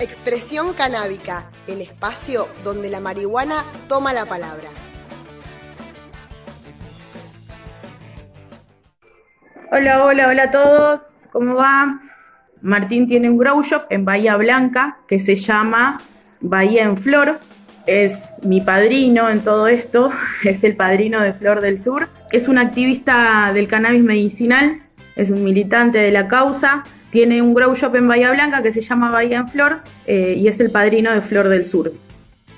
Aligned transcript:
Expresión 0.00 0.74
canábica, 0.74 1.50
el 1.66 1.80
espacio 1.80 2.46
donde 2.62 2.88
la 2.88 3.00
marihuana 3.00 3.64
toma 3.88 4.12
la 4.12 4.26
palabra. 4.26 4.68
Hola, 9.72 10.04
hola, 10.04 10.28
hola 10.28 10.42
a 10.44 10.50
todos. 10.52 11.00
¿Cómo 11.32 11.56
va? 11.56 12.00
Martín 12.62 13.08
tiene 13.08 13.28
un 13.28 13.38
grow 13.38 13.60
shop 13.60 13.86
en 13.90 14.04
Bahía 14.04 14.36
Blanca 14.36 14.98
que 15.08 15.18
se 15.18 15.34
llama 15.34 16.00
Bahía 16.40 16.84
en 16.84 16.96
Flor. 16.96 17.40
Es 17.86 18.40
mi 18.44 18.60
padrino 18.60 19.28
en 19.28 19.40
todo 19.40 19.66
esto, 19.66 20.12
es 20.44 20.62
el 20.62 20.76
padrino 20.76 21.20
de 21.22 21.32
Flor 21.32 21.60
del 21.60 21.82
Sur. 21.82 22.08
Es 22.30 22.46
un 22.46 22.58
activista 22.58 23.52
del 23.52 23.66
cannabis 23.66 24.04
medicinal, 24.04 24.80
es 25.16 25.30
un 25.30 25.42
militante 25.42 25.98
de 25.98 26.12
la 26.12 26.28
causa. 26.28 26.84
Tiene 27.10 27.40
un 27.40 27.54
grow 27.54 27.74
shop 27.74 27.96
en 27.96 28.06
Bahía 28.06 28.30
Blanca 28.32 28.62
que 28.62 28.72
se 28.72 28.80
llama 28.80 29.10
Bahía 29.10 29.38
en 29.38 29.48
Flor 29.48 29.80
eh, 30.06 30.34
y 30.36 30.46
es 30.46 30.60
el 30.60 30.70
padrino 30.70 31.12
de 31.12 31.20
Flor 31.20 31.48
del 31.48 31.64
Sur. 31.64 31.92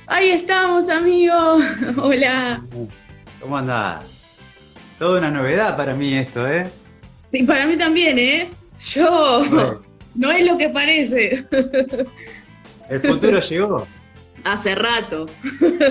Ahí 0.07 0.31
estamos, 0.31 0.89
amigos. 0.89 1.63
Hola. 1.97 2.61
¿Cómo 3.41 3.57
andás? 3.57 4.05
Toda 4.99 5.19
una 5.19 5.31
novedad 5.31 5.77
para 5.77 5.95
mí 5.95 6.15
esto, 6.15 6.49
¿eh? 6.49 6.67
Sí, 7.31 7.45
para 7.45 7.67
mí 7.67 7.77
también, 7.77 8.19
¿eh? 8.19 8.51
Yo 8.93 9.45
no 10.17 10.33
es 10.33 10.45
lo 10.45 10.59
que 10.59 10.69
parece. 10.69 11.47
¿El 12.89 13.01
futuro 13.01 13.39
llegó? 13.41 13.87
Hace 14.43 14.75
rato. 14.75 15.27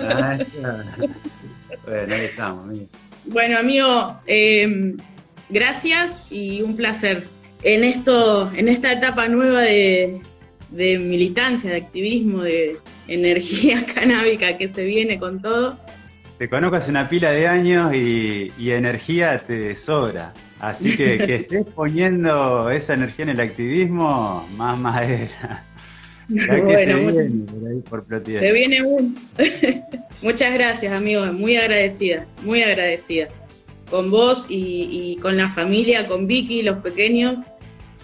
Ah, 0.03 0.37
bueno, 1.85 2.13
ahí 2.13 2.25
estamos, 2.25 2.65
amigo. 2.65 2.87
Bueno, 3.25 3.57
amigo, 3.57 4.19
eh, 4.27 4.95
gracias 5.49 6.29
y 6.29 6.61
un 6.61 6.75
placer. 6.75 7.25
En 7.63 7.83
esto, 7.83 8.51
en 8.55 8.69
esta 8.69 8.93
etapa 8.93 9.27
nueva 9.27 9.61
de, 9.61 10.21
de 10.71 10.97
militancia, 10.99 11.71
de 11.71 11.77
activismo, 11.77 12.41
de 12.43 12.77
energía 13.07 13.85
canábica 13.93 14.57
que 14.57 14.69
se 14.69 14.85
viene 14.85 15.19
con 15.19 15.41
todo. 15.41 15.77
Te 16.37 16.47
conozco 16.47 16.77
hace 16.77 16.89
una 16.91 17.09
pila 17.09 17.31
de 17.31 17.47
años 17.47 17.93
y, 17.93 18.51
y 18.57 18.71
energía 18.71 19.37
te 19.39 19.75
sobra. 19.75 20.33
Así 20.59 20.95
que 20.95 21.17
que 21.25 21.35
estés 21.35 21.65
poniendo 21.75 22.69
esa 22.69 22.93
energía 22.93 23.23
en 23.23 23.29
el 23.29 23.39
activismo, 23.41 24.47
más 24.55 24.77
madera. 24.79 25.65
Que 26.29 26.39
se 26.39 26.95
muchas- 26.95 27.13
viene 27.15 27.45
por 27.45 27.69
ahí 27.69 27.81
por. 27.89 28.23
Se 28.39 28.53
viene 28.53 28.83
un... 28.83 29.17
Muchas 30.21 30.53
gracias, 30.53 30.93
amigo. 30.93 31.25
Muy 31.33 31.55
agradecida, 31.57 32.25
muy 32.43 32.61
agradecida. 32.61 33.29
Con 33.89 34.11
vos 34.11 34.45
y, 34.47 35.17
con 35.21 35.35
la 35.37 35.49
familia, 35.49 36.07
con 36.07 36.27
Vicky, 36.27 36.61
los 36.61 36.77
pequeños. 36.79 37.37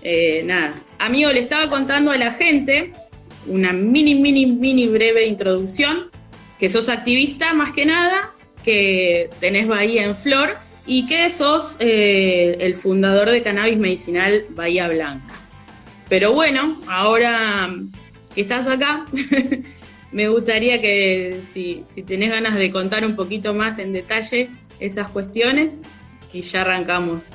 Eh, 0.02 0.44
nada. 0.46 0.74
Amigo, 1.00 1.32
le 1.32 1.42
estaba 1.42 1.70
contando 1.70 2.12
a 2.12 2.18
la 2.18 2.32
gente 2.32 2.92
una 3.48 3.72
mini, 3.74 4.16
mini, 4.16 4.46
mini 4.46 4.88
breve 4.88 5.26
introducción. 5.26 6.10
Que 6.60 6.70
sos 6.70 6.90
activista 6.90 7.54
más 7.54 7.74
que 7.74 7.86
nada, 7.86 8.34
que 8.64 9.30
tenés 9.40 9.68
Bahía 9.68 10.06
en 10.06 10.16
Flor 10.16 10.50
y 10.88 11.06
que 11.08 11.32
sos 11.32 11.76
eh, 11.80 12.58
el 12.60 12.76
fundador 12.76 13.30
de 13.30 13.42
Cannabis 13.42 13.78
Medicinal 13.78 14.46
Bahía 14.50 14.88
Blanca. 14.88 15.34
Pero 16.08 16.34
bueno, 16.34 16.78
ahora 16.88 17.74
que 18.34 18.42
estás 18.42 18.68
acá, 18.68 19.06
me 20.16 20.30
gustaría 20.30 20.80
que 20.80 21.42
si, 21.54 21.84
si 21.94 22.02
tenés 22.04 22.32
ganas 22.32 22.56
de 22.56 22.72
contar 22.72 23.06
un 23.06 23.18
poquito 23.18 23.54
más 23.54 23.78
en 23.80 23.92
detalle 23.92 24.50
esas 24.80 25.10
cuestiones 25.10 25.74
y 26.32 26.42
ya 26.42 26.62
arrancamos 26.62 27.26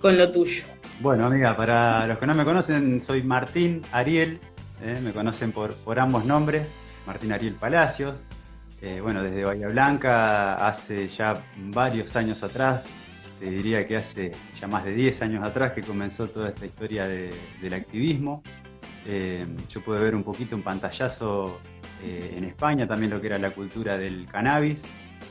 con 0.00 0.16
lo 0.16 0.32
tuyo. 0.32 0.64
Bueno, 1.00 1.26
amiga, 1.26 1.54
para 1.54 2.06
los 2.06 2.16
que 2.18 2.26
no 2.26 2.34
me 2.34 2.44
conocen, 2.44 3.02
soy 3.02 3.22
Martín 3.22 3.82
Ariel, 3.92 4.40
eh, 4.82 4.98
me 5.02 5.12
conocen 5.12 5.52
por, 5.52 5.74
por 5.74 5.98
ambos 5.98 6.24
nombres, 6.24 6.66
Martín 7.06 7.32
Ariel 7.32 7.52
Palacios. 7.52 8.22
Eh, 8.80 9.00
bueno, 9.02 9.22
desde 9.22 9.44
Bahía 9.44 9.68
Blanca, 9.68 10.54
hace 10.66 11.08
ya 11.08 11.42
varios 11.68 12.16
años 12.16 12.42
atrás, 12.42 12.82
te 13.40 13.50
diría 13.50 13.86
que 13.86 13.96
hace 13.96 14.32
ya 14.58 14.66
más 14.68 14.84
de 14.86 14.92
10 14.92 15.20
años 15.20 15.44
atrás 15.44 15.72
que 15.72 15.82
comenzó 15.82 16.28
toda 16.28 16.48
esta 16.48 16.64
historia 16.64 17.06
de- 17.06 17.34
del 17.60 17.74
activismo. 17.74 18.42
Eh, 19.06 19.46
yo 19.68 19.82
pude 19.82 20.02
ver 20.02 20.14
un 20.14 20.22
poquito 20.24 20.56
un 20.56 20.62
pantallazo 20.62 21.60
eh, 22.02 22.34
en 22.36 22.44
España, 22.44 22.86
también 22.86 23.10
lo 23.10 23.20
que 23.20 23.28
era 23.28 23.38
la 23.38 23.50
cultura 23.50 23.96
del 23.96 24.26
cannabis, 24.26 24.84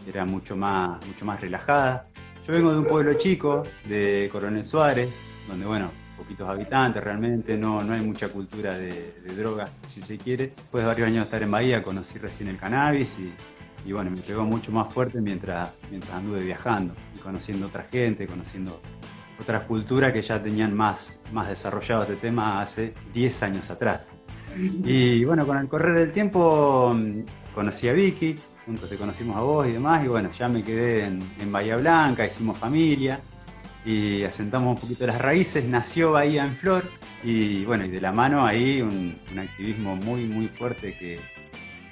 era 0.07 0.25
mucho 0.25 0.55
más, 0.55 1.05
mucho 1.05 1.25
más 1.25 1.41
relajada. 1.41 2.07
Yo 2.47 2.53
vengo 2.53 2.71
de 2.71 2.79
un 2.79 2.85
pueblo 2.85 3.13
chico, 3.15 3.63
de 3.85 4.29
Coronel 4.31 4.65
Suárez, 4.65 5.09
donde, 5.47 5.65
bueno, 5.65 5.89
poquitos 6.17 6.47
habitantes 6.47 7.03
realmente, 7.03 7.57
no, 7.57 7.83
no 7.83 7.93
hay 7.93 8.01
mucha 8.01 8.29
cultura 8.29 8.77
de, 8.77 9.13
drogas, 9.35 9.79
si 9.87 10.01
se 10.01 10.17
quiere. 10.17 10.53
Después 10.55 10.83
de 10.83 10.87
varios 10.87 11.07
años 11.07 11.17
de 11.19 11.23
estar 11.23 11.43
en 11.43 11.51
Bahía, 11.51 11.83
conocí 11.83 12.19
recién 12.19 12.49
el 12.49 12.57
cannabis 12.57 13.19
y, 13.19 13.33
y 13.87 13.91
bueno, 13.91 14.11
me 14.11 14.17
pegó 14.17 14.43
mucho 14.43 14.71
más 14.71 14.93
fuerte 14.93 15.21
mientras, 15.21 15.77
mientras 15.89 16.13
anduve 16.13 16.43
viajando 16.43 16.93
y 17.15 17.19
conociendo 17.19 17.67
otra 17.67 17.83
gente, 17.83 18.27
conociendo 18.27 18.81
otras 19.39 19.63
culturas 19.63 20.13
que 20.13 20.21
ya 20.21 20.41
tenían 20.41 20.73
más, 20.73 21.21
más 21.31 21.49
desarrollado 21.49 22.03
este 22.03 22.15
tema 22.15 22.61
hace 22.61 22.93
10 23.13 23.43
años 23.43 23.69
atrás. 23.69 24.03
Y 24.57 25.23
bueno, 25.25 25.45
con 25.45 25.57
el 25.57 25.67
correr 25.67 25.97
del 25.97 26.11
tiempo 26.13 26.93
mm, 26.95 27.53
conocí 27.53 27.87
a 27.87 27.93
Vicky, 27.93 28.37
juntos 28.65 28.89
te 28.89 28.95
conocimos 28.97 29.35
a 29.37 29.41
vos 29.41 29.67
y 29.67 29.71
demás, 29.71 30.03
y 30.03 30.07
bueno, 30.07 30.31
ya 30.31 30.47
me 30.47 30.63
quedé 30.63 31.05
en, 31.05 31.21
en 31.39 31.51
Bahía 31.51 31.77
Blanca, 31.77 32.25
hicimos 32.25 32.57
familia 32.57 33.19
y 33.85 34.23
asentamos 34.23 34.75
un 34.75 34.81
poquito 34.81 35.05
las 35.05 35.21
raíces, 35.21 35.65
nació 35.65 36.13
Bahía 36.13 36.45
en 36.45 36.55
Flor 36.55 36.83
y 37.23 37.65
bueno, 37.65 37.85
y 37.85 37.89
de 37.89 38.01
la 38.01 38.11
mano 38.11 38.45
ahí 38.45 38.81
un, 38.81 39.17
un 39.31 39.39
activismo 39.39 39.95
muy, 39.95 40.25
muy 40.25 40.47
fuerte 40.47 40.97
que, 40.97 41.19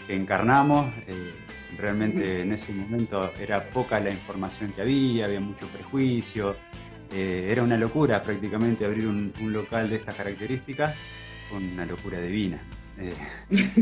que 0.08 0.16
encarnamos. 0.16 0.88
eh, 1.08 1.34
realmente 1.78 2.42
en 2.42 2.52
ese 2.54 2.74
momento 2.74 3.32
era 3.40 3.64
poca 3.64 4.00
la 4.00 4.12
información 4.12 4.72
que 4.74 4.82
había, 4.82 5.26
había 5.26 5.40
mucho 5.40 5.68
prejuicio, 5.68 6.56
eh, 7.12 7.48
era 7.50 7.64
una 7.64 7.78
locura 7.78 8.22
prácticamente 8.22 8.86
abrir 8.86 9.08
un, 9.08 9.34
un 9.40 9.54
local 9.54 9.90
de 9.90 9.98
estas 9.98 10.16
características, 10.16 10.96
fue 11.54 11.68
una 11.68 11.86
locura 11.86 12.20
divina. 12.20 12.60
Eh, 12.98 13.14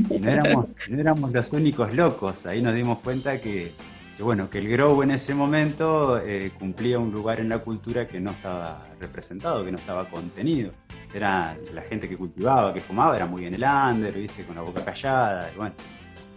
y 0.09 0.19
no 0.19 0.29
éramos, 0.29 0.67
no 0.89 0.99
éramos 0.99 1.31
los 1.31 1.53
únicos 1.53 1.93
locos, 1.93 2.45
ahí 2.45 2.61
nos 2.61 2.73
dimos 2.75 2.99
cuenta 2.99 3.39
que, 3.39 3.71
bueno, 4.19 4.49
que 4.49 4.59
el 4.59 4.69
grow 4.69 5.01
en 5.03 5.11
ese 5.11 5.33
momento 5.33 6.19
eh, 6.19 6.51
cumplía 6.57 6.99
un 6.99 7.11
lugar 7.11 7.39
en 7.39 7.49
la 7.49 7.59
cultura 7.59 8.07
que 8.07 8.19
no 8.19 8.31
estaba 8.31 8.85
representado, 8.99 9.65
que 9.65 9.71
no 9.71 9.77
estaba 9.77 10.09
contenido. 10.09 10.71
Era 11.13 11.57
la 11.73 11.81
gente 11.81 12.07
que 12.07 12.17
cultivaba, 12.17 12.73
que 12.73 12.81
fumaba, 12.81 13.15
era 13.15 13.25
muy 13.25 13.45
en 13.45 13.55
el 13.55 13.63
under, 13.63 14.13
viste, 14.13 14.43
con 14.43 14.55
la 14.55 14.61
boca 14.61 14.83
callada, 14.83 15.49
y 15.53 15.57
bueno, 15.57 15.73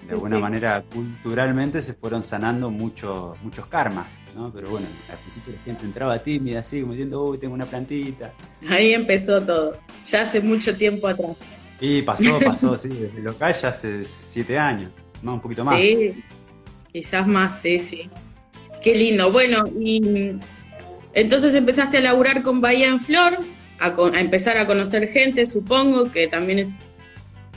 de 0.07 0.13
alguna 0.13 0.37
sí. 0.37 0.43
manera 0.43 0.83
culturalmente 0.93 1.81
se 1.83 1.95
fueron 1.95 2.23
sanando 2.23 2.71
muchos 2.71 3.41
muchos 3.43 3.67
karmas, 3.67 4.07
¿no? 4.37 4.53
Pero 4.53 4.69
bueno, 4.71 4.87
al 5.11 5.19
principio 5.19 5.55
la 5.55 5.61
gente 5.63 5.85
entraba 5.87 6.19
tímida, 6.19 6.61
así, 6.61 6.81
como 6.81 6.93
diciendo, 6.93 7.23
uy, 7.25 7.39
tengo 7.39 7.55
una 7.55 7.67
plantita. 7.67 8.33
Ahí 8.69 8.93
empezó 8.95 9.41
todo, 9.41 9.79
ya 10.07 10.23
hace 10.23 10.41
mucho 10.41 10.77
tiempo 10.77 11.09
atrás. 11.09 11.37
Y 11.81 12.03
pasó, 12.03 12.39
pasó, 12.45 12.77
sí, 12.79 12.89
desde 12.89 13.21
local 13.21 13.55
ya 13.61 13.69
hace 13.69 14.05
siete 14.05 14.59
años, 14.59 14.91
más 15.23 15.35
un 15.35 15.41
poquito 15.41 15.65
más. 15.65 15.81
Sí, 15.81 16.23
quizás 16.93 17.27
más, 17.27 17.61
sí, 17.63 17.79
sí. 17.79 18.11
Qué 18.83 18.95
lindo. 18.95 19.31
Bueno, 19.33 19.65
y 19.81 20.33
entonces 21.15 21.55
empezaste 21.55 21.99
a 21.99 22.01
laburar 22.01 22.43
con 22.43 22.61
Bahía 22.61 22.89
en 22.89 23.01
Flor, 23.01 23.39
a, 23.81 23.93
con- 23.95 24.15
a 24.15 24.21
empezar 24.21 24.57
a 24.59 24.67
conocer 24.67 25.09
gente, 25.09 25.47
supongo, 25.47 26.11
que 26.11 26.29
también 26.29 26.59
es, 26.61 26.69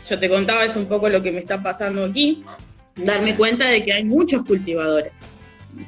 yo 0.09 0.19
te 0.19 0.29
contaba, 0.29 0.65
es 0.65 0.75
un 0.75 0.85
poco 0.85 1.09
lo 1.09 1.21
que 1.21 1.31
me 1.31 1.39
está 1.39 1.61
pasando 1.61 2.05
aquí, 2.05 2.43
darme 2.95 3.35
cuenta 3.35 3.67
de 3.67 3.83
que 3.83 3.93
hay 3.93 4.03
muchos 4.03 4.43
cultivadores, 4.45 5.11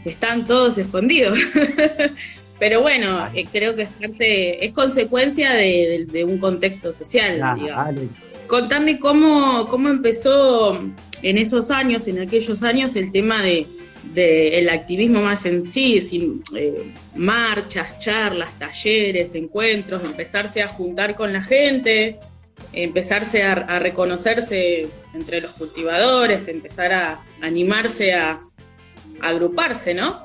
que 0.04 0.12
están 0.12 0.45
todos 0.45 0.77
escondidos. 0.77 1.38
Pero 2.60 2.81
bueno, 2.81 3.25
eh, 3.33 3.45
creo 3.50 3.74
que 3.75 3.83
es 3.83 3.89
parte, 3.89 4.66
es 4.66 4.74
consecuencia 4.74 5.54
de, 5.54 5.63
de- 5.63 6.06
de 6.12 6.24
un 6.25 6.38
contexto 6.39 6.92
social, 6.94 7.39
Ah, 7.42 7.56
digamos. 7.57 7.95
Contame 8.48 9.00
cómo, 9.00 9.68
cómo 9.69 9.89
empezó 9.89 10.77
en 11.22 11.38
esos 11.38 11.72
años, 11.72 12.07
en 12.07 12.19
aquellos 12.19 12.63
años, 12.63 12.95
el 12.98 13.12
tema 13.12 13.42
de, 13.44 13.65
de 14.13 14.57
el 14.60 14.69
activismo 14.69 15.22
más 15.22 15.45
en 15.45 15.72
sí, 15.72 16.01
sin, 16.01 16.44
eh, 16.57 16.92
marchas, 17.15 18.00
charlas, 18.00 18.50
talleres, 18.60 19.36
encuentros, 19.36 20.04
empezarse 20.04 20.62
a 20.63 20.68
juntar 20.68 21.15
con 21.15 21.31
la 21.31 21.44
gente. 21.44 22.18
Empezarse 22.73 23.44
a, 23.44 23.79
reconocerse 23.79 24.88
entre 25.13 25.41
los 25.41 25.51
cultivadores, 25.51 26.47
empezar 26.47 26.91
a 26.91 27.23
animarse 27.41 28.13
a, 28.13 28.41
agruparse, 29.21 29.94
¿no? 29.94 30.21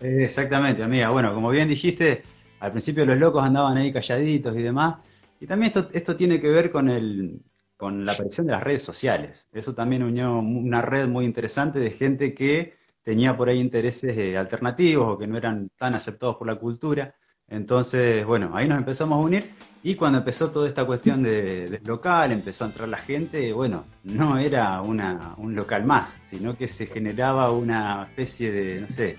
Exactamente, 0.00 0.82
amiga. 0.82 1.10
Bueno, 1.10 1.32
como 1.34 1.50
bien 1.50 1.68
dijiste, 1.68 2.22
al 2.60 2.72
principio 2.72 3.06
los 3.06 3.18
locos 3.18 3.44
andaban 3.44 3.76
ahí 3.76 3.92
calladitos 3.92 4.56
y 4.56 4.62
demás. 4.62 4.96
Y 5.40 5.46
también 5.46 5.72
esto, 5.74 5.88
esto 5.92 6.16
tiene 6.16 6.40
que 6.40 6.48
ver 6.48 6.70
con 6.70 6.88
el, 6.88 7.40
con 7.76 8.04
la 8.04 8.12
aparición 8.12 8.46
de 8.46 8.52
las 8.52 8.62
redes 8.62 8.82
sociales. 8.82 9.48
Eso 9.52 9.74
también 9.74 10.02
unió 10.02 10.38
una 10.38 10.82
red 10.82 11.06
muy 11.06 11.24
interesante 11.24 11.78
de 11.78 11.90
gente 11.90 12.34
que 12.34 12.74
tenía 13.02 13.36
por 13.36 13.48
ahí 13.48 13.60
intereses 13.60 14.16
eh, 14.16 14.36
alternativos 14.36 15.06
o 15.06 15.18
que 15.18 15.26
no 15.26 15.36
eran 15.36 15.70
tan 15.76 15.94
aceptados 15.94 16.36
por 16.36 16.46
la 16.46 16.56
cultura. 16.56 17.14
Entonces, 17.46 18.24
bueno, 18.24 18.52
ahí 18.54 18.66
nos 18.66 18.78
empezamos 18.78 19.16
a 19.16 19.20
unir 19.20 19.44
y 19.84 19.94
cuando 19.94 20.18
empezó 20.18 20.50
toda 20.50 20.66
esta 20.66 20.84
cuestión 20.84 21.22
de, 21.22 21.68
del 21.70 21.80
local, 21.84 22.32
empezó 22.32 22.64
a 22.64 22.68
entrar 22.68 22.88
la 22.88 22.96
gente, 22.98 23.52
bueno, 23.52 23.84
no 24.02 24.38
era 24.38 24.80
una, 24.82 25.34
un 25.36 25.54
local 25.54 25.84
más, 25.84 26.18
sino 26.24 26.56
que 26.56 26.66
se 26.66 26.86
generaba 26.86 27.52
una 27.52 28.04
especie 28.08 28.50
de, 28.50 28.80
no 28.80 28.88
sé, 28.88 29.18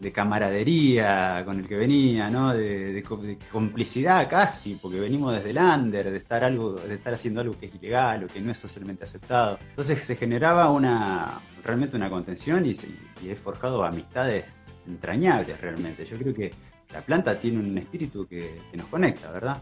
de 0.00 0.12
camaradería 0.12 1.42
con 1.44 1.58
el 1.58 1.66
que 1.68 1.76
venía, 1.76 2.28
¿no? 2.28 2.52
De, 2.54 2.92
de 2.92 3.02
co- 3.02 3.16
de 3.16 3.38
complicidad 3.50 4.28
casi, 4.28 4.74
porque 4.74 5.00
venimos 5.00 5.32
desde 5.34 5.50
el 5.50 5.58
under, 5.58 6.10
de 6.10 6.16
estar 6.18 6.44
algo, 6.44 6.72
de 6.74 6.94
estar 6.94 7.14
haciendo 7.14 7.40
algo 7.40 7.58
que 7.58 7.66
es 7.66 7.74
ilegal 7.74 8.24
o 8.24 8.26
que 8.26 8.40
no 8.40 8.52
es 8.52 8.58
socialmente 8.58 9.04
aceptado. 9.04 9.58
Entonces 9.70 10.02
se 10.02 10.16
generaba 10.16 10.70
una 10.70 11.40
realmente 11.64 11.96
una 11.96 12.10
contención 12.10 12.64
y, 12.66 12.74
se- 12.74 12.88
he 13.24 13.34
forjado 13.36 13.84
amistades 13.84 14.44
entrañables 14.86 15.60
realmente. 15.60 16.04
Yo 16.04 16.16
creo 16.18 16.34
que 16.34 16.52
la 16.92 17.00
planta 17.00 17.34
tiene 17.38 17.58
un 17.58 17.76
espíritu 17.78 18.26
que, 18.26 18.60
que 18.70 18.76
nos 18.76 18.86
conecta, 18.88 19.30
¿verdad? 19.32 19.58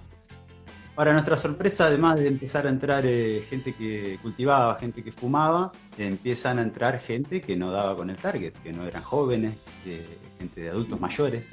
Para 0.95 1.13
nuestra 1.13 1.37
sorpresa, 1.37 1.87
además 1.87 2.21
de 2.21 2.29
empezar 2.29 2.67
a 2.67 2.71
entrar 2.71 3.05
eh, 3.05 3.43
gente 3.51 3.73
que 3.73 4.19
cultivaba, 4.23 4.77
gente 4.77 5.03
que 5.03 5.11
fumaba, 5.11 5.73
empiezan 5.99 6.61
a 6.61 6.63
entrar 6.63 7.01
gente 7.01 7.41
que 7.41 7.57
no 7.57 7.73
daba 7.73 7.97
con 7.97 8.11
el 8.11 8.17
target, 8.17 8.53
que 8.63 8.73
no 8.73 8.87
eran 8.87 9.03
jóvenes, 9.03 9.57
eh, 9.87 10.07
gente 10.39 10.61
de 10.61 10.71
adultos 10.71 11.01
mayores, 11.01 11.53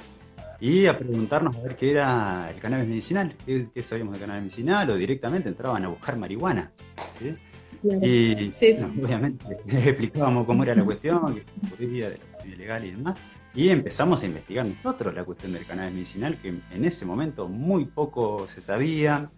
y 0.60 0.86
a 0.86 0.96
preguntarnos 0.96 1.56
a 1.56 1.62
ver 1.62 1.74
qué 1.74 1.90
era 1.90 2.48
el 2.54 2.60
cannabis 2.60 2.86
medicinal, 2.86 3.34
qué, 3.44 3.66
qué 3.74 3.82
sabíamos 3.82 4.12
del 4.12 4.20
cannabis 4.20 4.44
medicinal, 4.44 4.88
o 4.90 4.94
directamente 4.94 5.48
entraban 5.48 5.84
a 5.84 5.88
buscar 5.88 6.16
marihuana. 6.16 6.70
¿sí? 7.18 7.34
Y 7.82 8.52
Sí, 8.52 8.52
sí. 8.52 8.76
bueno, 8.78 8.94
obviamente 9.04 9.44
les 9.66 9.86
explicábamos 9.88 10.46
cómo 10.46 10.62
era 10.62 10.76
la 10.76 10.84
cuestión, 10.84 11.34
que 11.34 11.44
podía 11.68 12.10
de 12.10 12.18
la 12.38 12.46
ilegal 12.46 12.84
y 12.84 12.90
demás. 12.92 13.18
Y 13.54 13.68
empezamos 13.68 14.22
a 14.22 14.26
investigar 14.26 14.66
nosotros 14.66 15.12
la 15.14 15.24
cuestión 15.24 15.52
del 15.52 15.66
cannabis 15.66 15.92
medicinal, 15.94 16.36
que 16.40 16.48
en 16.70 16.84
ese 16.84 17.04
momento 17.04 17.48
muy 17.48 17.84
poco 17.84 18.48
se 18.48 18.60
sabía. 18.60 19.30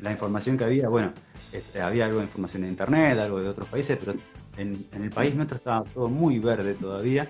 La 0.00 0.12
información 0.12 0.56
que 0.56 0.64
había, 0.64 0.88
bueno, 0.88 1.12
este, 1.52 1.80
había 1.80 2.04
algo 2.06 2.18
de 2.18 2.24
información 2.24 2.62
en 2.64 2.70
internet, 2.70 3.18
algo 3.18 3.40
de 3.40 3.48
otros 3.48 3.66
países, 3.68 3.98
pero 3.98 4.16
en, 4.56 4.86
en 4.92 5.02
el 5.02 5.10
país 5.10 5.34
nuestro 5.34 5.56
estaba 5.56 5.82
todo 5.84 6.08
muy 6.08 6.38
verde 6.38 6.74
todavía. 6.74 7.28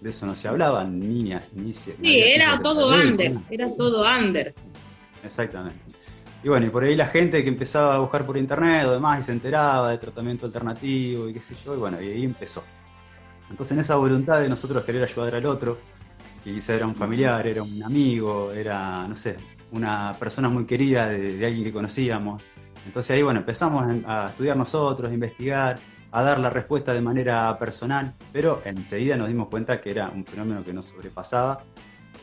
De 0.00 0.10
eso 0.10 0.26
no 0.26 0.36
se 0.36 0.46
hablaba, 0.48 0.84
ni 0.84 1.34
ni, 1.54 1.72
se- 1.74 1.96
Sí, 1.96 2.18
era 2.18 2.60
todo 2.62 2.94
under, 2.94 3.32
era 3.50 3.68
todo 3.76 4.04
under. 4.06 4.54
Exactamente. 5.24 5.78
Y 6.42 6.48
bueno, 6.48 6.66
y 6.66 6.68
por 6.70 6.84
ahí 6.84 6.94
la 6.94 7.06
gente 7.06 7.42
que 7.42 7.48
empezaba 7.48 7.94
a 7.94 7.98
buscar 8.00 8.26
por 8.26 8.36
internet 8.36 8.84
o 8.86 8.92
demás 8.92 9.20
y 9.20 9.22
se 9.22 9.32
enteraba 9.32 9.90
de 9.90 9.98
tratamiento 9.98 10.44
alternativo 10.46 11.28
y 11.28 11.32
qué 11.32 11.40
sé 11.40 11.54
yo, 11.64 11.74
y 11.74 11.78
bueno, 11.78 12.00
y 12.02 12.08
ahí 12.10 12.24
empezó. 12.24 12.62
Entonces 13.50 13.72
en 13.72 13.80
esa 13.80 13.96
voluntad 13.96 14.40
de 14.40 14.48
nosotros 14.48 14.84
querer 14.84 15.04
ayudar 15.04 15.34
al 15.34 15.46
otro, 15.46 15.78
que 16.42 16.52
quizá 16.52 16.74
era 16.74 16.86
un 16.86 16.94
familiar, 16.94 17.46
era 17.46 17.62
un 17.62 17.82
amigo, 17.82 18.52
era, 18.52 19.06
no 19.06 19.16
sé, 19.16 19.36
una 19.72 20.12
persona 20.18 20.48
muy 20.48 20.66
querida 20.66 21.08
de, 21.08 21.36
de 21.36 21.46
alguien 21.46 21.64
que 21.64 21.72
conocíamos. 21.72 22.42
Entonces 22.86 23.10
ahí, 23.12 23.22
bueno, 23.22 23.40
empezamos 23.40 23.86
a 24.06 24.26
estudiar 24.28 24.56
nosotros, 24.56 25.10
a 25.10 25.14
investigar, 25.14 25.78
a 26.10 26.22
dar 26.22 26.38
la 26.38 26.50
respuesta 26.50 26.92
de 26.92 27.00
manera 27.00 27.58
personal, 27.58 28.14
pero 28.32 28.62
enseguida 28.64 29.16
nos 29.16 29.28
dimos 29.28 29.48
cuenta 29.48 29.80
que 29.80 29.90
era 29.90 30.10
un 30.10 30.24
fenómeno 30.24 30.62
que 30.62 30.72
nos 30.72 30.86
sobrepasaba 30.86 31.64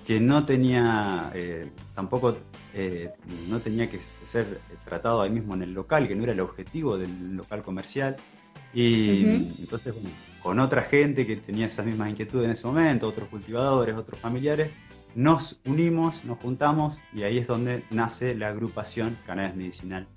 que 0.06 0.20
no 0.20 0.46
tenía 0.46 1.32
eh, 1.34 1.72
tampoco 1.94 2.36
eh, 2.74 3.12
no 3.50 3.60
tenía 3.60 3.90
que 3.90 4.00
ser 4.26 4.62
tratado 4.86 5.22
ahí 5.22 5.30
mismo 5.30 5.54
en 5.56 5.64
el 5.64 5.74
local, 5.74 6.08
que 6.08 6.16
no 6.16 6.24
era 6.24 6.34
el 6.34 6.40
objetivo 6.40 6.98
del 6.98 7.36
local 7.36 7.64
comercial. 7.64 8.16
Y 8.74 9.26
Ujú. 9.26 9.54
entonces, 9.60 9.94
bueno, 9.94 10.10
con 10.42 10.60
otra 10.60 10.84
gente 10.84 11.28
que 11.28 11.36
tenía 11.38 11.68
esas 11.68 11.86
mismas 11.86 12.10
inquietudes 12.10 12.46
en 12.46 12.52
ese 12.52 12.66
momento, 12.68 13.08
otros 13.08 13.28
cultivadores, 13.30 13.96
otros 13.96 14.20
familiares, 14.20 14.70
nos 15.14 15.60
unimos, 15.66 16.24
nos 16.24 16.40
juntamos 16.40 17.00
y 17.14 17.24
ahí 17.24 17.38
es 17.38 17.48
donde 17.48 17.84
nace 17.90 18.34
la 18.36 18.48
agrupación 18.48 19.18
Cannabis 19.26 19.56
Medicinal 19.56 20.08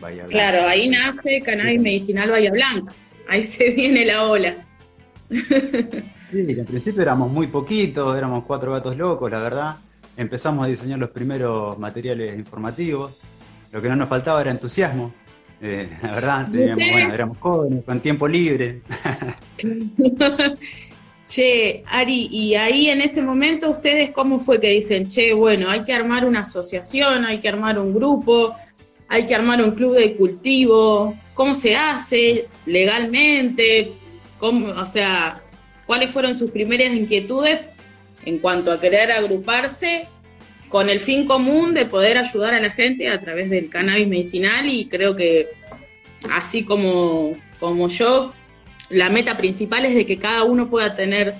Bahía 0.00 0.26
Blanca. 0.26 0.32
Claro, 0.32 0.68
ahí 0.68 0.88
nace 0.88 1.42
Cannabis 1.42 1.80
Medicinal 1.82 2.30
Bahía 2.30 2.50
Blanca. 2.50 2.92
Ahí 3.28 3.44
se 3.44 3.70
viene 3.74 4.06
la 4.06 4.24
ola. 4.24 4.54
Sí, 6.30 6.58
al 6.58 6.66
principio 6.66 7.02
éramos 7.02 7.30
muy 7.30 7.46
poquitos, 7.46 8.16
éramos 8.16 8.44
cuatro 8.44 8.72
gatos 8.72 8.96
locos, 8.96 9.30
la 9.30 9.40
verdad. 9.40 9.76
Empezamos 10.16 10.64
a 10.64 10.68
diseñar 10.68 10.98
los 10.98 11.10
primeros 11.10 11.78
materiales 11.78 12.36
informativos. 12.38 13.18
Lo 13.70 13.82
que 13.82 13.88
no 13.88 13.96
nos 13.96 14.08
faltaba 14.08 14.40
era 14.40 14.50
entusiasmo. 14.50 15.12
Eh, 15.60 15.88
la 16.02 16.14
verdad, 16.14 16.48
teníamos, 16.50 16.84
bueno, 16.92 17.14
éramos 17.14 17.38
jóvenes, 17.38 17.84
con 17.84 18.00
tiempo 18.00 18.28
libre. 18.28 18.80
che, 21.28 21.82
Ari, 21.86 22.28
y 22.30 22.54
ahí 22.54 22.88
en 22.90 23.02
ese 23.02 23.22
momento 23.22 23.70
ustedes 23.70 24.10
cómo 24.10 24.40
fue 24.40 24.60
que 24.60 24.70
dicen, 24.70 25.08
che, 25.08 25.32
bueno, 25.32 25.68
hay 25.68 25.84
que 25.84 25.92
armar 25.92 26.24
una 26.24 26.40
asociación, 26.40 27.24
hay 27.24 27.38
que 27.38 27.48
armar 27.48 27.78
un 27.78 27.92
grupo, 27.92 28.54
hay 29.08 29.26
que 29.26 29.34
armar 29.34 29.62
un 29.62 29.72
club 29.72 29.94
de 29.94 30.16
cultivo, 30.16 31.14
¿cómo 31.34 31.54
se 31.54 31.76
hace 31.76 32.46
legalmente? 32.66 33.90
¿Cómo, 34.38 34.68
o 34.68 34.86
sea, 34.86 35.42
¿cuáles 35.86 36.10
fueron 36.10 36.38
sus 36.38 36.50
primeras 36.50 36.92
inquietudes 36.92 37.60
en 38.24 38.38
cuanto 38.38 38.70
a 38.70 38.80
querer 38.80 39.10
agruparse 39.10 40.06
con 40.68 40.88
el 40.90 41.00
fin 41.00 41.26
común 41.26 41.74
de 41.74 41.86
poder 41.86 42.18
ayudar 42.18 42.54
a 42.54 42.60
la 42.60 42.70
gente 42.70 43.08
a 43.08 43.20
través 43.20 43.50
del 43.50 43.68
cannabis 43.68 44.08
medicinal? 44.08 44.66
Y 44.68 44.86
creo 44.86 45.16
que 45.16 45.48
así 46.30 46.64
como, 46.64 47.36
como 47.60 47.88
yo, 47.88 48.32
la 48.90 49.10
meta 49.10 49.36
principal 49.36 49.84
es 49.84 49.94
de 49.94 50.06
que 50.06 50.18
cada 50.18 50.44
uno 50.44 50.68
pueda 50.68 50.94
tener 50.94 51.34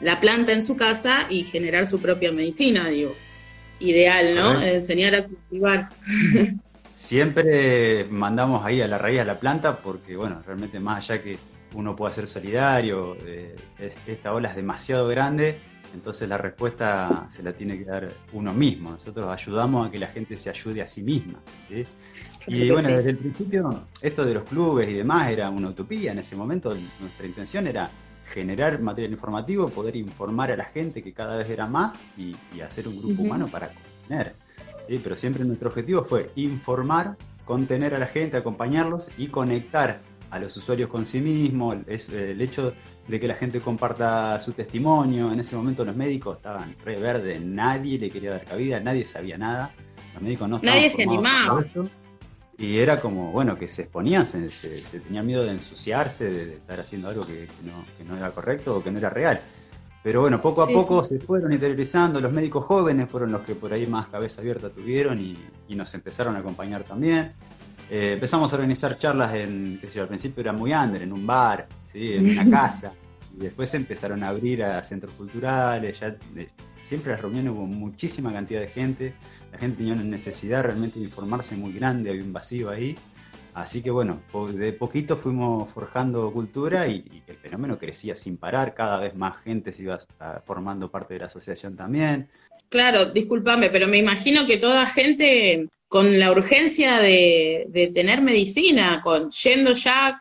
la 0.00 0.20
planta 0.20 0.52
en 0.52 0.64
su 0.64 0.76
casa 0.76 1.26
y 1.30 1.44
generar 1.44 1.86
su 1.86 2.00
propia 2.00 2.32
medicina, 2.32 2.88
digo. 2.88 3.14
Ideal, 3.80 4.34
¿no? 4.34 4.62
Enseñar 4.62 5.14
a 5.14 5.24
cultivar. 5.24 5.88
Siempre 6.92 8.04
mandamos 8.08 8.64
ahí 8.64 8.80
a 8.80 8.86
la 8.86 8.98
raíz 8.98 9.20
a 9.20 9.24
la 9.24 9.38
planta 9.38 9.78
porque, 9.78 10.16
bueno, 10.16 10.42
realmente 10.46 10.78
más 10.78 10.98
allá 11.10 11.22
que 11.22 11.36
uno 11.74 11.96
pueda 11.96 12.14
ser 12.14 12.28
solidario, 12.28 13.16
eh, 13.26 13.56
es- 13.80 13.96
esta 14.06 14.32
ola 14.32 14.48
es 14.50 14.56
demasiado 14.56 15.08
grande, 15.08 15.58
entonces 15.94 16.28
la 16.28 16.36
respuesta 16.36 17.28
se 17.30 17.42
la 17.42 17.52
tiene 17.52 17.78
que 17.78 17.84
dar 17.84 18.08
uno 18.32 18.52
mismo. 18.52 18.90
Nosotros 18.90 19.28
ayudamos 19.28 19.88
a 19.88 19.90
que 19.90 19.98
la 19.98 20.08
gente 20.08 20.36
se 20.36 20.50
ayude 20.50 20.82
a 20.82 20.86
sí 20.86 21.02
misma. 21.02 21.40
Y 22.46 22.70
bueno, 22.70 22.88
desde 22.88 23.10
el 23.10 23.16
principio, 23.16 23.84
esto 24.02 24.24
de 24.24 24.34
los 24.34 24.44
clubes 24.44 24.88
y 24.88 24.94
demás 24.94 25.30
era 25.30 25.48
una 25.50 25.68
utopía. 25.68 26.12
En 26.12 26.18
ese 26.18 26.36
momento, 26.36 26.74
nuestra 27.00 27.26
intención 27.26 27.66
era 27.66 27.88
generar 28.32 28.80
material 28.80 29.12
informativo, 29.12 29.68
poder 29.68 29.96
informar 29.96 30.50
a 30.50 30.56
la 30.56 30.64
gente 30.64 31.02
que 31.02 31.12
cada 31.12 31.36
vez 31.36 31.48
era 31.48 31.66
más 31.66 31.94
y, 32.16 32.34
y 32.54 32.60
hacer 32.60 32.88
un 32.88 32.98
grupo 33.00 33.22
humano 33.22 33.46
para 33.46 33.68
contener. 33.68 34.34
¿sí? 34.88 35.00
Pero 35.02 35.16
siempre 35.16 35.44
nuestro 35.44 35.68
objetivo 35.68 36.04
fue 36.04 36.30
informar, 36.34 37.16
contener 37.44 37.94
a 37.94 37.98
la 37.98 38.06
gente, 38.06 38.36
acompañarlos 38.36 39.10
y 39.16 39.28
conectar 39.28 40.00
a 40.34 40.38
los 40.40 40.56
usuarios 40.56 40.88
con 40.88 41.06
sí 41.06 41.20
mismos. 41.20 41.76
Es, 41.86 42.08
eh, 42.08 42.32
el 42.32 42.40
hecho 42.40 42.74
de 43.06 43.20
que 43.20 43.28
la 43.28 43.34
gente 43.34 43.60
comparta 43.60 44.38
su 44.40 44.52
testimonio. 44.52 45.32
En 45.32 45.38
ese 45.40 45.54
momento 45.56 45.84
los 45.84 45.94
médicos 45.94 46.38
estaban 46.38 46.74
re 46.84 46.96
verde, 46.96 47.38
nadie 47.38 47.98
le 47.98 48.10
quería 48.10 48.32
dar 48.32 48.44
cabida, 48.44 48.80
nadie 48.80 49.04
sabía 49.04 49.38
nada. 49.38 49.72
Los 50.14 50.22
médicos 50.22 50.48
no 50.48 50.56
estaban 50.56 50.78
Nadie 50.78 50.90
se 50.90 51.02
animaba. 51.04 51.64
Y 52.56 52.78
era 52.78 53.00
como, 53.00 53.32
bueno, 53.32 53.56
que 53.56 53.68
se 53.68 53.82
exponían, 53.82 54.26
se, 54.26 54.48
se, 54.48 54.78
se 54.78 55.00
tenía 55.00 55.22
miedo 55.22 55.44
de 55.44 55.50
ensuciarse, 55.50 56.30
de, 56.30 56.46
de 56.46 56.54
estar 56.54 56.78
haciendo 56.78 57.08
algo 57.08 57.26
que, 57.26 57.32
que 57.46 57.66
no, 57.66 57.84
que 57.98 58.04
no 58.04 58.16
era 58.16 58.30
correcto 58.30 58.76
o 58.76 58.82
que 58.82 58.92
no 58.92 58.98
era 58.98 59.10
real. 59.10 59.40
Pero 60.04 60.20
bueno, 60.20 60.40
poco 60.40 60.62
a 60.62 60.66
Sí, 60.66 60.74
poco 60.74 61.02
se 61.02 61.18
fueron 61.18 61.52
interiorizando, 61.52 62.20
los 62.20 62.30
médicos 62.30 62.64
jóvenes 62.64 63.10
fueron 63.10 63.32
los 63.32 63.42
que 63.42 63.54
por 63.54 63.72
ahí 63.72 63.86
más 63.86 64.06
cabeza 64.08 64.40
abierta 64.40 64.70
tuvieron 64.70 65.20
y, 65.20 65.36
y 65.66 65.74
nos 65.74 65.94
empezaron 65.94 66.36
a 66.36 66.40
acompañar 66.40 66.84
también. 66.84 67.32
Eh, 67.90 68.12
empezamos 68.14 68.52
a 68.52 68.56
organizar 68.56 68.98
charlas 68.98 69.34
en, 69.34 69.78
qué 69.80 69.86
sé 69.86 69.96
yo, 69.96 70.02
al 70.02 70.08
principio 70.08 70.40
era 70.40 70.52
muy 70.52 70.72
under, 70.72 71.02
en 71.02 71.12
un 71.12 71.26
bar, 71.26 71.68
¿sí? 71.92 72.14
en 72.14 72.30
una 72.30 72.44
casa, 72.50 72.92
y 73.36 73.42
después 73.42 73.72
empezaron 73.74 74.22
a 74.22 74.28
abrir 74.28 74.62
a 74.64 74.82
centros 74.82 75.12
culturales, 75.12 76.00
ya 76.00 76.16
eh, 76.36 76.48
siempre 76.80 77.12
las 77.12 77.20
reuniones 77.20 77.52
hubo 77.52 77.66
muchísima 77.66 78.32
cantidad 78.32 78.60
de 78.60 78.68
gente, 78.68 79.14
la 79.52 79.58
gente 79.58 79.78
tenía 79.78 79.92
una 79.92 80.02
necesidad 80.04 80.62
realmente 80.62 80.98
de 80.98 81.04
informarse 81.04 81.56
muy 81.56 81.72
grande, 81.72 82.10
había 82.10 82.22
un 82.24 82.32
vacío 82.32 82.70
ahí, 82.70 82.96
así 83.52 83.82
que 83.82 83.90
bueno, 83.90 84.20
de 84.52 84.72
poquito 84.72 85.16
fuimos 85.16 85.68
forjando 85.70 86.32
cultura 86.32 86.88
y, 86.88 86.96
y 87.12 87.22
el 87.26 87.36
fenómeno 87.36 87.78
crecía 87.78 88.16
sin 88.16 88.36
parar, 88.38 88.74
cada 88.74 88.98
vez 88.98 89.14
más 89.14 89.36
gente 89.44 89.72
se 89.72 89.82
iba 89.82 89.98
a- 90.18 90.40
formando 90.44 90.90
parte 90.90 91.14
de 91.14 91.20
la 91.20 91.26
asociación 91.26 91.76
también, 91.76 92.28
Claro, 92.68 93.06
discúlpame, 93.06 93.70
pero 93.70 93.86
me 93.86 93.98
imagino 93.98 94.46
que 94.46 94.56
toda 94.56 94.86
gente 94.86 95.68
con 95.88 96.18
la 96.18 96.32
urgencia 96.32 96.98
de, 96.98 97.66
de 97.68 97.86
tener 97.88 98.20
medicina, 98.20 99.00
con 99.04 99.30
yendo 99.30 99.74
ya 99.74 100.20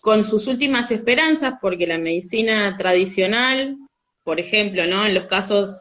con 0.00 0.24
sus 0.24 0.46
últimas 0.46 0.90
esperanzas, 0.90 1.54
porque 1.60 1.86
la 1.86 1.98
medicina 1.98 2.76
tradicional, 2.78 3.76
por 4.22 4.40
ejemplo, 4.40 4.86
¿no? 4.86 5.06
En 5.06 5.14
los 5.14 5.26
casos 5.26 5.80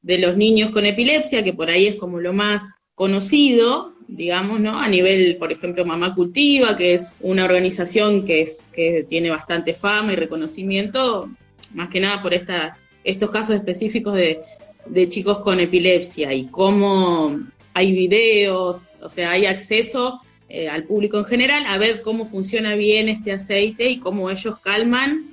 de 0.00 0.18
los 0.18 0.36
niños 0.36 0.70
con 0.70 0.86
epilepsia, 0.86 1.44
que 1.44 1.52
por 1.52 1.70
ahí 1.70 1.86
es 1.86 1.96
como 1.96 2.20
lo 2.20 2.32
más 2.32 2.62
conocido, 2.94 3.94
digamos, 4.08 4.60
¿no? 4.60 4.78
A 4.78 4.88
nivel, 4.88 5.36
por 5.36 5.52
ejemplo, 5.52 5.84
Mamá 5.84 6.14
Cultiva, 6.14 6.76
que 6.76 6.94
es 6.94 7.14
una 7.20 7.44
organización 7.44 8.24
que, 8.24 8.42
es, 8.42 8.68
que 8.72 9.06
tiene 9.08 9.30
bastante 9.30 9.74
fama 9.74 10.12
y 10.12 10.16
reconocimiento, 10.16 11.30
más 11.72 11.88
que 11.88 12.00
nada 12.00 12.22
por 12.22 12.34
esta, 12.34 12.76
estos 13.04 13.30
casos 13.30 13.56
específicos 13.56 14.14
de, 14.14 14.40
de 14.86 15.08
chicos 15.08 15.38
con 15.38 15.60
epilepsia 15.60 16.32
y 16.32 16.46
cómo 16.46 17.40
hay 17.74 17.92
videos, 17.92 18.78
o 19.00 19.08
sea, 19.08 19.32
hay 19.32 19.46
acceso 19.46 20.20
eh, 20.48 20.68
al 20.68 20.84
público 20.84 21.18
en 21.18 21.24
general 21.24 21.64
a 21.66 21.78
ver 21.78 22.02
cómo 22.02 22.26
funciona 22.26 22.74
bien 22.74 23.08
este 23.08 23.32
aceite 23.32 23.88
y 23.88 23.98
cómo 23.98 24.30
ellos 24.30 24.58
calman 24.60 25.30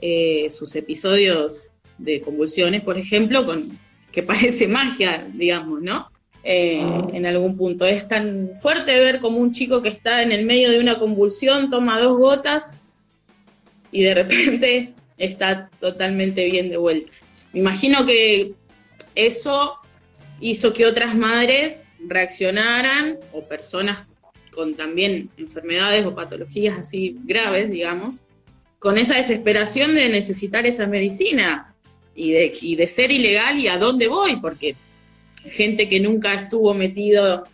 eh, 0.00 0.50
sus 0.50 0.74
episodios 0.74 1.70
de 1.98 2.20
convulsiones, 2.20 2.82
por 2.82 2.98
ejemplo, 2.98 3.44
con 3.44 3.78
que 4.10 4.22
parece 4.32 4.66
magia, 4.66 5.28
digamos, 5.34 5.82
¿no? 5.82 6.10
Eh, 6.42 6.82
en 7.12 7.24
algún 7.24 7.56
punto. 7.56 7.86
Es 7.86 8.06
tan 8.06 8.50
fuerte 8.60 8.98
ver 8.98 9.20
como 9.20 9.38
un 9.38 9.52
chico 9.52 9.80
que 9.80 9.88
está 9.88 10.22
en 10.22 10.30
el 10.30 10.44
medio 10.44 10.70
de 10.70 10.78
una 10.78 10.98
convulsión 10.98 11.70
toma 11.70 11.98
dos 11.98 12.18
gotas 12.18 12.72
y 13.90 14.02
de 14.02 14.14
repente 14.14 14.92
está 15.18 15.70
totalmente 15.80 16.44
bien 16.50 16.68
de 16.68 16.76
vuelta. 16.76 17.10
Me 17.54 17.60
imagino 17.60 18.04
que 18.04 18.52
eso 19.14 19.78
hizo 20.40 20.72
que 20.72 20.86
otras 20.86 21.14
madres 21.14 21.84
reaccionaran 22.06 23.18
o 23.32 23.44
personas 23.44 24.06
con 24.50 24.74
también 24.74 25.30
enfermedades 25.36 26.06
o 26.06 26.14
patologías 26.14 26.78
así 26.78 27.16
graves, 27.24 27.70
digamos, 27.70 28.14
con 28.78 28.98
esa 28.98 29.16
desesperación 29.16 29.94
de 29.94 30.08
necesitar 30.08 30.66
esa 30.66 30.86
medicina 30.86 31.74
y 32.14 32.32
de, 32.32 32.52
y 32.60 32.76
de 32.76 32.88
ser 32.88 33.10
ilegal 33.10 33.58
y 33.58 33.68
a 33.68 33.78
dónde 33.78 34.08
voy, 34.08 34.36
porque 34.36 34.76
gente 35.44 35.88
que 35.88 36.00
nunca 36.00 36.34
estuvo 36.34 36.74
metido 36.74 37.44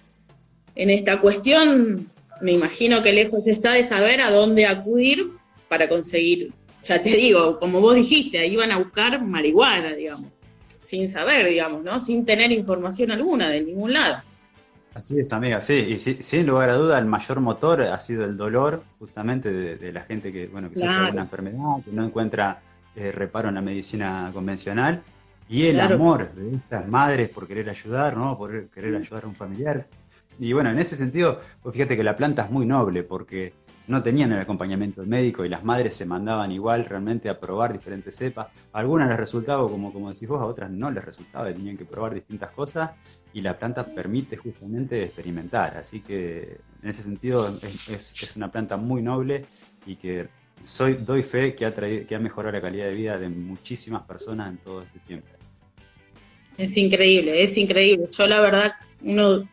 en 0.75 0.90
esta 0.90 1.21
cuestión, 1.21 2.11
me 2.40 2.52
imagino 2.52 3.02
que 3.02 3.12
lejos 3.12 3.47
está 3.47 3.73
de 3.73 3.85
saber 3.85 4.21
a 4.21 4.31
dónde 4.31 4.67
acudir 4.67 5.31
para 5.69 5.88
conseguir, 5.88 6.52
ya 6.83 7.02
te 7.02 7.11
digo, 7.11 7.59
como 7.59 7.81
vos 7.81 7.95
dijiste, 7.95 8.47
iban 8.47 8.73
a 8.73 8.79
buscar 8.79 9.23
marihuana, 9.23 9.95
digamos, 9.95 10.26
sin 10.90 11.09
saber, 11.09 11.47
digamos, 11.47 11.85
¿no? 11.85 12.00
Sin 12.00 12.26
tener 12.26 12.50
información 12.50 13.12
alguna 13.12 13.49
de 13.49 13.62
ningún 13.62 13.92
lado. 13.92 14.16
Así 14.92 15.20
es, 15.20 15.32
amiga, 15.32 15.61
sí, 15.61 15.75
y 15.88 15.99
sin 15.99 16.47
lugar 16.47 16.68
a 16.68 16.75
duda 16.75 16.99
el 16.99 17.06
mayor 17.06 17.38
motor 17.38 17.82
ha 17.82 18.00
sido 18.00 18.25
el 18.25 18.37
dolor 18.37 18.82
justamente 18.99 19.52
de, 19.52 19.92
la 19.92 20.00
gente 20.02 20.32
que, 20.32 20.49
bueno, 20.49 20.68
que 20.68 20.80
sufre 20.80 21.12
una 21.12 21.23
enfermedad, 21.23 21.85
que 21.85 21.92
no 21.92 22.04
encuentra 22.04 22.61
eh, 22.97 23.12
reparo 23.12 23.50
en 23.50 23.54
la 23.54 23.61
medicina 23.61 24.32
convencional 24.35 25.00
y 25.49 25.66
el 25.66 25.78
amor 25.78 26.32
de 26.35 26.56
estas 26.56 26.88
madres 26.88 27.28
por 27.28 27.47
querer 27.47 27.70
ayudar, 27.70 28.16
¿no? 28.16 28.37
Por 28.37 28.68
querer 28.70 28.97
ayudar 28.97 29.25
a 29.25 29.28
un 29.28 29.37
familiar. 29.37 29.87
Y 30.40 30.52
bueno, 30.52 30.70
en 30.70 30.78
ese 30.80 30.97
sentido, 30.97 31.40
pues 31.62 31.73
fíjate 31.73 31.97
que 31.97 32.02
la 32.02 32.16
planta 32.16 32.42
es 32.42 32.50
muy 32.50 32.66
noble 32.66 33.04
porque 33.04 33.52
no 33.90 34.02
tenían 34.02 34.32
el 34.32 34.40
acompañamiento 34.40 35.04
médico 35.04 35.44
y 35.44 35.49
las 35.49 35.64
madres 35.64 35.97
se 35.97 36.06
mandaban 36.06 36.52
igual 36.52 36.85
realmente 36.85 37.28
a 37.28 37.40
probar 37.40 37.73
diferentes 37.73 38.16
cepas. 38.16 38.47
A 38.73 38.78
algunas 38.78 39.09
les 39.09 39.18
resultaba, 39.18 39.68
como, 39.68 39.92
como 39.92 40.12
decís 40.12 40.28
vos, 40.28 40.40
a 40.40 40.47
otras 40.47 40.70
no 40.70 40.90
les 40.90 41.04
resultaba 41.04 41.50
y 41.50 41.54
tenían 41.54 41.76
que 41.76 41.85
probar 41.85 42.14
distintas 42.14 42.50
cosas 42.52 42.92
y 43.32 43.40
la 43.40 43.59
planta 43.59 43.85
permite 43.85 44.37
justamente 44.37 45.02
experimentar. 45.02 45.76
Así 45.76 46.00
que 46.00 46.59
en 46.82 46.88
ese 46.88 47.02
sentido 47.02 47.52
es, 47.62 47.88
es 48.23 48.37
una 48.37 48.50
planta 48.50 48.76
muy 48.76 49.02
noble 49.02 49.44
y 49.85 49.97
que 49.97 50.28
soy, 50.62 50.94
doy 50.94 51.23
fe 51.23 51.54
que 51.54 51.66
ha, 51.66 51.75
traído, 51.75 52.06
que 52.06 52.14
ha 52.14 52.20
mejorado 52.20 52.52
la 52.52 52.61
calidad 52.61 52.87
de 52.87 52.94
vida 52.94 53.18
de 53.18 53.28
muchísimas 53.28 54.02
personas 54.02 54.50
en 54.50 54.59
todo 54.59 54.82
este 54.82 55.00
tiempo. 55.00 55.26
Es 56.59 56.76
increíble, 56.76 57.42
es 57.42 57.56
increíble. 57.56 58.06
Yo 58.16 58.26
la 58.26 58.40
verdad, 58.40 58.73
uno 59.02 59.49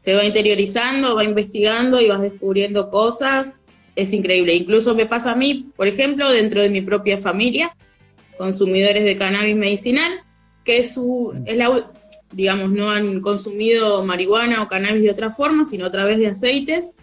se 0.00 0.14
va 0.14 0.24
interiorizando, 0.24 1.14
va 1.14 1.24
investigando 1.24 2.00
y 2.00 2.08
vas 2.08 2.20
descubriendo 2.20 2.90
cosas. 2.90 3.59
Es 4.00 4.14
increíble. 4.14 4.54
Incluso 4.54 4.94
me 4.94 5.04
pasa 5.04 5.32
a 5.32 5.36
mí, 5.36 5.72
por 5.76 5.86
ejemplo, 5.86 6.30
dentro 6.30 6.62
de 6.62 6.70
mi 6.70 6.80
propia 6.80 7.18
familia, 7.18 7.76
consumidores 8.38 9.04
de 9.04 9.18
cannabis 9.18 9.54
medicinal, 9.54 10.22
que 10.64 10.88
su, 10.88 11.38
es 11.44 11.54
la, 11.54 11.90
digamos, 12.32 12.70
no 12.70 12.90
han 12.90 13.20
consumido 13.20 14.02
marihuana 14.02 14.62
o 14.62 14.68
cannabis 14.68 15.02
de 15.02 15.10
otra 15.10 15.30
forma, 15.30 15.66
sino 15.66 15.84
a 15.84 15.90
través 15.90 16.18
de 16.18 16.28
aceites. 16.28 16.94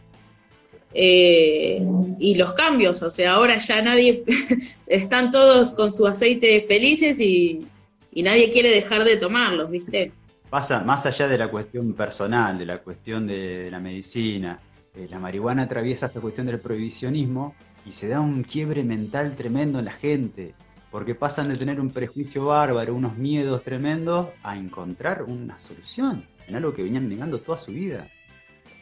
Eh, 0.92 1.84
y 2.18 2.34
los 2.34 2.54
cambios, 2.54 3.04
o 3.04 3.12
sea, 3.12 3.34
ahora 3.34 3.58
ya 3.58 3.80
nadie, 3.84 4.24
están 4.88 5.30
todos 5.30 5.74
con 5.74 5.94
su 5.94 6.08
aceite 6.08 6.66
felices 6.68 7.20
y, 7.20 7.62
y 8.12 8.24
nadie 8.24 8.51
quiere 8.51 8.72
dejar 8.72 9.04
de 9.04 9.18
tomarlos, 9.18 9.70
¿viste? 9.70 10.12
Pasa 10.50 10.84
más 10.84 11.06
allá 11.06 11.27
de 11.27 11.38
la 11.38 11.50
cuestión 11.50 11.94
personal, 11.94 12.58
de 12.58 12.66
la 12.66 12.80
cuestión 12.80 13.27
de 13.27 13.70
la 13.70 13.80
medicina. 13.80 14.60
Eh, 14.98 15.08
la 15.12 15.20
marihuana 15.20 15.63
atraviesa 15.63 16.08
esta 16.08 16.20
cuestión 16.20 16.48
del 16.48 16.60
prohibicionismo 16.60 17.54
y 17.86 17.92
se 17.92 18.08
da 18.08 18.20
un 18.20 18.44
quiebre 18.44 18.84
mental 18.84 19.36
tremendo 19.36 19.77
en 19.77 19.86
la 19.86 19.92
gente, 19.92 20.56
porque 20.89 21.13
pasan 21.13 21.50
de 21.50 21.56
tener 21.56 21.80
un 21.80 21.92
prejuicio 21.92 22.48
bárbaro, 22.48 22.96
unos 22.96 23.16
miedos 23.16 23.63
tremendos, 23.63 24.30
a 24.42 24.58
encontrar 24.58 25.24
una 25.24 25.60
solución 25.60 26.25
en 26.48 26.56
algo 26.56 26.74
que 26.74 26.82
venían 26.82 27.08
negando 27.08 27.39
toda 27.39 27.60
su 27.60 27.72
vida. 27.72 28.10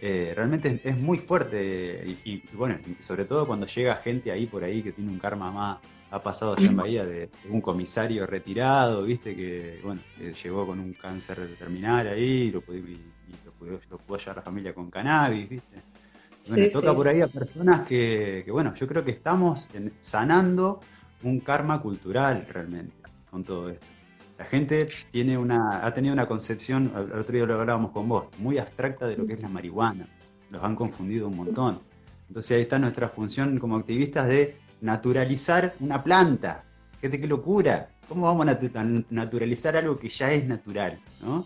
Eh, 0.01 0.31
realmente 0.35 0.79
es, 0.83 0.97
muy 0.97 1.17
fuerte 1.17 2.17
y, 2.23 2.31
y, 2.31 2.43
bueno, 2.53 2.77
sobre 2.99 3.25
todo 3.25 3.45
cuando 3.45 3.65
llega 3.65 3.95
gente 3.95 4.31
ahí 4.31 4.45
por 4.45 4.63
ahí 4.63 4.81
que 4.81 4.93
tiene 4.93 5.11
un 5.11 5.19
karma 5.19 5.51
más, 5.51 5.79
ha 6.11 6.21
pasado 6.21 6.55
allá 6.55 6.67
en 6.67 6.77
Bahía 6.77 7.05
de 7.05 7.29
un 7.49 7.59
comisario 7.59 8.25
retirado, 8.25 9.03
viste, 9.03 9.35
que 9.35 9.79
bueno, 9.83 9.99
llegó 10.43 10.65
con 10.65 10.79
un 10.79 10.93
cáncer 10.93 11.39
terminal 11.57 12.07
ahí 12.07 12.51
lo 12.51 12.61
pudo, 12.61 12.77
y, 12.77 13.01
lo, 13.43 13.51
pudo, 13.51 13.79
lo 14.07 14.17
llevar 14.17 14.35
la 14.37 14.41
familia 14.41 14.73
con 14.73 14.89
cannabis, 14.89 15.49
viste. 15.49 15.94
Bueno, 16.47 16.71
toca 16.71 16.93
por 16.93 17.07
ahí 17.07 17.21
a 17.21 17.27
personas 17.27 17.87
que, 17.87 18.43
que, 18.45 18.51
bueno, 18.51 18.73
yo 18.75 18.87
creo 18.87 19.03
que 19.03 19.11
estamos 19.11 19.67
sanando 20.01 20.79
un 21.23 21.39
karma 21.39 21.81
cultural 21.81 22.45
realmente 22.51 22.95
con 23.29 23.43
todo 23.43 23.69
esto. 23.69 23.85
La 24.37 24.45
gente 24.45 24.87
tiene 25.11 25.37
una, 25.37 25.85
ha 25.85 25.93
tenido 25.93 26.13
una 26.13 26.27
concepción, 26.27 26.91
el 26.95 27.19
otro 27.19 27.35
día 27.35 27.45
lo 27.45 27.59
hablábamos 27.59 27.91
con 27.91 28.07
vos, 28.07 28.25
muy 28.37 28.57
abstracta 28.57 29.07
de 29.07 29.15
lo 29.15 29.25
que 29.25 29.33
es 29.33 29.41
la 29.41 29.47
marihuana. 29.47 30.07
Los 30.49 30.63
han 30.63 30.75
confundido 30.75 31.29
un 31.29 31.37
montón. 31.37 31.79
Entonces 32.27 32.57
ahí 32.57 32.63
está 32.63 32.77
nuestra 32.77 33.07
función 33.07 33.57
como 33.59 33.77
activistas 33.77 34.27
de 34.27 34.57
naturalizar 34.81 35.73
una 35.79 36.03
planta. 36.03 36.63
Fíjate 36.99 37.21
qué 37.21 37.27
locura. 37.27 37.89
¿Cómo 38.09 38.23
vamos 38.23 38.47
a 38.47 38.83
naturalizar 39.09 39.75
algo 39.77 39.97
que 39.97 40.09
ya 40.09 40.31
es 40.31 40.45
natural? 40.45 40.99
¿no? 41.21 41.45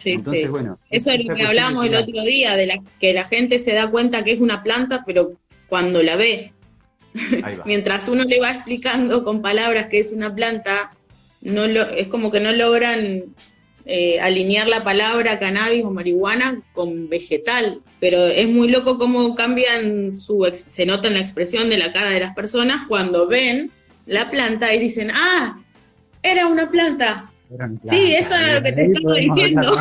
Sí, 0.00 0.12
Entonces, 0.12 0.50
bueno. 0.50 0.78
Eso 0.88 1.10
es 1.10 1.26
lo 1.26 1.34
que 1.34 1.44
hablamos 1.44 1.84
el 1.84 1.94
otro 1.94 2.22
día, 2.22 2.56
de 2.56 2.66
la, 2.66 2.80
que 2.98 3.12
la 3.12 3.26
gente 3.26 3.58
se 3.58 3.74
da 3.74 3.90
cuenta 3.90 4.24
que 4.24 4.32
es 4.32 4.40
una 4.40 4.62
planta, 4.62 5.02
pero 5.06 5.32
cuando 5.68 6.02
la 6.02 6.16
ve, 6.16 6.52
mientras 7.66 8.08
uno 8.08 8.24
le 8.24 8.40
va 8.40 8.52
explicando 8.52 9.24
con 9.24 9.42
palabras 9.42 9.88
que 9.88 10.00
es 10.00 10.10
una 10.10 10.34
planta, 10.34 10.92
no 11.42 11.66
lo, 11.66 11.82
es 11.90 12.08
como 12.08 12.30
que 12.30 12.40
no 12.40 12.50
logran 12.52 13.24
eh, 13.84 14.20
alinear 14.20 14.68
la 14.68 14.84
palabra 14.84 15.38
cannabis 15.38 15.84
o 15.84 15.90
marihuana 15.90 16.62
con 16.72 17.08
vegetal, 17.08 17.80
pero 17.98 18.26
es 18.26 18.48
muy 18.48 18.68
loco 18.68 18.98
cómo 18.98 19.34
cambian 19.34 20.16
su, 20.16 20.50
se 20.66 20.86
nota 20.86 21.08
en 21.08 21.14
la 21.14 21.20
expresión 21.20 21.68
de 21.68 21.76
la 21.76 21.92
cara 21.92 22.10
de 22.10 22.20
las 22.20 22.34
personas 22.34 22.86
cuando 22.88 23.26
ven 23.26 23.70
la 24.06 24.30
planta 24.30 24.72
y 24.74 24.78
dicen, 24.78 25.10
ah, 25.12 25.58
era 26.22 26.46
una 26.46 26.70
planta. 26.70 27.29
Sí, 27.88 28.14
eso 28.14 28.34
era 28.34 28.54
lo 28.54 28.62
que 28.62 28.72
te 28.72 28.84
estaba 28.86 29.14
diciendo. 29.14 29.76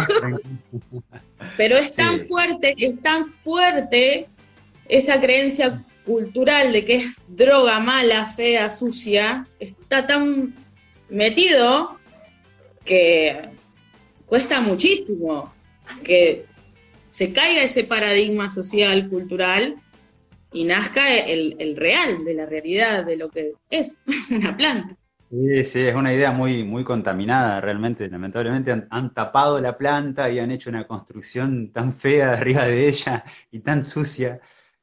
pero 1.58 1.78
es 1.78 1.96
tan 1.96 2.22
fuerte, 2.22 2.74
es 2.78 3.00
tan 3.02 3.28
fuerte 3.28 4.28
esa 4.88 5.20
creencia 5.20 5.80
cultural 6.06 6.74
de 6.74 6.86
que 6.86 6.96
es 6.96 7.06
droga 7.28 7.80
mala, 7.80 8.26
fea, 8.26 8.72
sucia, 8.72 9.46
está 9.60 10.08
tan 10.08 10.56
metido 11.10 12.00
que 12.84 13.50
cuesta 14.26 14.62
muchísimo 14.62 15.54
que 16.04 16.46
se 17.10 17.32
caiga 17.32 17.64
ese 17.64 17.84
paradigma 17.84 18.50
social, 18.50 19.10
cultural, 19.10 19.76
y 20.52 20.64
nazca 20.64 21.16
el, 21.16 21.76
real 21.76 22.26
de 22.26 22.34
la 22.34 22.46
realidad 22.46 23.06
de 23.06 23.18
lo 23.18 23.30
que 23.30 23.54
es 23.70 23.98
una 24.32 24.58
planta. 24.58 24.96
Sí, 25.22 25.64
sí, 25.66 25.82
es 25.82 25.96
una 25.96 26.14
idea 26.14 26.32
muy, 26.32 26.64
muy 26.64 26.84
contaminada 26.84 27.62
realmente. 27.62 28.10
Lamentablemente 28.10 28.88
han, 28.90 29.14
tapado 29.14 29.60
la 29.62 29.78
planta 29.78 30.30
y 30.30 30.40
han 30.40 30.52
hecho 30.52 30.70
una 30.70 30.88
construcción 30.88 31.72
tan 31.72 31.94
fea 31.94 32.34
arriba 32.34 32.66
de 32.66 32.88
ella 32.88 33.24
y 33.52 33.60
tan 33.60 33.84
sucia 33.84 34.40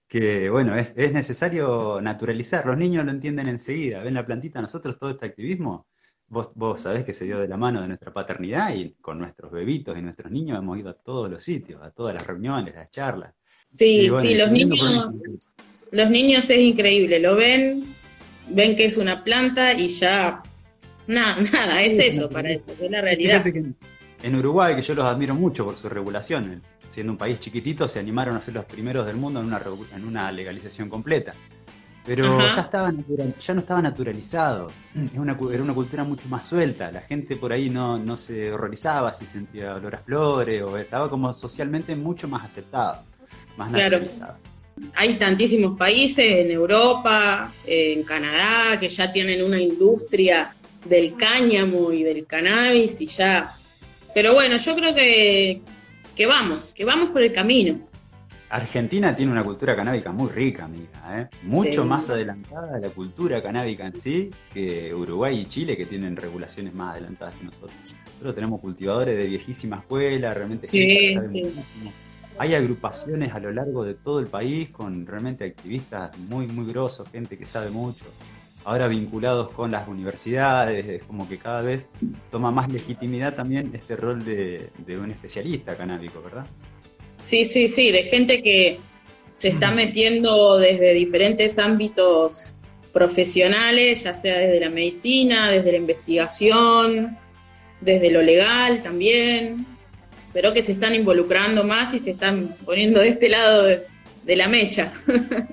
que, 0.07 0.49
bueno, 0.51 0.77
es, 0.77 0.93
es 0.97 1.13
necesario 1.13 2.01
naturalizar. 2.01 2.65
Los 2.67 2.77
niños 2.77 3.05
lo 3.05 3.11
entienden 3.11 3.49
enseguida. 3.49 4.03
Ven 4.03 4.15
la 4.15 4.27
plantita, 4.27 4.61
nosotros 4.61 4.99
todo 4.99 5.11
este 5.11 5.27
activismo 5.27 5.87
vos, 6.29 6.51
vos 6.55 6.83
sabés 6.83 7.05
que 7.05 7.13
se 7.13 7.25
dio 7.25 7.39
de 7.39 7.49
la 7.49 7.57
mano 7.57 7.81
de 7.81 7.89
nuestra 7.89 8.13
paternidad 8.13 8.75
y 8.75 8.95
con 9.01 9.19
nuestros 9.19 9.51
bebitos 9.53 9.97
y 9.97 10.03
nuestros 10.03 10.31
niños 10.31 10.59
hemos 10.59 10.79
ido 10.79 10.91
a 10.91 10.95
todos 10.95 11.31
los 11.31 11.43
sitios, 11.43 11.83
a 11.83 11.91
todas 11.91 12.15
las 12.15 12.27
reuniones, 12.27 12.75
las 12.75 12.91
charlas. 12.91 13.35
Sí, 13.77 14.09
bueno, 14.09 14.29
sí, 14.29 14.35
los 14.35 14.51
niños, 14.51 14.81
los 15.91 16.11
niños 16.11 16.49
es 16.49 16.59
increíble, 16.59 17.21
lo 17.21 17.37
ven, 17.37 17.85
ven 18.49 18.77
que 18.77 18.87
es 18.87 18.97
una 18.97 19.23
planta 19.25 19.73
y 19.75 19.89
ya, 19.89 20.43
nada, 21.07 21.37
nada, 21.53 21.83
es 21.83 21.99
Sí, 22.01 22.17
eso 22.17 22.29
para 22.29 22.51
eso, 22.51 22.65
es 22.81 22.91
la 22.91 23.01
realidad. 23.01 23.43
Fíjate 23.43 23.53
que 23.53 23.65
en 24.27 24.35
Uruguay, 24.35 24.75
que 24.75 24.83
yo 24.83 24.95
los 24.95 25.05
admiro 25.05 25.35
mucho 25.35 25.65
por 25.65 25.77
su 25.77 25.89
regulación, 25.89 26.45
el- 26.53 26.63
siendo 26.91 27.13
un 27.13 27.19
país 27.19 27.39
chiquitito, 27.41 27.87
se 27.89 27.99
animaron 27.99 28.37
a 28.37 28.41
ser 28.41 28.55
los 28.55 28.65
primeros 28.65 29.07
del 29.07 29.17
mundo 29.17 29.41
en 29.41 29.47
una, 29.47 29.61
en 29.95 30.05
una 30.07 30.33
legalización 30.33 30.89
completa. 30.89 31.33
Pero 32.07 32.39
Ajá. 32.41 32.55
ya, 32.57 32.63
estaba 32.63 32.93
natural- 32.93 33.35
ya 33.45 33.55
no 33.55 33.61
estaba 33.61 33.83
naturalizado, 33.83 34.69
es 34.95 35.19
una, 35.19 35.37
cu- 35.37 35.51
era 35.51 35.63
una 35.63 35.75
cultura 35.75 36.05
mucho 36.05 36.27
más 36.29 36.47
suelta, 36.47 36.91
la 36.93 37.01
gente 37.03 37.37
por 37.37 37.53
ahí 37.53 37.69
no, 37.69 37.99
no 37.99 38.17
se 38.17 38.51
horrorizaba 38.53 39.13
si 39.13 39.27
sentía 39.27 39.75
olor 39.75 39.97
a 39.97 39.99
flores, 39.99 40.63
o 40.63 40.79
estaba 40.79 41.11
como 41.11 41.35
socialmente 41.35 41.95
mucho 41.97 42.29
más 42.29 42.45
aceptado, 42.45 43.03
más 43.57 43.73
Claro. 43.73 43.99
Hay 44.95 45.15
tantísimos 45.15 45.77
países 45.79 46.25
en 46.45 46.51
Europa, 46.51 47.53
en 47.67 48.03
Canadá, 48.03 48.79
que 48.79 48.89
ya 48.89 49.13
tienen 49.13 49.43
una 49.43 49.61
industria 49.61 50.55
del 50.85 51.15
cáñamo 51.17 51.93
y 51.93 52.03
del 52.03 52.27
cannabis 52.27 53.01
y 53.01 53.07
ya. 53.07 53.51
Pero 54.15 54.35
bueno, 54.35 54.57
yo 54.57 54.75
creo 54.75 54.95
que, 54.95 55.61
que 56.15 56.27
vamos, 56.27 56.73
que 56.75 56.85
vamos 56.85 57.11
por 57.11 57.23
el 57.23 57.33
camino. 57.33 57.81
Argentina 58.49 59.15
tiene 59.17 59.33
una 59.33 59.43
cultura 59.43 59.75
canábica 59.75 60.13
muy 60.13 60.31
rica, 60.31 60.67
amiga, 60.67 61.21
¿eh? 61.21 61.27
mucho 61.43 61.83
Sí. 61.83 61.89
más 61.89 62.09
adelantada 62.11 62.79
la 62.79 62.91
cultura 62.91 63.43
canábica 63.43 63.87
en 63.87 63.97
sí 63.97 64.31
que 64.55 64.95
Uruguay 64.95 65.41
y 65.41 65.47
Chile, 65.47 65.77
que 65.77 65.85
tienen 65.85 66.15
regulaciones 66.15 66.73
más 66.73 66.93
adelantadas 66.95 67.35
que 67.35 67.45
nosotros. 67.45 67.73
Nosotros 68.07 68.35
tenemos 68.37 68.61
cultivadores 68.61 69.17
de 69.19 69.27
viejísima 69.27 69.79
escuela, 69.79 70.33
realmente 70.33 70.69
Sí, 70.69 70.79
gente 70.79 71.07
que 71.07 71.15
sabe 71.15 71.29
sí. 71.29 71.43
muchísimo. 71.43 71.93
Hay 72.39 72.55
agrupaciones 72.55 73.33
a 73.33 73.41
lo 73.41 73.51
largo 73.53 73.85
de 73.85 73.95
todo 73.95 74.21
el 74.21 74.27
país 74.27 74.69
con 74.71 75.07
realmente 75.07 75.45
activistas 75.45 76.17
muy, 76.19 76.47
muy 76.47 76.67
grosos, 76.67 77.09
gente 77.11 77.39
que 77.39 77.47
sabe 77.47 77.71
mucho. 77.71 78.05
Ahora 78.65 78.89
vinculados 78.89 79.51
con 79.51 79.71
las 79.71 79.89
universidades, 79.89 80.87
es 80.87 81.03
como 81.05 81.29
que 81.29 81.39
cada 81.39 81.63
vez 81.63 81.89
toma 82.31 82.51
más 82.51 82.71
legitimidad 82.71 83.35
también 83.35 83.71
este 83.75 83.97
rol 83.97 84.25
de, 84.25 84.71
de 84.85 84.99
un 84.99 85.11
especialista 85.13 85.77
canábico, 85.77 86.21
¿verdad? 86.21 86.47
Sí, 87.23 87.45
sí, 87.45 87.69
sí, 87.69 87.91
de 87.91 88.03
gente 88.03 88.43
que 88.43 88.79
se 89.37 89.49
está 89.49 89.71
metiendo 89.71 90.59
desde 90.59 90.95
diferentes 90.95 91.59
ámbitos 91.59 92.53
profesionales, 92.93 94.03
ya 94.03 94.15
sea 94.15 94.39
desde 94.39 94.61
la 94.61 94.71
medicina, 94.71 95.51
desde 95.51 95.73
la 95.73 95.79
investigación, 95.79 97.17
desde 97.81 98.11
lo 98.11 98.23
legal 98.23 98.83
también, 98.83 99.67
pero 100.37 100.53
que 100.53 100.61
se 100.61 100.73
están 100.73 100.95
involucrando 100.95 101.65
más 101.65 101.95
y 101.95 101.99
se 101.99 102.11
están 102.11 102.55
poniendo 102.67 103.01
de 103.01 103.09
este 103.09 103.27
lado 103.31 103.63
de, 103.63 103.87
de 104.23 104.37
la 104.37 104.49
mecha. 104.49 104.93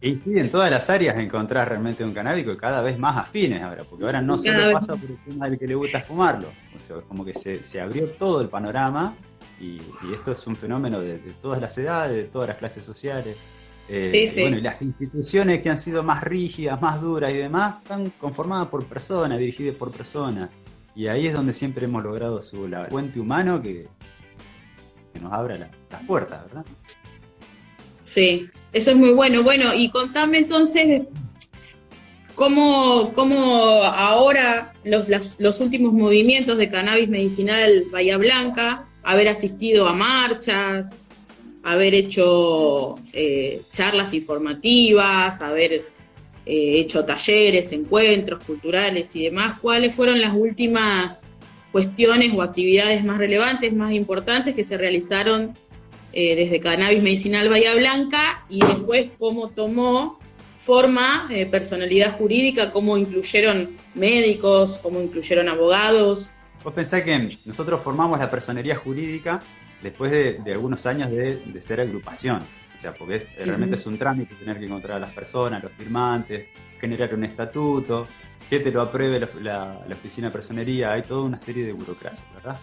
Y 0.00 0.14
sí, 0.14 0.38
en 0.38 0.48
todas 0.48 0.70
las 0.70 0.88
áreas 0.90 1.18
encontrás 1.18 1.66
realmente 1.66 2.04
un 2.04 2.14
canábico 2.14 2.52
y 2.52 2.56
cada 2.56 2.82
vez 2.82 2.96
más 3.00 3.18
afines 3.18 3.60
ahora, 3.60 3.82
porque 3.82 4.04
ahora 4.04 4.22
no 4.22 4.40
Cada 4.40 4.60
solo 4.60 4.72
pasa 4.72 4.96
por 4.96 5.10
el 5.10 5.18
tema 5.24 5.48
del 5.48 5.58
que 5.58 5.66
le 5.66 5.74
gusta 5.74 6.00
fumarlo, 6.00 6.46
o 6.74 6.78
sea, 6.78 6.98
como 7.08 7.24
que 7.24 7.34
se, 7.34 7.64
se 7.64 7.80
abrió 7.80 8.06
todo 8.10 8.40
el 8.40 8.48
panorama 8.48 9.14
y, 9.60 9.72
y 9.74 10.14
esto 10.14 10.30
es 10.30 10.46
un 10.46 10.54
fenómeno 10.54 11.00
de, 11.00 11.18
de 11.18 11.32
todas 11.42 11.60
las 11.60 11.76
edades, 11.76 12.16
de 12.16 12.24
todas 12.24 12.48
las 12.48 12.58
clases 12.58 12.84
sociales. 12.84 13.36
Eh, 13.88 14.08
Sí, 14.10 14.18
y 14.18 14.28
sí. 14.28 14.40
Bueno, 14.40 14.56
y 14.56 14.60
las 14.62 14.80
instituciones 14.80 15.62
que 15.62 15.68
han 15.68 15.78
sido 15.78 16.04
más 16.04 16.22
rígidas, 16.22 16.80
más 16.80 17.02
duras 17.02 17.32
y 17.32 17.36
demás, 17.36 17.82
están 17.82 18.08
conformadas 18.10 18.68
por 18.68 18.86
personas, 18.86 19.38
dirigidas 19.38 19.74
por 19.74 19.90
personas. 19.90 20.48
Y 20.94 21.06
ahí 21.06 21.26
es 21.28 21.32
donde 21.32 21.54
siempre 21.54 21.84
hemos 21.84 22.02
logrado 22.02 22.42
su 22.42 22.66
la 22.68 22.88
puente 22.88 23.20
humano 23.20 23.62
que, 23.62 23.86
que 25.12 25.20
nos 25.20 25.32
abra 25.32 25.56
la- 25.58 25.70
las 25.90 26.02
puertas, 26.04 26.44
¿verdad? 26.46 26.64
Sí, 28.02 28.46
eso 28.72 28.90
es 28.90 28.96
muy 28.96 29.10
bueno. 29.12 29.42
Bueno, 29.42 29.74
y 29.74 29.90
contame 29.90 30.38
entonces 30.38 31.02
cómo, 32.34 33.12
cómo 33.14 33.82
ahora 33.84 34.72
los, 34.84 35.06
los 35.38 35.60
últimos 35.60 35.92
movimientos 35.92 36.56
de 36.58 36.70
cannabis 36.70 37.08
medicinal 37.08 37.84
Bahía 37.90 38.16
Blanca, 38.16 38.86
haber 39.02 39.28
asistido 39.28 39.86
a 39.86 39.92
marchas, 39.92 40.88
haber 41.62 41.94
hecho 41.94 42.96
eh, 43.12 43.60
charlas 43.72 44.14
informativas, 44.14 45.40
haber 45.42 45.82
eh, 46.50 46.80
hecho 46.80 47.04
talleres, 47.04 47.72
encuentros 47.72 48.42
culturales 48.42 49.14
y 49.14 49.24
demás, 49.24 49.58
¿cuáles 49.60 49.94
fueron 49.94 50.18
las 50.18 50.34
últimas 50.34 51.30
cuestiones 51.72 52.32
o 52.34 52.40
actividades 52.40 53.04
más 53.04 53.18
relevantes, 53.18 53.70
más 53.74 53.92
importantes 53.92 54.54
que 54.54 54.64
se 54.64 54.78
realizaron 54.78 55.52
eh, 56.14 56.34
desde 56.36 56.58
Cannabis 56.58 57.02
Medicinal 57.02 57.50
Bahía 57.50 57.74
Blanca 57.74 58.46
y 58.48 58.60
después 58.60 59.10
cómo 59.18 59.50
tomó 59.50 60.18
forma 60.64 61.28
eh, 61.28 61.44
personalidad 61.44 62.16
jurídica, 62.16 62.72
cómo 62.72 62.96
incluyeron 62.96 63.76
médicos, 63.94 64.78
cómo 64.82 65.02
incluyeron 65.02 65.50
abogados. 65.50 66.30
Vos 66.64 66.72
pensás 66.72 67.02
que 67.02 67.28
nosotros 67.44 67.82
formamos 67.82 68.18
la 68.20 68.30
personería 68.30 68.76
jurídica 68.76 69.42
después 69.82 70.10
de, 70.10 70.40
algunos 70.50 70.86
años 70.86 71.10
de 71.10 71.60
ser 71.60 71.82
agrupación. 71.82 72.40
O 72.78 72.80
sea, 72.80 72.94
porque 72.94 73.16
es- 73.16 73.26
Sí. 73.36 73.44
realmente 73.44 73.74
es 73.74 73.86
un 73.86 73.98
trámite 73.98 74.34
tener 74.36 74.58
que 74.58 74.64
encontrar 74.66 74.96
a 74.96 75.00
las 75.00 75.10
personas, 75.12 75.62
los 75.62 75.72
firmantes, 75.72 76.46
generar 76.80 77.12
un 77.14 77.24
estatuto, 77.24 78.06
que 78.48 78.60
te 78.60 78.70
lo 78.70 78.80
apruebe 78.80 79.18
la, 79.20 79.28
la- 79.42 79.80
la 79.86 79.94
oficina 79.94 80.28
de 80.28 80.32
personería. 80.32 80.92
Hay 80.92 81.02
toda 81.02 81.22
una 81.22 81.42
serie 81.42 81.66
de 81.66 81.72
burocracias, 81.72 82.24
¿verdad? 82.34 82.56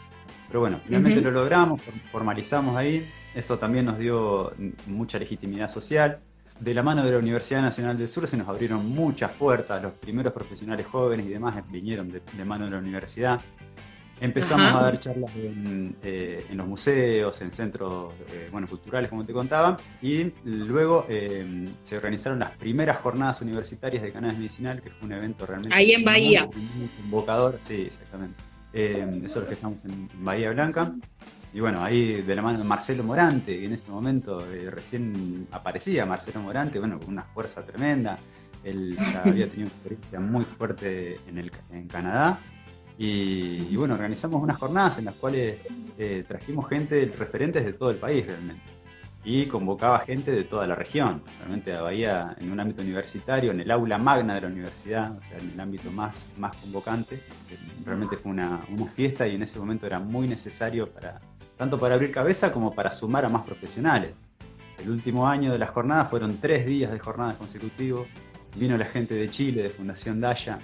Pero 0.48 0.62
bueno, 0.62 0.80
finalmente 0.84 1.20
lo 1.22 1.32
logramos, 1.32 1.82
for- 1.82 1.94
formalizamos 2.12 2.76
ahí. 2.78 3.06
Eso 3.36 3.60
también 3.60 3.86
nos 3.86 4.00
dio 4.00 4.54
mucha 4.88 5.20
legitimidad 5.20 5.70
social. 5.70 6.20
De 6.62 6.74
la 6.74 6.82
mano 6.82 7.04
de 7.04 7.12
la 7.12 7.18
Universidad 7.18 7.62
Nacional 7.62 7.98
del 7.98 8.08
Sur 8.08 8.26
se 8.28 8.38
nos 8.38 8.48
abrieron 8.48 8.88
muchas 8.90 9.32
puertas. 9.34 9.84
Los 9.84 9.92
primeros 9.94 10.32
profesionales 10.32 10.86
jóvenes 10.86 11.26
y 11.26 11.30
demás 11.30 11.62
vinieron 11.70 12.10
de, 12.10 12.22
de 12.32 12.46
mano 12.46 12.64
de 12.66 12.72
la 12.72 12.78
universidad. 12.78 13.42
Empezamos 14.22 14.68
Ajá. 14.68 14.80
a 14.80 14.84
dar 14.84 15.00
charlas 15.00 15.36
en, 15.36 15.96
eh, 16.02 16.46
en 16.50 16.58
los 16.58 16.68
museos, 16.68 17.42
en 17.42 17.52
centros 17.52 18.14
eh, 18.32 18.48
bueno, 18.50 18.66
culturales, 18.66 19.10
como 19.10 19.26
te 19.26 19.34
contaba, 19.34 19.78
y 20.02 20.32
luego 20.46 21.06
eh, 21.10 21.68
se 21.84 21.98
organizaron 21.98 22.40
las 22.40 22.52
primeras 22.52 22.98
jornadas 22.98 23.42
universitarias 23.42 24.02
de 24.02 24.14
cannabis 24.14 24.38
medicinal, 24.38 24.82
que 24.82 24.90
fue 24.90 25.08
un 25.08 25.14
evento 25.14 25.46
realmente 25.46 25.76
Ahí 25.76 25.92
en 25.92 26.02
muy, 26.02 26.06
Bahía. 26.06 26.46
muy 26.46 26.88
convocador. 27.02 27.58
Sí, 27.60 27.82
exactamente. 27.88 28.42
Eso 28.72 29.26
es 29.26 29.36
lo 29.36 29.48
que 29.48 29.54
estamos 29.54 29.84
en, 29.86 30.10
Bahía 30.24 30.52
Blanca. 30.52 30.94
Y 31.54 31.60
bueno, 31.62 31.84
ahí 31.84 32.22
de 32.22 32.36
la 32.36 32.42
mano 32.42 32.58
de 32.58 32.66
Marcelo 32.66 33.04
Morante, 33.04 33.58
que 33.58 33.66
en 33.66 33.74
ese 33.74 33.90
momento 33.90 34.46
recién 34.70 35.48
aparecía 35.52 36.06
Marcelo 36.06 36.42
Morante, 36.42 36.80
bueno, 36.80 37.00
con 37.00 37.10
una 37.10 37.24
fuerza 37.24 37.66
tremenda. 37.66 38.18
Él 38.64 38.98
ya 38.98 39.22
había 39.26 39.48
tenido 39.50 39.68
una 39.68 39.68
experiencia 39.68 40.20
muy 40.20 40.44
fuerte 40.44 41.18
en, 41.28 41.38
el, 41.38 41.52
en 41.72 41.88
Canadá. 41.88 42.40
Y, 42.98 43.68
y 43.70 43.76
bueno, 43.76 43.96
organizamos 43.96 44.42
unas 44.42 44.58
jornadas 44.58 45.00
en 45.00 45.06
las 45.06 45.16
cuales 45.16 45.60
eh, 45.98 46.24
trajimos 46.28 46.68
gente, 46.70 47.12
referentes 47.18 47.66
de 47.66 47.74
todo 47.74 47.92
el 47.92 47.98
país 47.98 48.26
realmente. 48.26 48.64
Y 49.28 49.48
convocaba 49.48 50.00
gente 50.00 50.32
de 50.32 50.44
toda 50.44 50.68
la 50.68 50.76
región. 50.76 51.24
Realmente 51.40 51.76
Bahía, 51.76 52.36
en 52.40 52.52
un 52.52 52.60
ámbito 52.60 52.84
universitario, 52.84 53.52
en 53.52 53.60
el 53.60 53.72
aula 53.72 53.98
magna 53.98 54.36
de 54.36 54.42
la 54.42 54.48
universidad, 54.48 55.18
o 55.18 55.22
sea, 55.22 55.40
en 55.40 55.52
el 55.52 55.60
ámbito 55.60 55.92
más, 55.92 56.30
más 56.38 56.56
convocante. 56.58 57.16
Eh, 57.16 57.58
Realmente 57.84 58.18
fue 58.18 58.32
una, 58.32 58.62
una 58.70 58.86
fiesta 58.86 59.28
y 59.28 59.36
en 59.36 59.42
ese 59.42 59.58
momento 59.58 59.88
era 59.88 60.00
muy 60.00 60.28
necesario 60.28 60.90
para 60.90 61.20
tanto 61.58 61.80
para 61.80 61.96
abrir 61.96 62.12
cabeza 62.12 62.52
como 62.52 62.74
para 62.76 62.92
sumar 62.92 63.26
a 63.26 63.30
más 63.30 63.44
profesionales. 63.44 64.12
El 64.78 64.90
último 64.90 65.28
año 65.28 65.52
de 65.52 65.58
las 65.58 65.70
jornadas 65.70 66.10
fueron 66.10 66.38
tres 66.38 66.66
días 66.66 66.92
de 66.92 67.00
jornadas 67.00 67.38
consecutivos. 67.38 68.08
Vino 68.56 68.78
la 68.78 68.86
gente 68.86 69.16
de 69.16 69.30
Chile, 69.30 69.64
de 69.64 69.70
Fundación 69.70 70.22
Daya, 70.22 70.60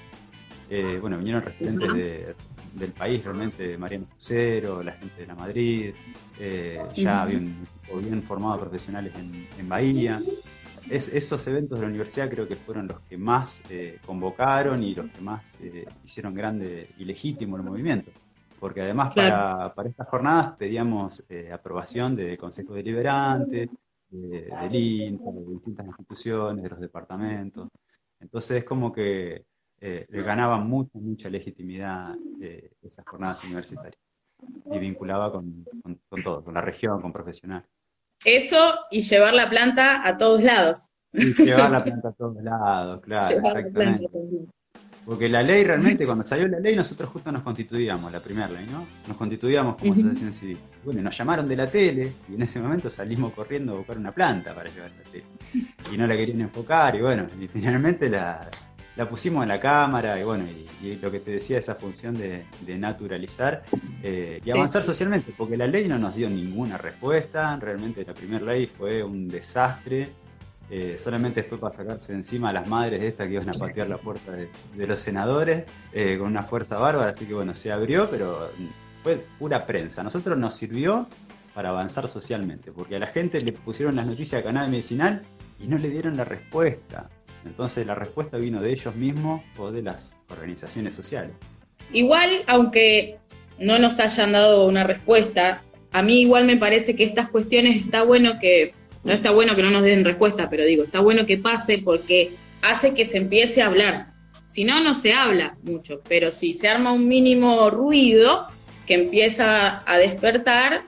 eh, 0.74 1.00
bueno, 1.02 1.18
vinieron 1.18 1.42
referentes 1.44 1.90
Ujú. 1.90 1.98
de- 1.98 2.36
del 2.76 2.92
país, 2.94 3.24
realmente 3.26 3.78
Mariano 3.78 4.06
Crucero, 4.08 4.82
la 4.82 4.94
gente 4.94 5.20
de 5.22 5.28
la 5.28 5.36
Madrid, 5.36 5.94
eh, 6.40 6.82
ya 6.96 7.24
había 7.24 7.38
un 7.40 7.66
equipo 7.82 7.98
bien 7.98 8.24
formado 8.24 8.54
de 8.54 8.60
profesionales 8.62 9.14
en, 9.18 9.46
en 9.60 9.68
Bahía. 9.68 10.22
Es- 10.90 11.14
esos 11.14 11.46
eventos 11.48 11.78
de 11.80 11.86
la 11.86 11.90
universidad 11.90 12.30
creo 12.30 12.48
que 12.48 12.56
fueron 12.56 12.88
los 12.88 13.02
que 13.02 13.18
más 13.18 13.62
eh, 13.70 14.00
convocaron 14.06 14.82
y 14.82 14.96
los 14.96 15.12
que 15.12 15.20
más 15.22 15.58
eh, 15.62 15.86
hicieron 16.06 16.34
grande 16.34 16.88
y 16.98 17.04
legítimo 17.04 17.58
el 17.58 17.64
movimiento. 17.64 18.10
Porque 18.58 18.82
además 18.82 19.14
Claro. 19.14 19.58
para, 19.58 19.74
para 19.76 19.90
estas 19.90 20.08
jornadas 20.08 20.54
pedíamos 20.58 21.26
eh, 21.30 21.52
aprobación 21.52 22.16
de 22.16 22.38
Consejo 22.38 22.74
Deliberante, 22.76 23.70
de- 24.10 24.50
del 24.62 24.76
INTA, 24.76 25.32
de 25.32 25.46
distintas 25.54 25.86
instituciones, 25.88 26.64
de 26.64 26.70
los 26.70 26.80
departamentos. 26.80 27.68
Entonces 28.22 28.58
es 28.58 28.64
como 28.64 28.94
que 28.94 29.46
eh, 29.82 30.06
le 30.10 30.22
ganaba 30.22 30.60
mucha, 30.60 30.92
mucha 31.00 31.30
legitimidad 31.30 32.16
eh, 32.42 32.72
esas 32.82 33.04
jornadas 33.06 33.44
universitarias 33.44 34.00
y 34.72 34.80
vinculaba 34.80 35.32
con, 35.32 35.66
con- 35.84 36.00
con 36.08 36.24
todo, 36.24 36.44
con 36.44 36.54
la 36.54 36.62
región, 36.62 37.02
con 37.02 37.12
profesionales. 37.12 37.68
Eso 38.24 38.58
y 38.92 39.02
llevar 39.02 39.34
la 39.34 39.50
planta 39.50 40.08
a 40.08 40.18
todos 40.18 40.44
lados. 40.44 40.88
Y 41.14 41.34
llevar 41.44 41.72
la 41.72 41.84
planta 41.84 42.10
a 42.10 42.14
todos 42.14 42.42
lados, 42.44 43.02
claro, 43.02 43.36
Llevar 43.36 43.58
exactamente. 43.58 44.08
Porque 45.04 45.28
la 45.28 45.42
ley 45.42 45.64
realmente, 45.64 46.06
cuando 46.06 46.24
salió 46.24 46.48
la 46.48 46.60
ley, 46.60 46.76
nosotros 46.76 47.10
justo 47.10 47.32
nos 47.32 47.42
constituíamos, 47.42 48.12
la 48.12 48.20
primera 48.20 48.48
ley, 48.48 48.68
¿no? 48.72 48.86
Nos 49.08 49.18
constituíamos 49.18 49.76
como 49.78 49.94
asociación 49.94 50.32
civil. 50.32 50.58
Bueno, 50.86 51.02
nos 51.02 51.18
llamaron 51.18 51.48
de 51.48 51.56
la 51.56 51.66
tele 51.68 52.14
y 52.30 52.36
en 52.36 52.42
ese 52.44 52.60
momento 52.62 52.88
salimos 52.92 53.34
corriendo 53.34 53.74
a 53.74 53.78
buscar 53.78 53.98
una 53.98 54.12
planta 54.14 54.54
para 54.54 54.70
llevar 54.70 54.92
la 54.92 55.04
tele. 55.12 55.26
Y 55.92 55.98
no 55.98 56.06
la 56.06 56.16
querían 56.16 56.42
enfocar 56.42 56.96
y 56.96 57.02
bueno, 57.02 57.26
y 57.40 57.48
finalmente 57.48 58.10
la, 58.10 58.48
la 58.96 59.08
pusimos 59.08 59.44
en 59.44 59.50
la 59.50 59.60
cámara 59.60 60.20
y 60.20 60.24
bueno, 60.24 60.46
y, 60.82 60.96
lo 60.96 61.12
que 61.12 61.20
te 61.20 61.32
decía, 61.32 61.60
esa 61.60 61.76
función 61.76 62.18
de, 62.18 62.46
naturalizar 62.78 63.64
eh, 64.04 64.40
y 64.44 64.50
avanzar 64.52 64.84
socialmente, 64.84 65.34
porque 65.38 65.58
la 65.58 65.68
ley 65.68 65.88
no 65.88 65.98
nos 65.98 66.16
dio 66.16 66.30
ninguna 66.30 66.78
respuesta, 66.78 67.56
realmente 67.58 68.04
la 68.06 68.14
primera 68.14 68.44
ley 68.46 68.66
fue 68.66 69.04
un 69.04 69.28
desastre, 69.28 70.10
eh, 70.70 70.98
solamente 70.98 71.44
fue 71.44 71.60
para 71.60 71.76
sacarse 71.76 72.14
encima 72.14 72.50
a 72.50 72.54
las 72.54 72.68
madres 72.68 73.04
estas 73.04 73.28
que 73.28 73.34
iban 73.34 73.50
a 73.50 73.54
patear 73.54 73.90
la 73.90 73.98
puerta 73.98 74.32
de, 74.32 74.50
los 74.88 75.00
senadores 75.00 75.66
eh, 75.94 76.18
con 76.18 76.28
una 76.28 76.44
fuerza 76.44 76.78
bárbara, 76.78 77.12
así 77.12 77.26
que 77.26 77.34
bueno, 77.34 77.54
se 77.54 77.72
abrió, 77.72 78.10
pero 78.10 78.50
fue 79.04 79.18
pura 79.38 79.66
prensa. 79.66 80.02
A 80.02 80.04
nosotros 80.04 80.38
nos 80.38 80.56
sirvió 80.56 81.08
para 81.54 81.70
avanzar 81.70 82.08
socialmente, 82.08 82.72
porque 82.72 82.96
a 82.96 83.00
la 83.00 83.08
gente 83.08 83.42
le 83.42 83.52
pusieron 83.52 83.96
las 83.96 84.06
noticias 84.06 84.42
de 84.42 84.48
canal 84.48 84.70
medicinal 84.70 85.24
y 85.60 85.68
no 85.68 85.78
le 85.78 85.90
dieron 85.90 86.18
la 86.18 86.24
respuesta. 86.24 87.10
Entonces 87.46 87.86
la 87.86 87.96
respuesta 87.96 88.38
vino 88.38 88.62
de 88.62 88.72
ellos 88.72 88.96
mismos 88.96 89.42
o 89.58 89.72
de 89.72 89.82
las 89.82 90.16
organizaciones 90.30 90.96
sociales. 90.96 91.36
Igual, 91.94 92.44
aunque 92.48 93.18
no 93.60 93.80
nos 93.80 94.00
hayan 94.00 94.32
dado 94.32 94.66
una 94.68 94.84
respuesta, 94.84 95.62
a 95.92 96.02
mí 96.02 96.22
igual 96.22 96.46
me 96.46 96.58
parece 96.58 96.96
que 96.96 97.04
estas 97.04 97.30
cuestiones 97.30 97.84
está 97.84 98.04
bueno 98.04 98.40
que, 98.40 98.74
no 99.04 99.14
está 99.14 99.32
bueno 99.32 99.56
que 99.56 99.64
no 99.64 99.72
nos 99.72 99.84
den 99.84 100.06
respuesta, 100.06 100.50
pero 100.50 100.64
digo, 100.64 100.84
está 100.84 101.00
bueno 101.00 101.26
que 101.26 101.38
pase 101.38 101.80
porque 101.80 102.32
hace 102.62 102.94
que 102.94 103.06
se 103.06 103.18
empiece 103.18 103.62
a 103.62 103.68
hablar. 103.68 104.14
Si 104.48 104.64
no, 104.64 104.84
no 104.84 104.96
se 104.96 105.14
habla 105.14 105.58
mucho, 105.64 106.02
pero 106.08 106.32
si 106.32 106.54
se 106.54 106.68
arma 106.68 106.92
un 106.92 107.08
mínimo 107.08 107.70
ruido 107.70 108.48
que 108.86 108.96
empieza 108.96 109.82
a 109.90 109.98
despertar, 109.98 110.84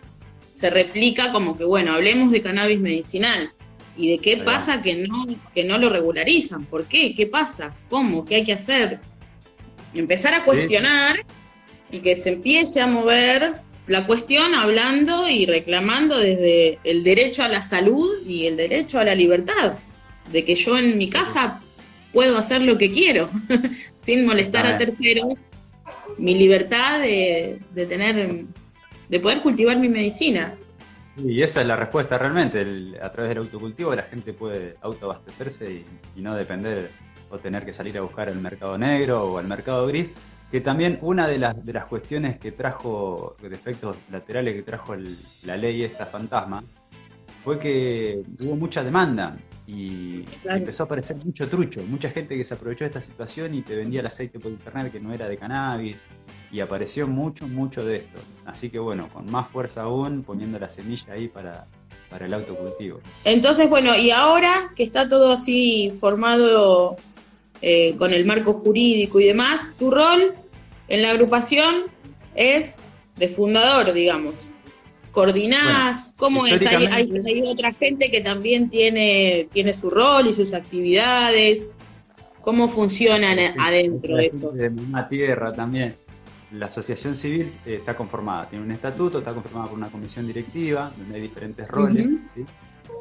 se 0.53 0.69
replica 0.69 1.31
como 1.31 1.57
que, 1.57 1.63
bueno, 1.63 1.93
hablemos 1.93 2.31
de 2.31 2.41
cannabis 2.41 2.79
medicinal. 2.79 3.49
¿Y 3.95 4.09
de 4.09 4.17
qué 4.17 4.37
pasa 4.37 4.81
que 4.81 4.95
no, 5.07 5.25
que 5.53 5.63
no 5.63 5.77
lo 5.77 5.89
regularizan? 5.89 6.65
¿Por 6.65 6.85
qué? 6.85 7.13
¿Qué 7.13 7.27
pasa? 7.27 7.75
¿Cómo? 7.89 8.25
¿Qué 8.25 8.35
hay 8.35 8.43
que 8.43 8.53
hacer? 8.53 8.99
Empezar 9.93 10.33
a 10.33 10.43
cuestionar 10.43 11.17
y 11.91 11.99
que 11.99 12.15
se 12.15 12.33
empiece 12.33 12.81
a 12.81 12.87
mover 12.87 13.53
la 13.85 14.07
cuestión 14.07 14.55
hablando 14.55 15.29
y 15.29 15.45
reclamando 15.45 16.17
desde 16.17 16.79
el 16.83 17.03
derecho 17.03 17.43
a 17.43 17.49
la 17.49 17.61
salud 17.61 18.09
y 18.25 18.47
el 18.47 18.57
derecho 18.57 18.99
a 18.99 19.03
la 19.03 19.13
libertad, 19.13 19.73
de 20.31 20.43
que 20.45 20.55
yo 20.55 20.77
en 20.77 20.97
mi 20.97 21.09
casa 21.09 21.61
puedo 22.11 22.37
hacer 22.37 22.61
lo 22.61 22.77
que 22.77 22.91
quiero, 22.91 23.29
sin 24.03 24.25
molestar 24.25 24.65
a 24.65 24.77
terceros, 24.77 25.35
mi 26.17 26.35
libertad 26.35 26.99
de, 26.99 27.59
de 27.73 27.85
tener, 27.85 28.45
de 29.09 29.19
poder 29.19 29.41
cultivar 29.41 29.77
mi 29.77 29.89
medicina. 29.89 30.55
Y 31.15 31.41
esa 31.43 31.61
es 31.61 31.67
la 31.67 31.75
respuesta 31.75 32.17
realmente. 32.17 32.61
a 33.01 33.11
través 33.11 33.29
del 33.29 33.39
autocultivo 33.39 33.95
la 33.95 34.03
gente 34.03 34.33
puede 34.33 34.77
autoabastecerse 34.81 35.83
y, 36.15 36.21
no 36.21 36.35
depender 36.35 36.89
o 37.29 37.37
tener 37.37 37.65
que 37.65 37.73
salir 37.73 37.97
a 37.97 38.01
buscar 38.01 38.29
el 38.29 38.39
mercado 38.39 38.77
negro 38.77 39.23
o 39.23 39.39
el 39.39 39.47
mercado 39.47 39.87
gris. 39.87 40.11
Que 40.51 40.61
también 40.61 40.99
una 41.01 41.27
de 41.27 41.39
las, 41.39 41.65
de 41.65 41.73
las 41.73 41.85
cuestiones 41.85 42.37
que 42.37 42.51
trajo, 42.51 43.35
de 43.41 43.55
efectos 43.55 43.95
laterales 44.11 44.53
que 44.53 44.61
trajo 44.61 44.95
la 45.45 45.57
ley 45.57 45.83
esta 45.83 46.05
fantasma, 46.05 46.63
fue 47.43 47.57
que 47.57 48.21
hubo 48.41 48.55
mucha 48.55 48.83
demanda 48.83 49.35
y 49.65 50.25
empezó 50.43 50.83
a 50.83 50.85
aparecer 50.85 51.15
mucho 51.23 51.47
trucho, 51.47 51.81
mucha 51.87 52.09
gente 52.09 52.35
que 52.35 52.43
se 52.43 52.53
aprovechó 52.53 52.83
de 52.83 52.87
esta 52.89 53.01
situación 53.01 53.55
y 53.55 53.61
te 53.61 53.75
vendía 53.75 54.01
el 54.01 54.07
aceite 54.07 54.37
por 54.37 54.51
internet 54.51 54.91
que 54.91 54.99
no 54.99 55.13
era 55.13 55.27
de 55.29 55.37
cannabis 55.37 55.97
y 56.51 56.59
apareció 56.59 57.07
mucho, 57.07 57.47
mucho 57.47 57.85
de 57.85 57.97
esto. 57.97 58.19
Así 58.45 58.69
que 58.69 58.79
bueno, 58.79 59.07
con 59.13 59.29
más 59.31 59.47
fuerza 59.49 59.83
aún, 59.83 60.23
poniendo 60.23 60.59
la 60.59 60.67
semilla 60.67 61.13
ahí 61.13 61.29
para, 61.29 61.65
para 62.09 62.25
el 62.25 62.33
autocultivo. 62.33 62.99
Entonces, 63.23 63.69
bueno, 63.69 63.95
y 63.97 64.11
ahora 64.11 64.71
que 64.75 64.83
está 64.83 65.07
todo 65.07 65.31
así 65.31 65.93
formado 65.97 66.97
eh, 67.61 67.95
con 67.97 68.13
el 68.13 68.25
marco 68.25 68.53
jurídico 68.53 69.19
y 69.21 69.25
demás, 69.25 69.61
tu 69.79 69.91
rol 69.91 70.33
en 70.89 71.01
la 71.01 71.11
agrupación 71.11 71.85
es 72.35 72.73
de 73.15 73.29
fundador, 73.29 73.93
digamos 73.93 74.33
coordinás? 75.13 76.13
¿Cómo 76.17 76.45
es? 76.45 76.65
¿Hay, 76.65 76.87
hay, 76.87 77.41
otra 77.45 77.71
gente 77.71 78.11
que 78.11 78.19
también 78.19 78.69
tiene, 78.69 79.47
tiene 79.53 79.73
su 79.73 79.89
rol 79.89 80.27
y 80.27 80.33
sus 80.33 80.53
actividades. 80.53 81.77
¿Cómo 82.41 82.67
funcionan 82.67 83.39
adentro 83.57 84.17
de 84.17 84.25
eso? 84.25 84.51
De 84.51 84.69
misma 84.69 85.07
tierra 85.07 85.53
también. 85.53 85.93
La 86.51 86.65
asociación 86.65 87.15
civil 87.15 87.51
eh, 87.65 87.75
está 87.75 87.95
conformada, 87.95 88.49
tiene 88.49 88.65
un 88.65 88.71
estatuto, 88.71 89.19
está 89.19 89.33
conformada 89.33 89.69
por 89.69 89.77
una 89.77 89.87
comisión 89.87 90.27
directiva, 90.27 90.91
donde 90.97 91.15
hay 91.15 91.21
diferentes 91.21 91.67
roles. 91.67 92.11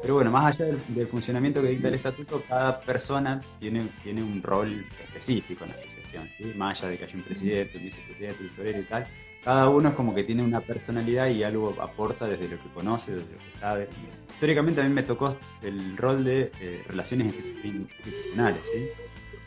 Pero 0.01 0.15
bueno, 0.15 0.31
más 0.31 0.55
allá 0.55 0.65
del, 0.65 1.07
funcionamiento 1.07 1.61
que 1.61 1.69
dicta 1.69 1.89
el 1.89 1.93
estatuto, 1.95 2.43
cada 2.47 2.79
persona 2.79 3.39
tiene, 3.59 3.87
tiene 4.01 4.23
un 4.23 4.41
rol 4.41 4.85
específico 5.03 5.65
en 5.65 5.71
la 5.71 5.75
asociación, 5.75 6.29
¿sí? 6.31 6.53
más 6.55 6.79
allá 6.79 6.91
de 6.91 6.97
que 6.97 7.03
haya 7.05 7.15
un 7.15 7.21
presidente, 7.21 7.77
un 7.77 7.83
vicepresidente, 7.83 8.43
un 8.43 8.49
tesorero 8.49 8.79
y 8.79 8.83
tal 8.83 9.07
cada 9.43 9.69
uno 9.69 9.89
es 9.89 9.95
como 9.95 10.15
que 10.15 10.23
tiene 10.23 10.41
una 10.41 10.61
personalidad 10.61 11.27
y 11.27 11.43
algo 11.43 11.75
aporta 11.81 12.27
desde 12.27 12.47
lo 12.47 12.61
que 12.61 12.69
conoce, 12.69 13.13
desde 13.13 13.33
lo 13.33 13.39
que 13.39 13.57
sabe. 13.59 13.89
Históricamente 14.29 14.79
a 14.79 14.85
mí 14.85 14.89
me 14.89 15.03
tocó 15.03 15.35
el 15.61 15.97
rol 15.97 16.23
de 16.23 16.51
eh, 16.61 16.83
relaciones 16.87 17.33
institucionales, 17.33 18.61
¿sí? 18.73 18.87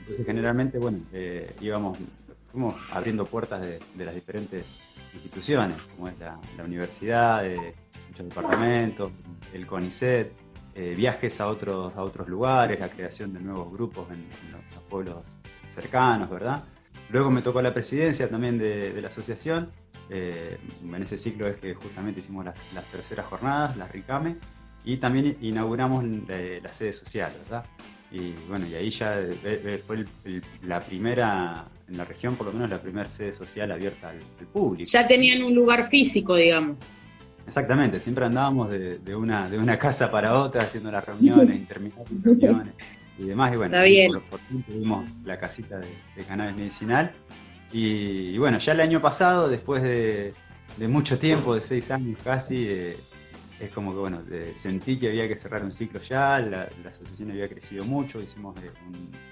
Entonces 0.00 0.26
generalmente, 0.26 0.78
bueno, 0.78 0.98
eh, 1.12 1.54
íbamos, 1.60 1.98
fuimos 2.52 2.74
abriendo 2.92 3.24
puertas 3.24 3.62
de, 3.62 3.80
las 4.04 4.14
diferentes 4.14 4.66
instituciones, 5.14 5.76
como 5.96 6.08
es 6.08 6.14
la, 6.18 6.38
universidad, 6.62 7.44
muchos 8.08 8.28
departamentos, 8.28 9.10
el 9.54 9.66
CONICET, 9.66 10.30
eh, 10.74 10.94
viajes 10.94 11.40
a 11.40 11.48
otros, 11.48 11.96
a 11.96 12.02
otros 12.02 12.28
lugares, 12.28 12.78
la 12.78 12.90
creación 12.90 13.32
de 13.32 13.40
nuevos 13.40 13.72
grupos 13.72 14.10
en, 14.10 14.26
los, 14.52 14.82
pueblos 14.84 15.16
cercanos, 15.68 16.30
¿verdad? 16.30 16.62
Luego 17.10 17.30
me 17.30 17.42
tocó 17.42 17.62
la 17.62 17.72
presidencia 17.72 18.28
también 18.28 18.58
de 18.58 19.00
la 19.00 19.08
asociación 19.08 19.70
eh, 20.10 20.58
en 20.84 21.02
ese 21.02 21.18
ciclo 21.18 21.46
es 21.46 21.56
que 21.56 21.74
justamente 21.74 22.20
hicimos 22.20 22.44
las, 22.44 22.84
terceras 22.90 23.26
jornadas, 23.26 23.76
las 23.76 23.90
RICAME, 23.90 24.36
y 24.84 24.98
también 24.98 25.36
inauguramos 25.40 26.04
la, 26.04 26.72
sede 26.72 26.92
social, 26.92 27.32
¿verdad? 27.44 27.64
Y 28.12 28.32
bueno, 28.48 28.66
y 28.66 28.74
ahí 28.74 28.90
ya 28.90 29.18
eh, 29.18 29.36
eh, 29.44 29.82
fue 29.84 30.04
la 30.62 30.80
primera, 30.80 31.66
en 31.88 31.96
la 31.96 32.04
región 32.04 32.36
por 32.36 32.46
lo 32.46 32.52
menos, 32.52 32.70
la 32.70 32.80
primera 32.80 33.08
sede 33.08 33.32
social 33.32 33.72
abierta 33.72 34.10
al, 34.10 34.18
público. 34.52 34.88
Ya 34.88 35.06
tenían 35.08 35.42
un 35.42 35.54
lugar 35.54 35.88
físico, 35.88 36.36
digamos. 36.36 36.78
Exactamente, 37.46 38.00
siempre 38.00 38.24
andábamos 38.24 38.70
de, 38.70 39.16
una, 39.16 39.48
de 39.48 39.58
una 39.58 39.78
casa 39.78 40.10
para 40.10 40.34
otra 40.38 40.62
haciendo 40.62 40.90
las 40.90 41.04
reuniones, 41.04 41.56
interminables 41.56 42.24
reuniones 42.24 42.74
y 43.18 43.24
demás. 43.24 43.52
Y 43.52 43.56
bueno, 43.56 44.22
por, 44.30 44.40
fin 44.40 44.62
tuvimos 44.62 45.10
la 45.24 45.38
casita 45.38 45.78
de, 45.78 45.88
de 46.16 46.24
cannabis 46.24 46.56
medicinal 46.56 47.12
y, 47.72 48.38
bueno, 48.38 48.58
ya 48.58 48.72
el 48.72 48.80
año 48.80 49.00
pasado, 49.00 49.48
después 49.48 49.82
de, 49.82 50.32
mucho 50.88 51.18
tiempo, 51.18 51.54
de 51.54 51.62
seis 51.62 51.90
años 51.90 52.18
casi, 52.22 52.66
eh, 52.68 52.96
es 53.58 53.72
como 53.72 53.92
que 53.92 53.98
bueno, 53.98 54.22
sentí 54.54 54.98
que 54.98 55.08
había 55.08 55.26
que 55.26 55.38
cerrar 55.38 55.64
un 55.64 55.72
ciclo 55.72 56.00
ya, 56.00 56.38
la, 56.38 56.68
asociación 56.86 57.30
había 57.30 57.48
crecido 57.48 57.84
mucho, 57.86 58.20
hicimos 58.20 58.56
eh, 58.62 58.70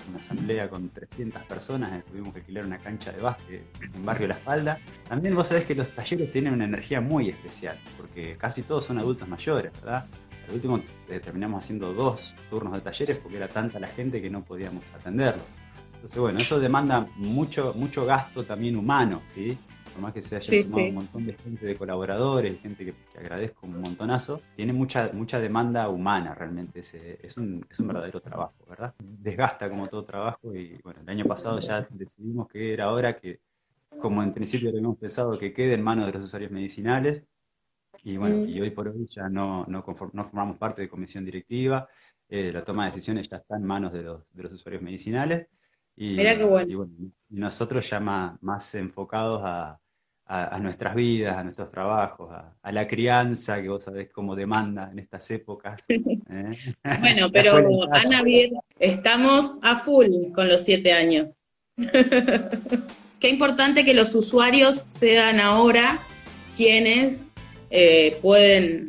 una 0.08 0.20
asamblea 0.20 0.68
con 0.68 0.88
300 0.88 1.44
personas, 1.44 1.92
eh, 1.92 2.02
tuvimos 2.10 2.32
que 2.32 2.40
alquilar 2.40 2.64
una 2.64 2.78
cancha 2.78 3.12
de 3.12 3.20
básquet 3.20 3.62
en 3.94 4.04
Barrio 4.04 4.28
La 4.28 4.34
Espalda. 4.34 4.78
También 5.08 5.34
vos 5.34 5.48
sabés 5.48 5.66
que 5.66 5.74
los 5.74 5.88
talleres 5.88 6.32
tienen 6.32 6.54
una 6.54 6.64
energía 6.64 7.00
muy 7.00 7.28
especial, 7.28 7.78
porque 7.96 8.36
casi 8.36 8.62
todos 8.62 8.84
son 8.84 8.98
adultos 8.98 9.28
mayores, 9.28 9.72
¿verdad? 9.74 10.06
Al 10.48 10.54
último 10.54 10.82
terminamos 11.06 11.64
haciendo 11.64 11.94
dos 11.94 12.34
turnos 12.50 12.74
de 12.74 12.80
talleres 12.80 13.16
porque 13.18 13.36
era 13.36 13.48
tanta 13.48 13.78
la 13.78 13.88
gente 13.88 14.20
que 14.20 14.28
no 14.28 14.42
podíamos 14.42 14.84
atenderlo. 14.92 15.42
Entonces, 16.04 16.20
bueno, 16.20 16.38
eso 16.38 16.60
demanda 16.60 17.08
mucho, 17.16 17.72
mucho 17.76 18.04
gasto 18.04 18.44
también 18.44 18.76
humano, 18.76 19.22
¿sí? 19.24 19.56
Por 19.90 20.02
más 20.02 20.12
que 20.12 20.20
se 20.20 20.36
haya 20.36 20.62
sumado 20.62 20.88
un 20.88 20.94
montón 20.96 21.24
de 21.24 21.32
gente, 21.32 21.64
de 21.64 21.76
colaboradores, 21.76 22.60
gente 22.60 22.84
que, 22.84 22.94
agradezco 23.18 23.66
un 23.66 23.80
montonazo, 23.80 24.42
tiene 24.54 24.74
mucha, 24.74 25.12
mucha 25.14 25.40
demanda 25.40 25.88
humana 25.88 26.34
realmente. 26.34 26.80
es, 26.80 27.38
un, 27.38 27.66
es 27.70 27.80
un 27.80 27.86
verdadero 27.86 28.20
trabajo, 28.20 28.66
¿verdad? 28.68 28.94
Desgasta 28.98 29.70
como 29.70 29.86
todo 29.86 30.04
trabajo 30.04 30.54
y 30.54 30.78
bueno, 30.84 31.00
el 31.00 31.08
año 31.08 31.24
pasado 31.24 31.58
ya 31.60 31.88
decidimos 31.88 32.48
que 32.48 32.74
era 32.74 32.92
hora 32.92 33.18
que, 33.18 33.40
como 33.98 34.22
en 34.22 34.34
principio 34.34 34.68
habíamos 34.68 34.98
pensado, 34.98 35.38
que 35.38 35.54
quede 35.54 35.72
en 35.72 35.82
manos 35.82 36.04
de 36.04 36.12
los 36.12 36.24
usuarios 36.24 36.50
medicinales. 36.50 37.22
Y 38.02 38.18
bueno, 38.18 38.44
mm. 38.44 38.48
y 38.50 38.60
hoy 38.60 38.70
por 38.72 38.88
hoy 38.88 39.06
ya 39.06 39.30
no, 39.30 39.64
no, 39.68 39.82
no 40.12 40.24
formamos 40.24 40.58
parte 40.58 40.82
de 40.82 40.88
comisión 40.90 41.24
directiva, 41.24 41.88
eh, 42.28 42.52
la 42.52 42.62
toma 42.62 42.84
de 42.84 42.90
decisiones 42.90 43.26
ya 43.30 43.38
está 43.38 43.56
en 43.56 43.64
manos 43.64 43.90
de 43.94 44.02
los, 44.02 44.30
de 44.34 44.42
los 44.42 44.52
usuarios 44.52 44.82
medicinales. 44.82 45.48
Y, 45.96 46.16
bueno. 46.44 46.86
nosotros 47.30 47.88
ya 47.88 48.00
más, 48.00 48.74
enfocados 48.74 49.42
a, 49.44 49.78
nuestras 50.60 50.94
vidas, 50.94 51.36
a 51.36 51.44
nuestros 51.44 51.70
trabajos, 51.70 52.30
a, 52.62 52.72
la 52.72 52.86
crianza 52.86 53.60
que 53.62 53.68
vos 53.68 53.84
sabés 53.84 54.10
cómo 54.10 54.34
demanda 54.34 54.88
en 54.90 54.98
estas 54.98 55.30
épocas. 55.30 55.84
¿eh? 55.88 56.74
bueno, 57.00 57.30
pero 57.32 57.92
Ana, 57.92 58.22
bien, 58.22 58.54
estamos 58.78 59.58
a 59.62 59.76
full 59.80 60.32
con 60.34 60.48
los 60.48 60.62
siete 60.64 60.92
años. 60.92 61.30
Qué 61.76 63.28
importante 63.28 63.84
que 63.84 63.94
los 63.94 64.14
usuarios 64.14 64.84
sean 64.88 65.40
ahora 65.40 65.98
quienes 66.56 67.28
eh, 67.70 68.18
pueden 68.20 68.88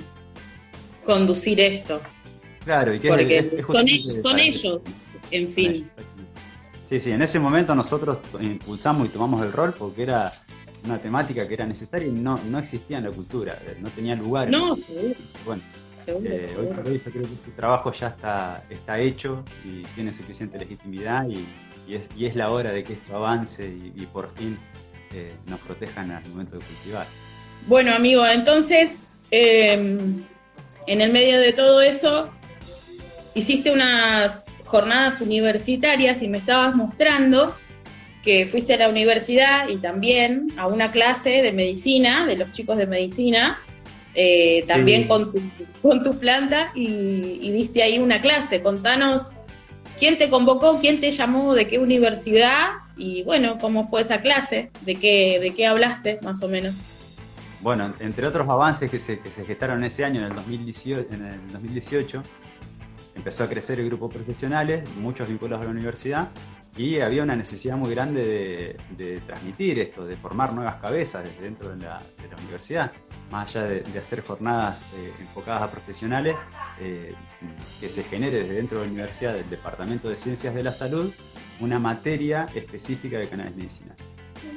conducir 1.06 1.60
esto. 1.60 2.02
Claro, 2.64 2.94
y 2.96 3.00
que 3.00 3.10
Porque 3.10 3.38
es- 3.38 3.46
es- 3.46 3.54
es 3.54 3.66
son, 4.22 4.32
para- 4.32 4.42
ellos, 4.44 4.82
en 5.32 5.48
fin. 5.48 5.90
Sí, 6.88 7.02
sí, 7.02 7.12
en 7.12 7.22
ese 7.22 7.40
momento 7.40 7.74
nosotros 7.74 8.20
impulsamos 8.40 9.08
y 9.08 9.10
tomamos 9.10 9.44
el 9.44 9.52
rol 9.52 9.74
porque 9.78 10.04
era 10.04 10.32
una 10.86 11.00
temática 11.00 11.48
que 11.48 11.56
era 11.56 11.66
necesaria 11.66 12.08
y 12.08 12.12
no, 12.12 12.40
no 12.48 12.60
existía 12.60 13.00
en 13.00 13.06
la 13.06 13.12
cultura, 13.12 13.58
eh, 13.66 13.78
no 13.80 13.90
tenía 13.90 14.16
lugar. 14.16 14.50
No, 14.52 14.76
seguro, 14.76 15.16
Bueno, 15.46 15.62
seguro, 16.06 16.30
eh, 16.30 16.44
hoy 16.44 16.50
seguro. 16.56 16.76
por 16.76 16.88
hoy 16.88 17.02
yo 17.04 17.12
creo 17.12 17.24
que 17.24 17.34
este 17.34 17.52
trabajo 17.56 17.92
ya 17.92 18.08
está, 18.10 18.64
está 18.70 19.00
hecho 19.00 19.44
y 19.64 19.82
tiene 19.96 20.14
suficiente 20.14 20.60
legitimidad 20.60 21.28
y, 21.28 21.44
y 21.88 21.96
es, 21.96 22.08
y 22.16 22.28
es 22.28 22.36
la 22.36 22.52
hora 22.52 22.72
de 22.72 22.84
que 22.84 22.94
esto 22.94 23.16
avance 23.16 23.66
y, 23.68 23.92
y 24.00 24.06
por 24.06 24.32
fin 24.36 24.60
eh, 25.12 25.34
nos 25.48 25.60
protejan 25.62 26.12
al 26.12 26.24
momento 26.30 26.58
de 26.60 26.64
cultivar. 26.66 27.08
Bueno, 27.66 27.96
amigo, 27.96 28.24
entonces, 28.28 28.92
eh, 29.32 29.74
en 30.86 31.02
el 31.02 31.12
medio 31.12 31.40
de 31.40 31.52
todo 31.52 31.82
eso, 31.82 32.30
hiciste 33.34 33.72
unas 33.72 34.45
jornadas 34.66 35.22
universitarias 35.22 36.22
y 36.22 36.28
me 36.28 36.38
estabas 36.40 36.76
mostrando 36.76 37.56
que 38.24 38.48
fuiste 38.48 38.74
a 38.74 38.78
la 38.78 38.90
universidad 38.90 39.70
y 39.70 39.78
también 39.78 40.48
a 40.58 40.68
una 40.68 40.92
clase 40.92 41.42
de 41.44 41.52
medicina, 41.52 42.26
de 42.26 42.38
los 42.38 42.52
chicos 42.52 42.78
de 42.78 42.88
medicina, 42.88 43.60
eh, 44.16 44.64
también 44.68 45.04
Sí. 45.04 45.08
con, 45.08 45.32
tu, 45.32 45.40
con 45.82 46.04
tu 46.04 46.18
planta 46.18 46.72
y, 46.74 46.88
y 47.42 47.52
diste 47.52 47.84
ahí 47.84 48.00
una 48.00 48.22
clase. 48.22 48.62
Contanos 48.62 49.30
quién 50.00 50.18
te 50.18 50.30
convocó, 50.30 50.80
quién 50.80 51.00
te 51.00 51.12
llamó, 51.12 51.54
de 51.54 51.68
qué 51.68 51.78
universidad 51.78 52.70
y 52.98 53.24
bueno, 53.24 53.58
cómo 53.60 53.88
fue 53.90 54.02
esa 54.02 54.22
clase, 54.22 54.72
de 54.82 54.96
qué, 54.96 55.40
de 55.40 55.54
qué 55.54 55.68
hablaste 55.68 56.20
más 56.24 56.42
o 56.42 56.48
menos. 56.48 56.74
Bueno, 57.62 57.94
entre 58.00 58.26
otros 58.28 58.48
avances 58.48 58.90
que 58.90 59.00
se, 59.00 59.20
que 59.20 59.30
se 59.30 59.44
gestaron 59.46 59.84
ese 59.84 60.06
año, 60.06 60.22
en 60.22 60.28
el 60.28 60.36
2018, 60.36 61.14
en 61.14 61.26
el 61.26 61.52
2018 61.52 62.22
empezó 63.16 63.44
a 63.44 63.48
crecer 63.48 63.80
el 63.80 63.88
grupo 63.88 64.08
de 64.08 64.16
profesionales, 64.16 64.88
muchos 64.98 65.28
vinculados 65.28 65.64
a 65.64 65.66
la 65.66 65.72
universidad, 65.72 66.30
y 66.78 67.00
había 67.00 67.24
una 67.24 67.36
necesidad 67.36 67.78
muy 67.78 67.92
grande 67.92 68.26
de, 68.26 68.78
de 69.06 69.22
transmitir 69.22 69.80
esto, 69.80 70.06
de 70.06 70.16
formar 70.18 70.54
nuevas 70.54 70.76
cabezas 70.82 71.24
desde 71.24 71.42
dentro 71.42 71.70
de 71.70 71.78
la, 71.78 72.00
de 72.00 72.28
la 72.30 72.36
universidad, 72.42 72.92
más 73.32 73.56
allá 73.56 73.66
de, 73.66 73.80
de 73.82 74.00
hacer 74.00 74.22
jornadas 74.22 74.84
eh, 74.98 75.12
enfocadas 75.22 75.62
a 75.64 75.72
profesionales, 75.72 76.36
eh, 76.82 77.14
que 77.80 77.90
se 77.90 78.04
genere 78.04 78.42
desde 78.44 78.56
dentro 78.56 78.80
de 78.80 78.88
la 78.88 78.92
universidad, 78.92 79.34
del 79.34 79.50
Departamento 79.50 80.10
de 80.10 80.18
Ciencias 80.18 80.54
de 80.54 80.64
la 80.64 80.74
Salud, 80.74 81.10
una 81.62 81.80
materia 81.80 82.48
específica 82.54 83.18
de 83.18 83.28
cannabis 83.30 83.56
medicinal. 83.56 83.96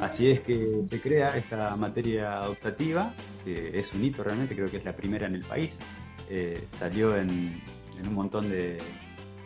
Así 0.01 0.31
es 0.31 0.41
que 0.41 0.83
se 0.83 1.01
crea 1.01 1.37
esta 1.37 1.75
materia 1.77 2.41
optativa, 2.41 3.15
que 3.45 3.79
es 3.79 3.93
un 3.95 4.05
hito 4.05 4.23
realmente, 4.25 4.55
creo 4.55 4.71
que 4.71 4.79
es 4.79 4.85
la 4.85 4.95
primera 4.95 5.27
en 5.27 5.37
el 5.37 5.45
país. 5.45 5.79
Eh, 6.29 6.63
salió 6.71 7.17
en, 7.17 7.63
en 8.01 8.09
un 8.09 8.15
montón 8.15 8.49
de, 8.49 8.79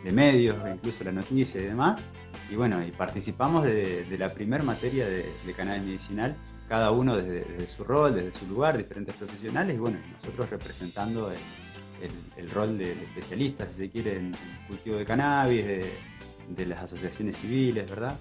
medios, 0.03 0.57
incluso 0.69 1.03
la 1.05 1.11
noticia 1.11 1.61
y 1.61 1.65
demás. 1.65 2.01
Y 2.51 2.55
bueno, 2.55 2.85
y 2.85 2.91
participamos 2.91 3.63
de, 3.63 4.05
la 4.17 4.33
primera 4.33 4.63
materia 4.63 5.05
de, 5.07 5.25
de 5.45 5.53
cannabis 5.53 5.83
medicinal, 5.83 6.35
cada 6.67 6.91
uno 6.91 7.15
desde, 7.15 7.67
su 7.67 7.83
rol, 7.83 8.15
desde 8.15 8.33
su 8.33 8.47
lugar, 8.47 8.77
diferentes 8.77 9.15
profesionales, 9.15 9.75
y 9.75 9.79
bueno, 9.79 9.99
nosotros 10.11 10.49
representando 10.49 11.31
el, 12.37 12.49
rol 12.49 12.77
de, 12.77 12.95
de 12.95 13.03
especialistas, 13.05 13.69
si 13.69 13.75
se 13.75 13.89
quiere, 13.89 14.17
en 14.17 14.25
el 14.33 14.67
cultivo 14.67 14.97
de 14.97 15.05
cannabis, 15.05 15.65
de 16.49 16.65
las 16.65 16.83
asociaciones 16.83 17.37
civiles, 17.37 17.89
¿verdad? 17.89 18.17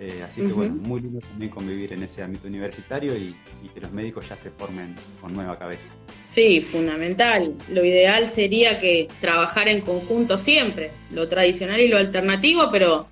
Eh, 0.00 0.22
así 0.26 0.42
que 0.42 0.52
bueno, 0.52 0.76
muy 0.76 1.00
lindo 1.00 1.18
también 1.18 1.50
convivir 1.50 1.92
en 1.92 2.04
ese 2.04 2.22
ámbito 2.22 2.46
universitario 2.46 3.16
y, 3.16 3.34
y 3.64 3.68
que 3.74 3.80
los 3.80 3.90
médicos 3.90 4.28
ya 4.28 4.36
se 4.36 4.50
formen 4.50 4.94
con 5.20 5.34
nueva 5.34 5.58
cabeza. 5.58 5.94
Sí, 6.28 6.60
fundamental. 6.70 7.54
Lo 7.72 7.84
ideal 7.84 8.30
sería 8.30 8.78
que 8.78 9.08
trabajar 9.20 9.66
en 9.66 9.80
conjunto 9.80 10.38
siempre, 10.38 10.92
lo 11.12 11.26
tradicional 11.26 11.80
y 11.80 11.88
lo 11.88 11.96
alternativo, 11.98 12.68
pero 12.70 13.08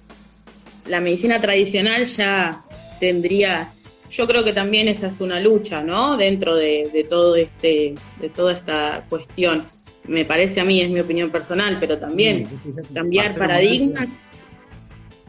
la 0.86 1.00
medicina 1.00 1.40
tradicional 1.40 2.04
ya 2.04 2.64
tendría, 3.00 3.72
yo 4.08 4.28
creo 4.28 4.44
que 4.44 4.52
también 4.52 4.86
esa 4.86 5.08
es 5.08 5.20
una 5.20 5.40
lucha, 5.40 5.82
¿no? 5.82 6.16
Dentro 6.16 6.54
de, 6.54 6.88
de 6.92 7.02
todo 7.02 7.34
este, 7.34 7.96
de 8.20 8.28
toda 8.28 8.52
esta 8.52 9.04
cuestión. 9.08 9.64
Me 10.06 10.24
parece 10.24 10.60
a 10.60 10.64
mí, 10.64 10.80
es 10.80 10.88
mi 10.88 11.00
opinión 11.00 11.30
personal, 11.32 11.78
pero 11.80 11.98
también 11.98 12.46
cambiar 12.94 13.34
paradigmas. 13.34 14.08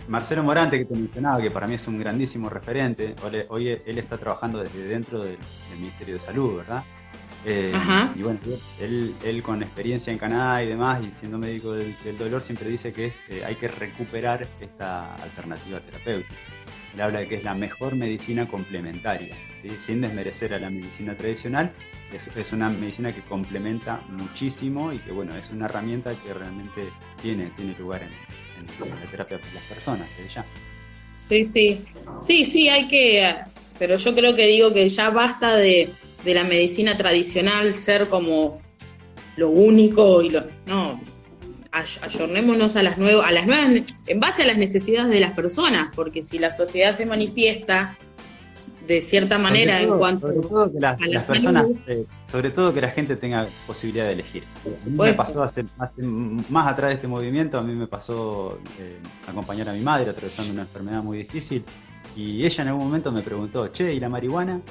Marcelo 0.08 0.44
Morante, 0.44 0.80
que 0.80 0.86
te 0.86 0.96
mencionaba, 0.96 1.42
que 1.42 1.52
para 1.52 1.68
mí 1.68 1.76
es 1.76 1.88
un 1.88 2.00
grandísimo 2.00 2.50
referente, 2.50 3.16
hoy, 3.50 3.70
él 3.70 3.98
está 3.98 4.18
trabajando 4.18 4.60
desde 4.60 4.86
dentro 4.86 5.24
del, 5.24 5.38
del 5.38 5.80
Ministerio 5.80 6.16
de 6.16 6.20
Salud, 6.20 6.58
¿verdad? 6.58 6.84
Eh. 7.46 7.74
Y 8.16 8.24
bueno, 8.24 8.40
él, 8.82 9.16
él 9.24 9.44
con 9.44 9.62
experiencia 9.64 10.12
en 10.12 10.20
Canadá 10.20 10.64
y 10.64 10.68
demás, 10.68 11.02
y 11.04 11.12
siendo 11.12 11.38
médico 11.38 11.74
del, 11.74 11.96
del 12.04 12.18
dolor, 12.18 12.42
siempre 12.42 12.68
dice 12.70 12.92
que 12.92 13.08
es, 13.08 13.20
eh, 13.30 13.44
hay 13.46 13.56
que 13.56 13.68
recuperar 13.68 14.46
esta 14.60 15.16
alternativa 15.16 15.80
terapéutica. 15.80 16.36
Él 16.98 17.04
habla 17.04 17.20
de 17.20 17.28
que 17.28 17.36
es 17.36 17.44
la 17.44 17.54
mejor 17.54 17.96
medicina 17.96 18.48
complementaria, 18.48 19.36
sin 19.80 20.02
desmerecer 20.02 20.56
a 20.56 20.60
la 20.60 20.72
medicina 20.72 21.16
tradicional. 21.16 21.72
Es, 22.12 22.52
una 22.54 22.70
medicina 22.70 23.14
que 23.14 23.22
complementa 23.22 24.02
muchísimo 24.10 24.92
y 24.92 24.98
que 24.98 25.12
bueno, 25.12 25.36
es 25.36 25.52
una 25.52 25.66
herramienta 25.66 26.16
que 26.16 26.34
realmente 26.34 26.82
tiene, 27.22 27.52
tiene 27.56 27.76
lugar 27.78 28.02
en, 28.02 28.10
en 28.58 28.90
la 28.90 29.06
terapia 29.12 29.38
de 29.38 29.44
las 29.54 29.64
personas, 29.66 30.08
desde 30.18 30.34
ya. 30.34 30.46
Sí, 31.14 31.46
sí. 31.46 31.86
Sí, 32.20 32.46
sí, 32.46 32.68
hay 32.68 32.88
que. 32.88 33.32
Pero 33.78 33.98
yo 33.98 34.16
creo 34.16 34.36
que 34.36 34.48
digo 34.48 34.74
que 34.74 34.90
ya 34.90 35.12
basta 35.12 35.56
de, 35.56 35.90
de 36.26 36.34
la 36.34 36.46
medicina 36.46 36.98
tradicional 36.98 37.76
ser 37.76 38.08
como 38.08 38.60
lo 39.36 39.52
único 39.52 40.24
y 40.24 40.32
lo. 40.32 40.46
No. 40.66 41.00
Ay- 41.80 42.00
Ayornémonos 42.02 42.76
a 42.76 42.84
las 42.84 42.98
nuevas, 42.98 43.26
a 43.28 43.32
las 43.32 43.46
nuevas, 43.48 43.72
en 44.08 44.20
base 44.20 44.44
a 44.44 44.48
las 44.48 44.58
necesidades 44.58 45.10
de 45.12 45.20
las 45.20 45.34
personas, 45.34 45.92
porque 45.96 46.24
si 46.24 46.40
la 46.40 46.56
sociedad 46.56 46.96
se 46.96 47.06
manifiesta 47.06 47.96
de 48.88 49.02
cierta 49.02 49.38
manera 49.38 49.82
todo- 49.82 49.94
en 49.94 50.00
cuanto 50.00 50.28
sobre 50.28 50.48
todo 50.48 50.72
que 50.72 50.80
las, 50.80 50.98
a 51.02 51.06
la 51.06 51.14
las 51.16 51.24
personas, 51.26 51.66
eh, 51.88 52.06
sobre 52.26 52.52
todo 52.52 52.74
que 52.74 52.80
la 52.82 52.90
gente 52.90 53.18
tenga 53.18 53.46
posibilidad 53.66 54.06
de 54.06 54.14
elegir. 54.14 54.44
A 54.66 54.70
mí 54.70 54.96
me 54.98 55.14
pasó 55.14 55.44
hace, 55.44 55.66
hace 55.78 56.02
más 56.04 56.68
atrás 56.68 56.90
de 56.90 56.96
este 56.96 57.08
movimiento, 57.08 57.58
a 57.58 57.64
mí 57.64 57.74
me 57.74 57.88
pasó 57.88 58.60
eh, 58.80 58.98
acompañar 59.28 59.68
a 59.70 59.74
mi 59.74 59.82
madre 59.82 60.10
atravesando 60.10 60.54
una 60.54 60.62
enfermedad 60.62 61.04
muy 61.04 61.18
difícil 61.18 61.66
y 62.16 62.46
ella 62.46 62.62
en 62.62 62.70
algún 62.70 62.86
momento 62.86 63.12
me 63.12 63.22
preguntó, 63.22 63.68
che, 63.68 63.94
¿y 63.94 64.00
la 64.00 64.08
marihuana? 64.08 64.62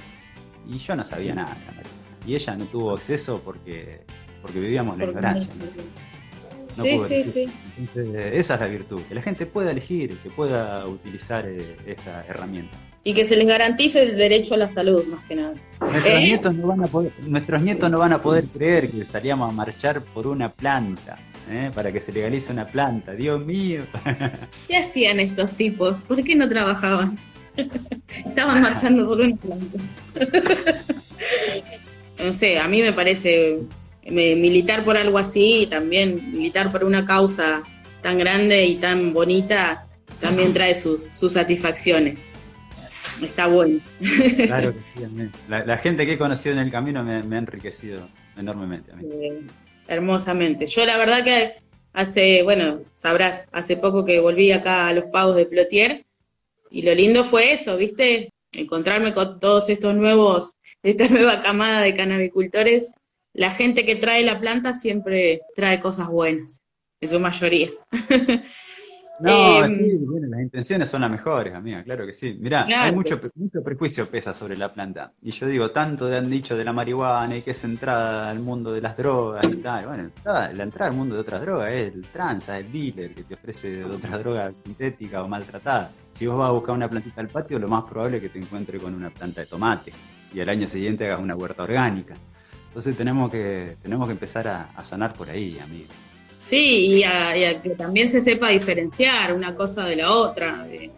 Y 0.66 0.78
yo 0.78 0.96
no 0.96 1.04
sabía 1.04 1.34
nada 1.34 1.52
de 1.52 1.60
la 1.60 1.66
marihuana. 1.72 1.90
Y 2.26 2.34
ella 2.36 2.56
no 2.56 2.64
tuvo 2.64 2.94
acceso 2.94 3.40
porque, 3.44 4.00
porque 4.40 4.58
vivíamos 4.60 4.96
la 4.96 5.04
ignorancia. 5.04 5.52
no- 5.58 5.64
Sí, 6.82 7.00
sí, 7.08 7.24
sí. 7.24 7.48
Entonces, 7.78 8.34
esa 8.34 8.54
es 8.54 8.60
la 8.60 8.66
virtud, 8.66 9.00
que 9.08 9.14
la 9.14 9.22
gente 9.22 9.46
pueda 9.46 9.70
elegir, 9.70 10.16
que 10.18 10.30
pueda 10.30 10.86
utilizar 10.86 11.46
eh, 11.46 11.76
esta 11.86 12.24
herramienta. 12.26 12.76
Y 13.04 13.14
que 13.14 13.26
se 13.26 13.36
les 13.36 13.46
garantice 13.46 14.02
el 14.02 14.16
derecho 14.16 14.54
a 14.54 14.56
la 14.56 14.68
salud, 14.68 15.04
más 15.06 15.22
que 15.24 15.36
nada. 15.36 15.54
Nuestros, 15.80 16.06
¿Eh? 16.06 16.24
nietos 16.24 16.54
no 16.54 16.66
van 16.66 16.82
a 16.82 16.86
poder, 16.88 17.12
nuestros 17.22 17.62
nietos 17.62 17.90
no 17.90 17.98
van 17.98 18.12
a 18.12 18.20
poder 18.20 18.44
creer 18.46 18.90
que 18.90 19.04
salíamos 19.04 19.48
a 19.48 19.52
marchar 19.52 20.02
por 20.02 20.26
una 20.26 20.52
planta, 20.52 21.18
¿eh? 21.50 21.70
para 21.74 21.92
que 21.92 22.00
se 22.00 22.12
legalice 22.12 22.52
una 22.52 22.66
planta. 22.66 23.12
Dios 23.12 23.44
mío. 23.44 23.84
¿Qué 24.68 24.76
hacían 24.76 25.20
estos 25.20 25.52
tipos? 25.52 26.02
¿Por 26.02 26.22
qué 26.22 26.34
no 26.34 26.48
trabajaban? 26.48 27.18
Estaban 28.26 28.60
marchando 28.60 29.06
por 29.06 29.20
una 29.20 29.36
planta. 29.36 29.78
no 32.24 32.32
sé, 32.32 32.58
a 32.58 32.66
mí 32.66 32.82
me 32.82 32.92
parece 32.92 33.60
militar 34.08 34.84
por 34.84 34.96
algo 34.96 35.18
así 35.18 35.62
y 35.62 35.66
también 35.66 36.32
militar 36.32 36.70
por 36.70 36.84
una 36.84 37.04
causa 37.04 37.62
tan 38.02 38.18
grande 38.18 38.64
y 38.64 38.76
tan 38.76 39.12
bonita 39.12 39.88
también 40.20 40.52
trae 40.52 40.74
sus, 40.74 41.04
sus 41.06 41.32
satisfacciones. 41.32 42.18
Está 43.22 43.46
bueno. 43.46 43.80
Claro 44.36 44.74
que 44.74 45.00
sí, 45.00 45.30
la, 45.48 45.64
la 45.64 45.78
gente 45.78 46.04
que 46.04 46.12
he 46.12 46.18
conocido 46.18 46.54
en 46.54 46.60
el 46.60 46.70
camino 46.70 47.02
me, 47.02 47.22
me 47.22 47.36
ha 47.36 47.38
enriquecido 47.38 48.08
enormemente. 48.36 48.92
A 48.92 48.96
mí. 48.96 49.04
Eh, 49.10 49.40
hermosamente. 49.88 50.66
Yo 50.66 50.84
la 50.84 50.98
verdad 50.98 51.24
que 51.24 51.54
hace, 51.92 52.42
bueno, 52.42 52.80
sabrás, 52.94 53.48
hace 53.52 53.76
poco 53.76 54.04
que 54.04 54.20
volví 54.20 54.52
acá 54.52 54.88
a 54.88 54.92
los 54.92 55.06
pagos 55.06 55.36
de 55.36 55.46
Plotier 55.46 56.04
y 56.70 56.82
lo 56.82 56.94
lindo 56.94 57.24
fue 57.24 57.54
eso, 57.54 57.76
¿viste? 57.76 58.32
Encontrarme 58.52 59.14
con 59.14 59.40
todos 59.40 59.68
estos 59.68 59.94
nuevos, 59.94 60.56
esta 60.82 61.08
nueva 61.08 61.42
camada 61.42 61.80
de 61.82 61.94
canabicultores. 61.94 62.90
La 63.36 63.50
gente 63.50 63.84
que 63.84 63.96
trae 63.96 64.22
la 64.24 64.40
planta 64.40 64.72
siempre 64.78 65.42
trae 65.54 65.78
cosas 65.78 66.08
buenas, 66.08 66.62
en 67.00 67.08
su 67.08 67.20
mayoría. 67.20 67.70
No, 69.18 69.64
Eh, 69.64 69.68
sí, 69.70 69.96
bueno, 70.00 70.26
las 70.28 70.42
intenciones 70.42 70.90
son 70.90 71.00
las 71.00 71.10
mejores, 71.10 71.54
amiga, 71.54 71.82
claro 71.82 72.04
que 72.04 72.12
sí. 72.12 72.36
Mirá, 72.38 72.66
Claro. 72.66 72.84
hay 72.84 72.92
mucho, 72.92 73.18
pre- 73.18 73.30
mucho 73.34 73.62
prejuicio 73.62 74.06
pesa 74.10 74.34
sobre 74.34 74.58
la 74.58 74.70
planta. 74.74 75.14
Y 75.22 75.30
yo 75.30 75.46
digo, 75.46 75.70
tanto 75.70 76.04
han 76.14 76.28
dicho 76.28 76.54
de 76.54 76.64
la 76.64 76.74
marihuana 76.74 77.34
y 77.34 77.40
que 77.40 77.52
es 77.52 77.64
entrada 77.64 78.28
al 78.28 78.40
mundo 78.40 78.74
de 78.74 78.82
las 78.82 78.94
drogas 78.94 79.50
y 79.50 79.56
tal. 79.56 79.86
Bueno, 79.86 80.10
la 80.26 80.62
entrada 80.62 80.90
al 80.90 80.96
mundo 80.98 81.14
de 81.14 81.22
otras 81.22 81.40
drogas 81.40 81.72
es 81.72 81.94
el 81.94 82.02
tranza, 82.02 82.58
el 82.58 82.70
dealer 82.70 83.14
que 83.14 83.22
te 83.24 83.32
ofrece 83.34 83.82
otra 83.86 84.18
droga 84.18 84.52
sintética 84.66 85.22
o 85.22 85.28
maltratada. 85.28 85.90
Si 86.12 86.26
vos 86.26 86.36
vas 86.36 86.50
a 86.50 86.52
buscar 86.52 86.74
una 86.74 86.90
plantita 86.90 87.22
al 87.22 87.28
patio, 87.28 87.58
lo 87.58 87.68
más 87.68 87.84
probable 87.84 88.18
es 88.18 88.22
que 88.22 88.28
te 88.28 88.38
encuentres 88.38 88.82
con 88.82 88.92
una 88.94 89.08
planta 89.08 89.40
de 89.40 89.46
tomate 89.46 89.92
y 90.34 90.40
al 90.40 90.48
año 90.50 90.66
siguiente 90.66 91.06
hagas 91.06 91.20
una 91.20 91.34
huerta 91.34 91.62
orgánica. 91.62 92.14
Entonces 92.76 92.94
tenemos 92.94 93.30
que, 93.30 93.74
tenemos 93.82 94.06
que 94.06 94.12
empezar 94.12 94.46
a, 94.46 94.84
sanar 94.84 95.14
por 95.14 95.30
ahí, 95.30 95.58
amigo. 95.64 95.86
Sí, 96.38 96.58
y 96.58 97.04
a, 97.04 97.34
y 97.34 97.44
a 97.44 97.62
que 97.62 97.70
también 97.70 98.10
se 98.10 98.20
sepa 98.20 98.50
diferenciar 98.50 99.32
una 99.32 99.54
cosa 99.54 99.86
de 99.86 99.96
la 99.96 100.12
otra. 100.12 100.66
Eh, 100.70 100.90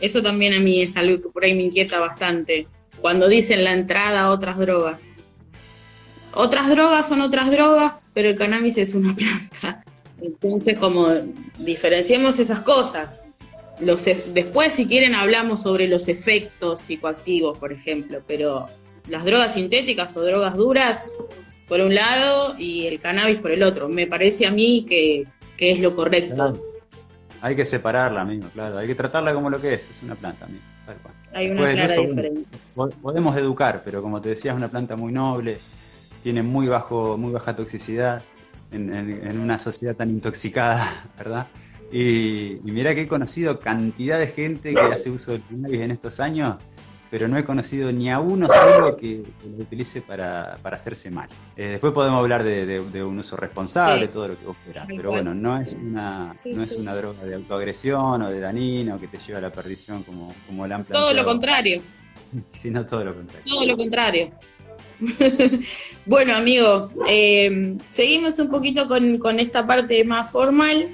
Eso 0.00 0.20
también 0.20 0.54
a 0.54 0.58
mí 0.58 0.82
es 0.82 0.96
algo 0.96 1.22
que 1.22 1.28
por 1.28 1.44
ahí 1.44 1.54
me 1.54 1.62
inquieta 1.62 2.00
bastante. 2.00 2.66
Cuando 3.00 3.28
dicen 3.28 3.62
la 3.62 3.74
entrada 3.74 4.22
a 4.22 4.30
otras 4.32 4.58
drogas. 4.58 5.00
Otras 6.32 6.68
drogas 6.68 7.06
son 7.06 7.20
otras 7.20 7.48
drogas, 7.48 7.92
pero 8.12 8.30
el 8.30 8.36
cannabis 8.36 8.76
es 8.78 8.92
una 8.92 9.14
planta. 9.16 9.84
Entonces, 10.20 10.76
como 10.76 11.10
diferenciemos 11.60 12.40
esas 12.40 12.58
cosas. 12.62 13.22
Los, 13.78 14.04
e- 14.08 14.24
después, 14.34 14.74
si 14.74 14.86
quieren, 14.86 15.14
hablamos 15.14 15.62
sobre 15.62 15.86
los 15.86 16.08
efectos 16.08 16.80
psicoactivos, 16.80 17.56
por 17.56 17.72
ejemplo, 17.72 18.20
pero 18.26 18.66
las 19.08 19.24
drogas 19.24 19.54
sintéticas 19.54 20.16
o 20.16 20.22
drogas 20.22 20.56
duras 20.56 21.10
por 21.68 21.80
un 21.80 21.94
lado 21.94 22.54
y 22.58 22.86
el 22.86 23.00
cannabis 23.00 23.38
por 23.38 23.50
el 23.50 23.62
otro. 23.62 23.88
Me 23.88 24.06
parece 24.06 24.46
a 24.46 24.50
mí 24.50 24.84
que, 24.88 25.26
que 25.56 25.72
es 25.72 25.80
lo 25.80 25.94
correcto. 25.96 26.58
Hay 27.40 27.56
que 27.56 27.64
separarla, 27.64 28.22
amigo, 28.22 28.48
claro. 28.52 28.78
Hay 28.78 28.86
que 28.86 28.94
tratarla 28.94 29.34
como 29.34 29.50
lo 29.50 29.60
que 29.60 29.74
es, 29.74 29.90
es 29.90 30.02
una 30.02 30.14
planta, 30.14 30.46
amigo. 30.46 30.62
tal 30.86 30.96
cual. 30.96 31.14
Hay 31.34 31.50
una 31.50 31.66
Después 31.66 31.74
clara 31.74 31.92
eso, 31.92 32.02
diferencia. 32.08 32.58
po- 32.74 32.88
podemos 32.90 33.36
educar, 33.36 33.82
pero 33.84 34.00
como 34.00 34.20
te 34.20 34.30
decía, 34.30 34.52
es 34.52 34.56
una 34.56 34.68
planta 34.68 34.96
muy 34.96 35.12
noble, 35.12 35.58
tiene 36.22 36.42
muy 36.42 36.68
bajo, 36.68 37.18
muy 37.18 37.32
baja 37.32 37.54
toxicidad 37.54 38.22
en, 38.72 38.94
en- 38.94 39.26
en 39.26 39.38
una 39.40 39.58
sociedad 39.58 39.94
tan 39.94 40.08
intoxicada, 40.10 41.06
¿verdad? 41.18 41.46
Y, 41.92 42.52
y 42.64 42.72
mira 42.72 42.94
que 42.94 43.02
he 43.02 43.06
conocido 43.06 43.60
cantidad 43.60 44.18
de 44.18 44.28
gente 44.28 44.72
que 44.74 44.80
hace 44.80 45.10
uso 45.10 45.32
del 45.32 45.42
cannabis 45.48 45.80
en 45.82 45.90
estos 45.90 46.20
años, 46.20 46.56
pero 47.14 47.28
no 47.28 47.38
he 47.38 47.44
conocido 47.44 47.92
ni 47.92 48.10
a 48.10 48.18
uno 48.18 48.48
solo 48.48 48.96
que, 48.96 49.22
lo 49.56 49.62
utilice 49.62 50.02
para, 50.02 50.56
para 50.60 50.74
hacerse 50.74 51.12
mal. 51.12 51.28
Eh, 51.56 51.68
después 51.70 51.92
podemos 51.92 52.18
hablar 52.18 52.42
de, 52.42 52.66
de- 52.66 52.80
de 52.90 53.04
un 53.04 53.16
uso 53.20 53.36
responsable, 53.36 54.06
Sí. 54.08 54.12
todo 54.12 54.26
lo 54.26 54.36
que 54.36 54.44
vos 54.46 54.56
quieras, 54.64 54.88
pero 54.88 55.12
bueno, 55.12 55.32
no 55.32 55.56
es 55.60 55.74
una, 55.80 56.34
Sí, 56.42 56.50
no 56.52 56.64
es 56.64 56.70
sí. 56.70 56.76
una 56.80 56.92
droga 56.96 57.22
de 57.22 57.36
autoagresión 57.36 58.20
o 58.20 58.28
de 58.28 58.40
danina 58.40 58.96
o 58.96 58.98
que 58.98 59.06
te 59.06 59.18
lleva 59.18 59.38
a 59.38 59.42
la 59.42 59.52
perdición 59.52 60.02
como, 60.02 60.34
como 60.48 60.66
la 60.66 60.74
han 60.74 60.84
Todo 60.86 61.14
lo 61.14 61.24
contrario, 61.24 61.80
Sino 62.58 62.84
todo 62.84 63.04
lo 63.04 63.14
contrario. 63.14 63.44
todo 63.54 63.64
lo 63.64 63.76
contrario. 63.76 64.30
bueno, 66.06 66.34
amigo, 66.34 66.90
eh, 67.08 67.76
seguimos 67.92 68.40
un 68.40 68.50
poquito 68.50 68.88
con, 68.88 69.18
con 69.18 69.38
esta 69.38 69.64
parte 69.64 70.02
más 70.02 70.32
formal 70.32 70.88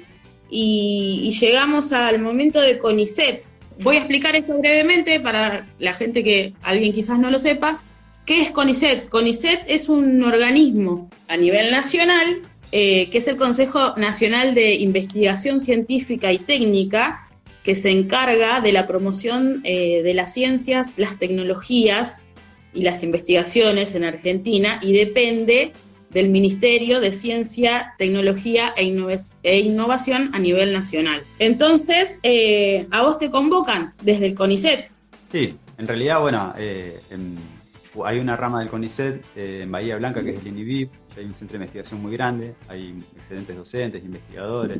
y, 0.51 1.21
y 1.23 1.31
llegamos 1.39 1.91
al 1.91 2.19
momento 2.19 2.61
de 2.61 2.77
CONICET. 2.77 3.45
Voy 3.83 3.95
a 3.95 3.99
explicar 3.99 4.35
esto 4.35 4.57
brevemente 4.59 5.19
para 5.19 5.65
la 5.79 5.93
gente 5.93 6.23
que 6.23 6.53
alguien 6.61 6.93
quizás 6.93 7.17
no 7.17 7.31
lo 7.31 7.39
sepa. 7.39 7.81
¿Qué 8.25 8.43
es 8.43 8.51
CONICET? 8.51 9.09
CONICET 9.09 9.63
es 9.67 9.89
un 9.89 10.23
organismo 10.23 11.09
a 11.27 11.35
nivel 11.35 11.71
nacional, 11.71 12.41
eh, 12.71 13.09
que 13.11 13.17
es 13.17 13.27
el 13.27 13.37
Consejo 13.37 13.95
Nacional 13.97 14.53
de 14.53 14.75
Investigación 14.75 15.59
Científica 15.61 16.31
y 16.31 16.37
Técnica, 16.37 17.27
que 17.63 17.75
se 17.75 17.89
encarga 17.89 18.61
de 18.61 18.71
la 18.71 18.85
promoción 18.85 19.61
eh, 19.63 20.03
de 20.03 20.13
las 20.13 20.33
ciencias, 20.33 20.91
las 20.97 21.17
tecnologías 21.17 22.31
y 22.73 22.83
las 22.83 23.01
investigaciones 23.01 23.95
en 23.95 24.03
Argentina 24.03 24.79
y 24.83 24.93
depende 24.93 25.73
del 26.11 26.29
Ministerio 26.29 26.99
de 26.99 27.11
Ciencia, 27.11 27.93
Tecnología 27.97 28.73
e, 28.75 28.83
e 29.43 29.59
Innovación 29.59 30.29
a 30.33 30.39
nivel 30.39 30.73
nacional. 30.73 31.21
Entonces, 31.39 32.19
eh, 32.23 32.87
a 32.91 33.01
vos 33.03 33.17
te 33.17 33.31
convocan 33.31 33.93
desde 34.01 34.27
el 34.27 34.35
CONICET. 34.35 34.89
Sí, 35.27 35.55
en 35.77 35.87
realidad, 35.87 36.19
bueno, 36.19 36.53
eh, 36.57 36.99
hay 38.05 38.19
una 38.19 38.37
rama 38.37 38.59
del 38.59 38.69
CONICET 38.69 39.23
eh, 39.35 39.61
en 39.63 39.71
Bahía 39.71 39.97
Blanca 39.97 40.23
que 40.23 40.31
es 40.31 40.41
el 40.41 40.47
INIVIP, 40.47 40.91
hay 41.17 41.25
un 41.25 41.33
centro 41.33 41.57
de 41.57 41.65
investigación 41.65 42.01
muy 42.01 42.13
grande, 42.13 42.55
hay 42.67 42.97
excelentes 43.15 43.55
docentes, 43.55 44.03
investigadores, 44.03 44.79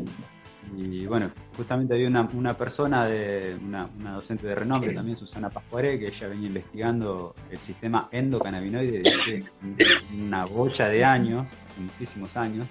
y 0.78 1.06
bueno, 1.06 1.30
justamente 1.58 1.94
había 1.94 2.08
una, 2.08 2.30
una 2.34 2.58
persona, 2.58 3.06
de 3.06 3.58
una, 3.64 3.88
una 4.00 4.14
docente 4.14 4.48
de 4.48 4.56
renombre 4.56 4.94
también, 4.94 5.18
Susana 5.18 5.50
Pascuaré, 5.50 6.00
que 6.00 6.08
ella 6.08 6.28
venía 6.28 6.48
investigando 6.48 7.36
el 7.50 7.60
sistema 7.60 8.08
endocannabinoide 8.12 9.02
desde 9.02 9.16
hace 9.16 9.44
una 10.18 10.46
bocha 10.46 10.88
de 10.88 11.04
años, 11.04 11.48
hace 11.70 11.82
muchísimos 11.82 12.38
años, 12.38 12.66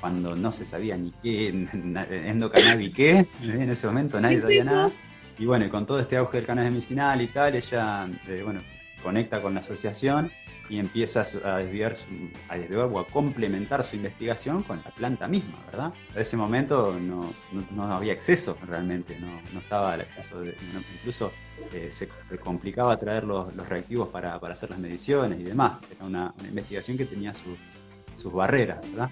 cuando 0.00 0.36
no 0.36 0.52
se 0.52 0.64
sabía 0.64 0.96
ni 0.96 1.10
qué, 1.22 1.48
endocannabis 1.48 2.94
qué, 2.94 3.26
en 3.42 3.70
ese 3.70 3.86
momento 3.86 4.20
nadie 4.20 4.36
¿Qué 4.36 4.38
es 4.38 4.42
sabía 4.42 4.64
nada. 4.64 4.90
Y 5.38 5.46
bueno, 5.46 5.68
con 5.70 5.86
todo 5.86 6.00
este 6.00 6.16
auge 6.16 6.38
del 6.38 6.46
cannabis 6.46 6.72
medicinal 6.72 7.22
y 7.22 7.28
tal, 7.28 7.54
ella, 7.54 8.08
eh, 8.28 8.42
bueno, 8.44 8.60
conecta 9.02 9.40
con 9.42 9.54
la 9.54 9.60
asociación 9.60 10.30
y 10.70 10.78
empieza 10.78 11.24
a 11.44 11.56
desviar, 11.58 11.96
su, 11.96 12.06
a 12.50 12.56
desviar 12.58 12.84
o 12.92 12.98
a 12.98 13.06
complementar 13.06 13.82
su 13.84 13.96
investigación 13.96 14.62
con 14.62 14.76
la 14.84 14.90
planta 14.90 15.26
misma, 15.26 15.58
¿verdad? 15.66 15.94
A 16.14 16.20
ese 16.20 16.36
momento 16.36 16.98
no, 17.00 17.32
no- 17.52 17.66
no 17.70 17.84
había 17.96 18.12
acceso 18.12 18.56
realmente, 18.66 19.18
no, 19.18 19.28
no 19.54 19.60
estaba 19.60 19.94
el 19.94 20.02
acceso, 20.02 20.40
de, 20.40 20.54
incluso 20.98 21.32
eh, 21.72 21.88
se, 21.90 22.08
se 22.20 22.36
complicaba 22.38 22.98
traer 22.98 23.24
los, 23.24 23.54
los 23.56 23.66
reactivos 23.66 24.08
para, 24.08 24.38
para 24.40 24.52
hacer 24.52 24.68
las 24.70 24.78
mediciones 24.78 25.40
y 25.40 25.44
demás. 25.44 25.78
Era 25.90 26.04
una, 26.04 26.34
una 26.38 26.48
investigación 26.48 26.98
que 26.98 27.06
tenía 27.06 27.32
su- 27.32 27.56
sus 28.20 28.32
barreras, 28.32 28.80
¿verdad? 28.90 29.10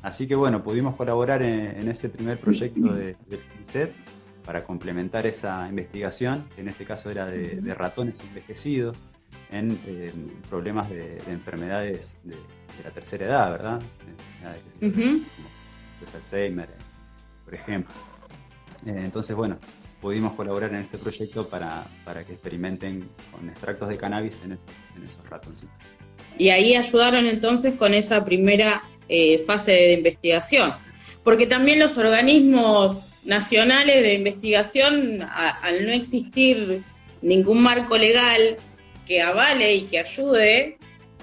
Así 0.00 0.26
que 0.26 0.34
bueno, 0.34 0.62
pudimos 0.62 0.96
colaborar 0.96 1.42
en, 1.42 1.78
en 1.80 1.88
ese 1.88 2.08
primer 2.08 2.38
proyecto 2.38 2.92
de, 2.94 3.16
del 3.28 3.40
CINCET 3.56 3.92
para 4.46 4.64
complementar 4.64 5.26
esa 5.26 5.66
investigación, 5.68 6.46
que 6.54 6.60
en 6.62 6.68
este 6.68 6.84
caso 6.86 7.10
era 7.10 7.26
de, 7.26 7.60
de 7.60 7.74
ratones 7.74 8.20
envejecidos 8.22 8.96
en 9.50 9.78
eh, 9.86 10.12
problemas 10.48 10.90
de, 10.90 11.16
de 11.16 11.32
enfermedades 11.32 12.16
de, 12.24 12.34
de 12.34 12.84
la 12.84 12.90
tercera 12.90 13.26
edad, 13.26 13.50
¿verdad? 13.52 13.80
Enfermedades 14.08 14.62
que 14.62 14.70
se- 14.70 14.86
Ujú. 14.86 15.02
como 15.36 15.48
los 16.00 16.14
Alzheimer, 16.14 16.68
por 17.44 17.54
ejemplo. 17.54 17.94
Eh, 18.86 18.92
entonces, 19.04 19.34
bueno, 19.36 19.58
pudimos 20.00 20.32
colaborar 20.34 20.70
en 20.70 20.80
este 20.80 20.98
proyecto 20.98 21.48
para, 21.48 21.84
para 22.04 22.24
que 22.24 22.32
experimenten 22.32 23.08
con 23.32 23.48
extractos 23.48 23.88
de 23.88 23.96
cannabis 23.96 24.42
en, 24.44 24.52
esos- 24.52 24.64
en 24.96 25.02
esos 25.04 25.28
ratoncitos. 25.30 25.76
Y 26.36 26.48
ahí 26.50 26.74
ayudaron 26.74 27.26
entonces 27.26 27.74
con 27.76 27.94
esa 27.94 28.24
primera 28.24 28.80
eh, 29.08 29.44
fase 29.46 29.70
de 29.72 29.92
investigación. 29.94 30.72
Porque 31.22 31.46
también 31.46 31.78
los 31.78 31.96
organismos 31.96 33.10
nacionales 33.24 34.02
de 34.02 34.14
investigación, 34.14 35.22
a- 35.22 35.50
al 35.62 35.86
no 35.86 35.92
existir 35.92 36.82
ningún 37.22 37.62
marco 37.62 37.96
legal 37.96 38.56
que 39.06 39.22
avale 39.22 39.74
y 39.74 39.82
que 39.82 39.98
ayude 39.98 40.78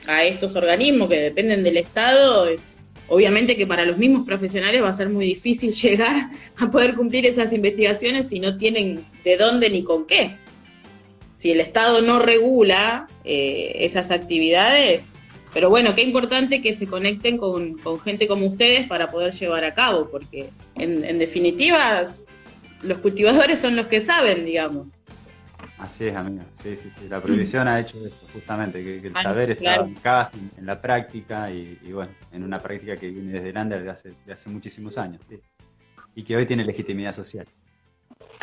a 0.08 0.24
estos 0.24 0.56
organismos 0.56 1.10
que 1.10 1.20
dependen 1.20 1.64
del 1.64 1.78
Estado, 1.78 2.48
es- 2.48 2.62
obviamente 3.08 3.58
que 3.58 3.68
para 3.68 3.86
los 3.86 3.98
mismos 3.98 4.26
profesionales 4.26 4.82
va 4.82 4.90
a 4.90 4.96
ser 4.96 5.10
muy 5.10 5.26
difícil 5.26 5.72
llegar 5.82 6.30
a 6.58 6.72
poder 6.72 6.96
cumplir 6.96 7.26
esas 7.26 7.52
investigaciones 7.54 8.30
si 8.30 8.40
no 8.40 8.58
tienen 8.58 9.04
de 9.24 9.38
dónde 9.38 9.70
ni 9.70 9.84
con 9.84 10.06
qué 10.06 10.32
si 11.38 11.52
el 11.52 11.60
Estado 11.60 12.02
no 12.04 12.20
regula 12.20 13.08
eh, 13.24 13.72
esas 13.80 14.12
actividades. 14.12 15.02
Pero 15.52 15.72
bueno, 15.72 15.96
qué 15.96 16.04
importante 16.04 16.62
que 16.62 16.76
se 16.76 16.86
conecten 16.86 17.38
con, 17.40 17.80
con 17.80 18.00
gente 18.00 18.28
como 18.28 18.46
ustedes 18.46 18.86
para 18.88 19.08
poder 19.08 19.34
llevar 19.34 19.64
a 19.66 19.74
cabo, 19.74 20.08
porque 20.12 20.50
en 20.76 21.18
definitiva 21.18 22.06
los 22.84 23.00
cultivadores 23.00 23.58
son 23.60 23.76
los 23.76 23.88
que 23.88 24.02
saben, 24.02 24.46
digamos. 24.46 24.88
Así 25.82 26.06
es, 26.08 26.16
amiga. 26.16 26.46
Sí, 26.62 26.78
sí, 26.78 26.90
sí. 26.98 27.08
La 27.10 27.20
prohibición 27.20 27.68
ha 27.68 27.80
hecho 27.80 27.98
eso, 28.06 28.28
justamente, 28.34 28.84
que, 28.84 29.02
que 29.02 29.08
el 29.08 29.14
Ah, 29.16 29.24
saber 29.24 29.50
estaba 29.52 29.76
claro. 29.78 29.88
en 29.88 29.96
casa, 29.96 30.38
en, 30.38 30.52
en 30.60 30.66
la 30.68 30.80
práctica, 30.80 31.52
y, 31.52 31.78
y 31.84 31.92
bueno, 31.92 32.12
en 32.32 32.44
una 32.44 32.60
práctica 32.60 32.96
que 32.98 33.08
viene 33.10 33.32
desde 33.34 33.52
Lander 33.52 33.80
desde 33.80 33.92
hace, 33.92 34.10
de 34.26 34.34
hace 34.34 34.50
muchísimos 34.52 34.98
años, 35.00 35.22
sí. 35.28 35.40
y 36.16 36.24
que 36.24 36.36
hoy 36.36 36.46
tiene 36.46 36.64
legitimidad 36.64 37.16
social. 37.16 37.48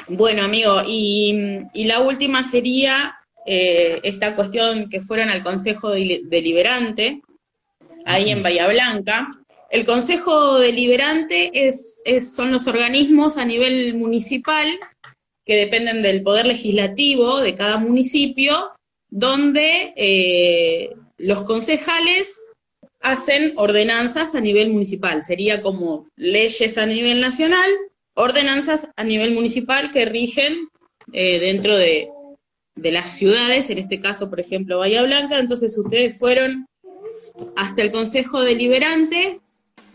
Bueno, 0.09 0.42
amigo, 0.42 0.83
y, 0.87 1.61
y 1.74 1.85
la 1.85 2.01
última 2.01 2.48
sería 2.51 3.14
eh, 3.46 4.01
esta 4.03 4.35
cuestión 4.35 4.88
que 4.90 5.01
fueron 5.01 5.29
al 5.29 5.42
Consejo 5.44 5.90
Deli- 5.94 6.22
Deliberante, 6.29 7.23
ahí 8.04 8.31
en 8.31 8.42
Bahía 8.42 8.67
Blanca. 8.67 9.29
El 9.71 9.85
Consejo 9.87 10.58
Deliberante 10.58 11.50
es, 11.52 12.00
es- 12.04 12.35
son 12.35 12.50
los 12.50 12.67
organismos 12.67 13.37
a 13.37 13.44
nivel 13.44 13.94
municipal 13.94 14.67
que 15.49 15.57
dependen 15.57 16.03
del 16.03 16.23
poder 16.23 16.44
legislativo 16.44 17.40
de 17.40 17.55
cada 17.55 17.79
municipio, 17.79 18.71
donde 19.09 19.94
eh, 19.96 20.90
los 21.17 21.42
concejales 21.44 22.38
hacen 23.01 23.55
ordenanzas 23.57 24.35
a 24.35 24.40
nivel 24.40 24.69
municipal. 24.69 25.25
Sería 25.25 25.63
como 25.63 26.07
leyes 26.17 26.77
a 26.77 26.85
nivel 26.85 27.23
nacional, 27.23 27.71
ordenanzas 28.15 28.88
a 28.94 29.05
nivel 29.05 29.33
municipal 29.33 29.90
que 29.90 30.05
rigen 30.05 30.69
eh, 31.15 31.38
dentro 31.38 31.79
de, 31.79 32.11
de 32.77 32.92
las 32.92 33.17
ciudades, 33.17 33.71
en 33.71 33.79
este 33.79 34.01
caso, 34.01 34.29
por 34.29 34.40
ejemplo, 34.40 34.81
Bahía 34.81 35.03
Blanca. 35.03 35.38
Entonces 35.38 35.79
ustedes 35.79 36.19
fueron 36.19 36.67
hasta 37.57 37.81
el 37.81 37.90
Consejo 37.90 38.42
Deliberante 38.42 39.40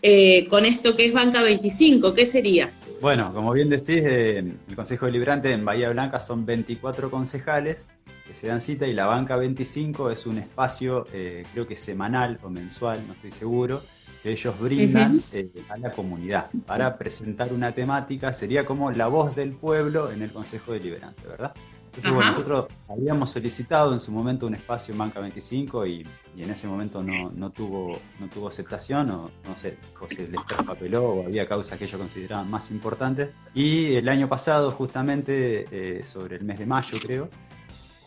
eh, 0.02 0.48
con 0.48 0.64
esto 0.64 0.96
que 0.96 1.06
es 1.06 1.12
Banca 1.12 1.42
25. 1.42 2.12
¿Qué 2.12 2.26
sería? 2.26 2.72
Bueno, 3.04 3.34
como 3.34 3.52
bien 3.52 3.68
decís, 3.68 4.00
eh, 4.02 4.38
el 4.38 4.74
Consejo 4.74 5.04
Deliberante 5.04 5.52
en 5.52 5.62
Bahía 5.62 5.90
Blanca 5.90 6.20
son 6.20 6.46
24 6.46 7.10
concejales 7.10 7.86
que 8.26 8.32
se 8.32 8.46
dan 8.46 8.62
cita 8.62 8.86
y 8.86 8.94
la 8.94 9.04
Banca 9.04 9.36
25 9.36 10.10
es 10.10 10.24
un 10.24 10.38
espacio, 10.38 11.04
eh, 11.12 11.44
creo 11.52 11.66
que 11.66 11.76
semanal 11.76 12.38
o 12.42 12.48
mensual, 12.48 13.06
no 13.06 13.12
estoy 13.12 13.30
seguro, 13.30 13.82
que 14.22 14.32
ellos 14.32 14.58
brindan 14.58 15.22
eh, 15.34 15.50
a 15.68 15.76
la 15.76 15.90
comunidad 15.90 16.48
para 16.64 16.96
presentar 16.96 17.52
una 17.52 17.72
temática, 17.72 18.32
sería 18.32 18.64
como 18.64 18.90
la 18.90 19.08
voz 19.08 19.36
del 19.36 19.52
pueblo 19.52 20.10
en 20.10 20.22
el 20.22 20.32
Consejo 20.32 20.72
Deliberante, 20.72 21.28
¿verdad? 21.28 21.52
Entonces, 21.96 22.12
bueno, 22.12 22.30
nosotros 22.32 22.66
habíamos 22.88 23.30
solicitado 23.30 23.92
en 23.92 24.00
su 24.00 24.10
momento 24.10 24.48
un 24.48 24.54
espacio 24.54 24.90
en 24.90 24.98
Banca 24.98 25.20
25 25.20 25.86
y, 25.86 26.04
en 26.36 26.50
ese 26.50 26.66
momento 26.66 27.04
no, 27.04 27.50
tuvo, 27.50 27.96
no 28.18 28.26
tuvo 28.26 28.48
aceptación 28.48 29.08
o 29.10 29.30
no 29.46 29.54
sé, 29.54 29.78
o 30.00 30.08
se 30.08 30.26
les 30.26 30.44
traspapeló 30.44 31.04
o 31.04 31.26
había 31.26 31.46
causas 31.46 31.78
que 31.78 31.84
ellos 31.84 32.00
consideraban 32.00 32.50
más 32.50 32.72
importantes. 32.72 33.30
Y 33.54 33.94
el 33.94 34.08
año 34.08 34.28
pasado, 34.28 34.72
justamente 34.72 35.66
eh, 35.70 36.04
sobre 36.04 36.34
el 36.36 36.44
mes 36.44 36.58
de 36.58 36.66
mayo 36.66 36.98
creo, 37.00 37.28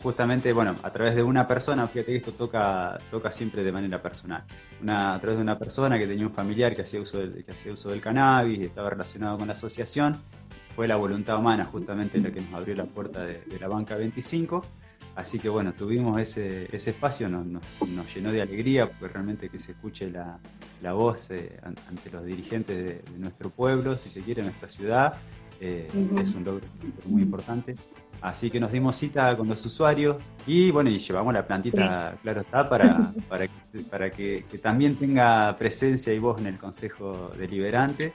justamente, 0.02 0.52
bueno, 0.52 0.74
a 0.82 0.90
través 0.90 1.16
de 1.16 1.22
una 1.22 1.48
persona, 1.48 1.86
fíjate 1.86 2.12
que 2.12 2.18
esto 2.18 2.32
toca, 2.32 2.98
toca 3.10 3.32
siempre 3.32 3.62
de 3.62 3.72
manera 3.72 4.02
personal. 4.02 4.44
Una, 4.82 5.14
a 5.14 5.18
través 5.18 5.38
de 5.38 5.42
una 5.42 5.58
persona 5.58 5.98
que 5.98 6.06
tenía 6.06 6.26
un 6.26 6.34
familiar 6.34 6.76
que 6.76 6.82
hacía 6.82 7.00
uso 7.00 7.20
del, 7.20 7.42
que 7.42 7.52
hacía 7.52 7.72
uso 7.72 7.88
del 7.88 8.02
cannabis 8.02 8.58
y 8.58 8.64
estaba 8.64 8.90
relacionado 8.90 9.38
con 9.38 9.46
la 9.46 9.54
asociación, 9.54 10.18
fue 10.78 10.86
la 10.86 10.94
voluntad 10.94 11.40
humana 11.40 11.64
justamente 11.64 12.20
la 12.20 12.30
que 12.30 12.40
nos 12.40 12.54
abrió 12.54 12.76
la 12.76 12.84
puerta 12.84 13.24
de, 13.24 13.42
la 13.60 13.66
banca 13.66 13.96
25. 13.96 14.62
Así 15.16 15.40
que 15.40 15.48
bueno, 15.48 15.72
tuvimos 15.72 16.20
ese, 16.20 16.68
ese 16.70 16.90
espacio, 16.90 17.28
nos, 17.28 17.44
nos, 17.44 18.14
llenó 18.14 18.30
de 18.30 18.42
alegría, 18.42 18.88
porque 18.88 19.12
realmente 19.12 19.48
que 19.48 19.58
se 19.58 19.72
escuche 19.72 20.08
la, 20.08 20.38
la 20.80 20.92
voz 20.92 21.32
eh, 21.32 21.58
ante 21.64 22.10
los 22.12 22.24
dirigentes 22.24 22.76
de, 22.76 23.18
nuestro 23.18 23.50
pueblo, 23.50 23.96
si 23.96 24.08
se 24.08 24.22
quiere, 24.22 24.44
nuestra 24.44 24.68
ciudad, 24.68 25.14
eh, 25.60 25.88
es 26.16 26.34
un 26.36 26.44
logro 26.44 26.64
muy 27.06 27.22
importante. 27.22 27.74
Así 28.20 28.48
que 28.48 28.60
nos 28.60 28.70
dimos 28.70 28.96
cita 28.96 29.36
con 29.36 29.48
los 29.48 29.66
usuarios 29.66 30.18
y 30.46 30.70
bueno, 30.70 30.90
y 30.90 31.00
llevamos 31.00 31.34
la 31.34 31.44
plantita, 31.44 32.16
claro 32.22 32.42
está, 32.42 32.68
para, 32.68 33.12
para, 33.28 33.48
para 33.90 34.10
que, 34.12 34.44
que, 34.48 34.58
también 34.58 34.94
tenga 34.94 35.56
presencia 35.58 36.14
y 36.14 36.20
voz 36.20 36.38
en 36.40 36.46
el 36.46 36.56
Consejo 36.56 37.32
Deliberante 37.36 38.12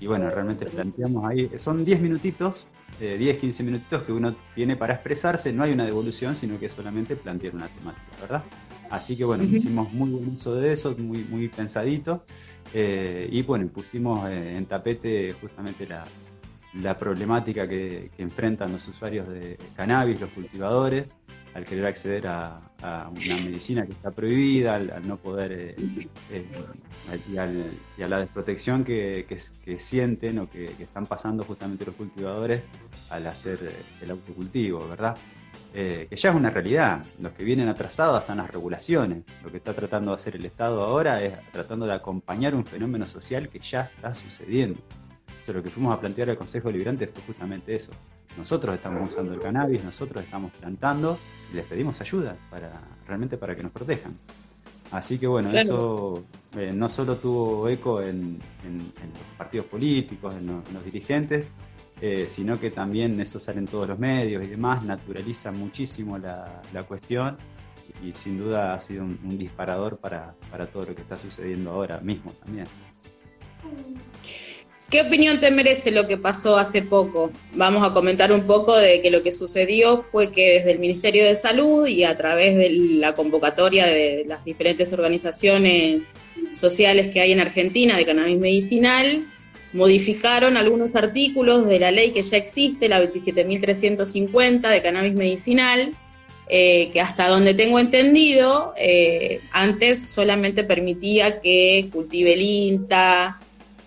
y 0.00 0.06
bueno, 0.06 0.28
realmente 0.30 0.66
planteamos 0.66 1.24
ahí, 1.24 1.50
son 1.58 1.84
10 1.84 2.00
minutitos, 2.00 2.66
10, 3.00 3.38
15 3.38 3.62
minutitos 3.62 4.02
que 4.02 4.12
uno 4.12 4.34
tiene 4.54 4.76
para 4.76 4.94
expresarse, 4.94 5.52
no 5.52 5.62
hay 5.62 5.72
una 5.72 5.84
devolución, 5.84 6.36
sino 6.36 6.58
que 6.58 6.68
solamente 6.68 7.16
plantear 7.16 7.54
una 7.54 7.68
temática, 7.68 8.04
¿verdad? 8.20 8.42
Así 8.90 9.16
que 9.16 9.24
bueno, 9.24 9.44
hicimos 9.44 9.92
muy 9.92 10.10
buen 10.10 10.28
uso 10.28 10.54
de 10.54 10.72
eso, 10.72 10.94
muy, 10.96 11.24
muy 11.24 11.48
pensadito, 11.48 12.24
eh, 12.74 13.28
y 13.30 13.42
bueno, 13.42 13.68
pusimos 13.68 14.28
eh, 14.28 14.56
en 14.56 14.66
tapete 14.66 15.34
justamente 15.40 15.86
la, 15.86 16.04
la 16.74 16.98
problemática 16.98 17.68
que, 17.68 18.10
enfrentan 18.18 18.72
los 18.72 18.86
usuarios 18.88 19.28
de 19.28 19.58
cannabis, 19.74 20.20
los 20.20 20.30
cultivadores, 20.30 21.16
al 21.54 21.64
querer 21.64 21.86
acceder 21.86 22.26
a, 22.26 22.60
una 22.82 23.36
medicina 23.36 23.86
que 23.86 23.92
está 23.92 24.10
prohibida, 24.10 24.74
al, 24.74 25.08
no 25.08 25.16
poder, 25.16 25.52
eh, 25.52 26.08
eh, 26.30 26.44
y, 27.32 28.02
a 28.02 28.08
la 28.08 28.20
desprotección 28.20 28.84
que, 28.84 29.26
sienten 29.78 30.38
o 30.38 30.50
que, 30.50 30.66
están 30.78 31.06
pasando 31.06 31.44
justamente 31.44 31.86
los 31.86 31.94
cultivadores 31.94 32.62
al 33.10 33.26
hacer 33.26 33.58
eh, 33.62 33.72
el 34.02 34.10
autocultivo, 34.10 34.86
¿verdad? 34.88 35.16
que 35.72 36.08
ya 36.10 36.30
es 36.30 36.34
una 36.34 36.48
realidad. 36.48 37.04
Los 37.20 37.32
que 37.32 37.44
vienen 37.44 37.68
atrasados 37.68 38.24
son 38.24 38.38
las 38.38 38.50
regulaciones. 38.50 39.24
Lo 39.44 39.50
que 39.50 39.58
está 39.58 39.74
tratando 39.74 40.10
de 40.10 40.16
hacer 40.16 40.36
el 40.36 40.46
Estado 40.46 40.82
ahora 40.82 41.22
es 41.22 41.34
tratando 41.52 41.84
de 41.86 41.92
acompañar 41.92 42.54
un 42.54 42.64
fenómeno 42.64 43.04
social 43.04 43.50
que 43.50 43.58
ya 43.58 43.82
está 43.82 44.14
sucediendo 44.14 44.80
lo 45.52 45.62
que 45.62 45.70
fuimos 45.70 45.94
a 45.94 46.00
plantear 46.00 46.30
al 46.30 46.38
Consejo 46.38 46.68
Deliberante 46.68 47.06
fue 47.06 47.22
justamente 47.22 47.74
eso. 47.74 47.92
Nosotros 48.36 48.74
estamos 48.74 49.10
usando 49.10 49.32
el 49.32 49.40
cannabis, 49.40 49.82
nosotros 49.84 50.22
estamos 50.22 50.52
plantando 50.52 51.18
y 51.52 51.56
les 51.56 51.64
pedimos 51.64 52.00
ayuda 52.00 52.36
para 52.50 52.80
realmente 53.06 53.36
para 53.36 53.56
que 53.56 53.62
nos 53.62 53.72
protejan. 53.72 54.16
Así 54.90 55.18
que 55.18 55.26
bueno, 55.26 55.50
eso 55.56 56.24
eh, 56.56 56.70
no 56.72 56.88
solo 56.88 57.16
tuvo 57.16 57.68
eco 57.68 58.00
en, 58.02 58.38
los 58.64 59.36
partidos 59.36 59.66
políticos, 59.66 60.34
en, 60.34 60.46
los 60.46 60.84
dirigentes, 60.84 61.50
eh, 62.00 62.26
sino 62.28 62.60
que 62.60 62.70
también 62.70 63.20
eso 63.20 63.40
sale 63.40 63.58
en 63.58 63.66
todos 63.66 63.88
los 63.88 63.98
medios 63.98 64.44
y 64.44 64.48
demás, 64.48 64.84
naturaliza 64.84 65.50
muchísimo 65.50 66.18
la, 66.18 66.62
cuestión 66.86 67.36
y, 68.02 68.12
sin 68.12 68.38
duda 68.38 68.74
ha 68.74 68.80
sido 68.80 69.04
un, 69.04 69.18
un 69.24 69.38
disparador 69.38 69.96
para, 69.96 70.34
para 70.50 70.66
todo 70.66 70.86
lo 70.86 70.94
que 70.94 71.02
está 71.02 71.16
sucediendo 71.16 71.72
ahora 71.72 71.98
mismo 72.00 72.30
también. 72.32 72.66
¿Qué 74.90 75.00
opinión 75.00 75.40
te 75.40 75.50
merece 75.50 75.90
lo 75.90 76.06
que 76.06 76.16
pasó 76.16 76.56
hace 76.58 76.80
poco? 76.80 77.32
Vamos 77.54 77.84
a 77.84 77.92
comentar 77.92 78.30
un 78.30 78.42
poco 78.46 78.76
de 78.76 79.02
que 79.02 79.10
lo 79.10 79.20
que 79.24 79.32
sucedió 79.32 79.98
fue 79.98 80.30
que 80.30 80.58
desde 80.58 80.70
el 80.70 80.78
Ministerio 80.78 81.24
de 81.24 81.34
Salud 81.34 81.88
y 81.88 82.04
a 82.04 82.16
través 82.16 82.56
de 82.56 82.70
la 82.70 83.12
convocatoria 83.12 83.86
de 83.86 84.24
las 84.28 84.44
diferentes 84.44 84.92
organizaciones 84.92 86.02
sociales 86.56 87.12
que 87.12 87.20
hay 87.20 87.32
en 87.32 87.40
Argentina 87.40 87.96
de 87.96 88.04
cannabis 88.04 88.38
medicinal, 88.38 89.24
modificaron 89.72 90.56
algunos 90.56 90.94
artículos 90.94 91.66
de 91.66 91.80
la 91.80 91.90
ley 91.90 92.12
que 92.12 92.22
ya 92.22 92.36
existe, 92.36 92.88
la 92.88 93.02
27.350 93.02 94.70
de 94.70 94.82
cannabis 94.82 95.14
medicinal, 95.14 95.94
eh, 96.48 96.90
que 96.92 97.00
hasta 97.00 97.26
donde 97.26 97.54
tengo 97.54 97.80
entendido, 97.80 98.72
eh, 98.78 99.40
antes 99.50 100.08
solamente 100.08 100.62
permitía 100.62 101.40
que 101.40 101.88
cultive 101.92 102.34
el 102.34 102.42
INTA, 102.42 103.40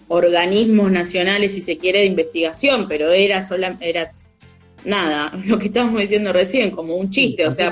organismos 0.10 0.92
nacionales, 0.92 1.54
si 1.54 1.62
se 1.62 1.78
quiere, 1.78 2.00
de 2.00 2.06
investigación, 2.06 2.88
pero 2.88 3.12
era 3.12 3.48
sola, 3.48 3.78
era 3.80 4.12
nada, 4.84 5.32
lo 5.46 5.58
que 5.58 5.68
estábamos 5.68 6.02
diciendo 6.02 6.34
recién, 6.34 6.72
como 6.72 6.96
un 6.96 7.10
chiste, 7.10 7.48
o 7.48 7.54
sea, 7.54 7.72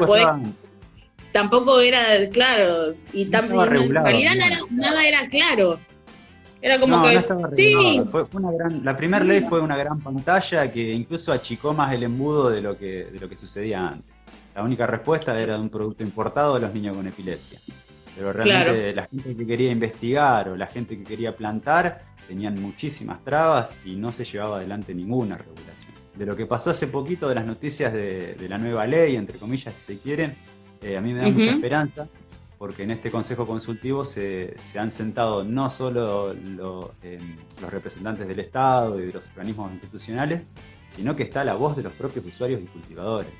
tampoco 1.32 1.82
era 1.82 2.30
claro, 2.32 2.96
y 3.12 3.26
tampoco 3.26 3.66
en 3.66 3.94
realidad 3.94 4.34
nada, 4.72 5.08
era 5.08 5.28
claro. 5.30 5.80
Era 6.60 6.80
como 6.80 7.04
que 7.04 7.22
sí. 7.56 8.02
Fue, 8.10 8.26
una 8.34 8.52
gran, 8.52 8.84
la 8.84 8.98
primera 8.98 9.24
ley 9.24 9.42
fue 9.42 9.62
una 9.62 9.78
gran 9.78 10.00
pantalla 10.00 10.72
que 10.72 10.92
incluso 10.92 11.32
achicó 11.32 11.72
más 11.72 11.94
el 11.94 12.02
embudo 12.02 12.50
de 12.50 12.62
lo 12.62 12.76
que 12.76 13.06
de 13.06 13.20
lo 13.20 13.30
que 13.30 13.38
sucedía 13.38 13.90
antes. 13.90 14.08
La 14.56 14.64
única 14.64 14.88
respuesta 14.88 15.40
era 15.40 15.54
de 15.54 15.60
un 15.60 15.70
producto 15.70 16.02
importado 16.02 16.56
de 16.56 16.62
los 16.62 16.74
niños 16.74 16.98
con 16.98 17.06
epilepsia. 17.06 17.60
Pero 18.18 18.34
realmente 18.34 18.96
la 18.96 19.06
gente 19.06 19.36
que 19.36 19.46
quería 19.46 19.72
investigar 19.72 20.50
o 20.50 20.56
la 20.56 20.66
gente 20.66 20.98
que 20.98 21.04
quería 21.04 21.36
plantar 21.36 22.04
tenían 22.28 22.60
muchísimas 22.60 23.24
trabas 23.24 23.76
y 23.86 23.96
no 23.96 24.12
se 24.12 24.26
llevaba 24.26 24.58
adelante 24.58 24.96
ninguna 24.96 25.38
regulación. 25.38 25.94
De 26.16 26.26
lo 26.26 26.36
que 26.36 26.48
pasó 26.48 26.72
hace 26.72 26.88
poquito 26.88 27.30
de 27.30 27.36
las 27.36 27.46
noticias 27.46 27.94
de, 27.94 28.36
la 28.50 28.58
nueva 28.58 28.88
ley, 28.88 29.16
entre 29.16 29.38
comillas, 29.38 29.74
si 29.76 29.94
se 29.94 30.00
quieren, 30.00 30.36
eh, 30.82 30.98
a 30.98 31.02
mí 31.02 31.14
me 31.14 31.22
da 31.22 31.30
mucha 31.30 31.52
esperanza 31.52 32.08
porque 32.58 32.84
en 32.84 32.92
este 32.92 33.12
Consejo 33.12 33.46
Consultivo 33.46 34.04
se, 34.04 34.56
han 34.78 34.92
sentado 34.92 35.44
no 35.44 35.70
solo 35.70 36.34
em, 36.34 37.36
los 37.62 37.72
representantes 37.72 38.28
del 38.28 38.40
Estado 38.40 39.00
y 39.00 39.06
de 39.06 39.14
los 39.14 39.28
organismos 39.30 39.72
institucionales, 39.72 40.48
sino 40.90 41.16
que 41.16 41.24
está 41.24 41.44
la 41.44 41.54
voz 41.54 41.76
de 41.76 41.84
los 41.84 41.94
propios 41.94 42.26
usuarios 42.26 42.62
y 42.62 42.66
cultivadores 42.66 43.32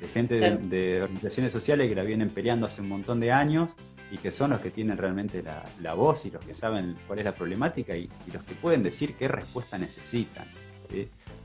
de 0.00 0.08
gente 0.08 0.34
de, 0.34 1.02
organizaciones 1.02 1.52
sociales 1.52 1.88
que 1.88 1.94
la 1.94 2.02
vienen 2.02 2.28
peleando 2.28 2.66
hace 2.66 2.82
un 2.82 2.88
montón 2.88 3.20
de 3.20 3.32
años 3.32 3.76
y 4.10 4.18
que 4.18 4.30
son 4.30 4.50
los 4.50 4.60
que 4.60 4.70
tienen 4.70 4.96
realmente 4.96 5.42
la, 5.80 5.94
voz 5.94 6.26
y 6.26 6.30
los 6.30 6.44
que 6.44 6.54
saben 6.54 6.96
cuál 7.06 7.18
es 7.18 7.24
la 7.24 7.34
problemática 7.34 7.96
y, 7.96 8.08
los 8.32 8.42
que 8.42 8.54
pueden 8.54 8.82
decir 8.82 9.14
qué 9.14 9.28
respuesta 9.28 9.78
necesitan. 9.78 10.46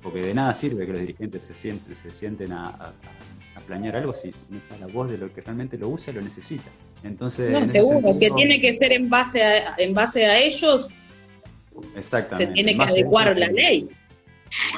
Porque 0.01 0.21
de 0.21 0.33
nada 0.33 0.53
sirve 0.53 0.85
que 0.85 0.91
los 0.91 1.01
dirigentes 1.01 1.43
se 1.43 1.55
sienten, 1.55 1.95
se 1.95 2.09
sienten 2.11 2.53
a, 2.53 2.93
planear 3.67 3.95
algo 3.95 4.15
si 4.15 4.31
no 4.49 4.57
está 4.57 4.75
la 4.79 4.87
voz 4.87 5.11
de 5.11 5.19
lo 5.19 5.31
que 5.31 5.41
realmente 5.41 5.77
lo 5.77 5.89
usa 5.89 6.11
y 6.11 6.15
lo 6.15 6.21
necesita. 6.21 6.69
Entonces, 7.03 7.51
no, 7.51 7.67
seguro, 7.67 8.17
que 8.17 8.31
tiene 8.31 8.59
que 8.59 8.75
ser 8.75 8.91
en 8.91 9.07
base 9.07 9.43
a, 9.43 9.75
en 9.77 9.93
base 9.93 10.25
a 10.25 10.39
ellos. 10.39 10.89
Exactamente. 11.95 12.47
Se 12.47 12.53
tiene 12.53 12.75
que 12.75 12.83
adecuar 12.83 13.37
la 13.37 13.47
ley. 13.47 13.87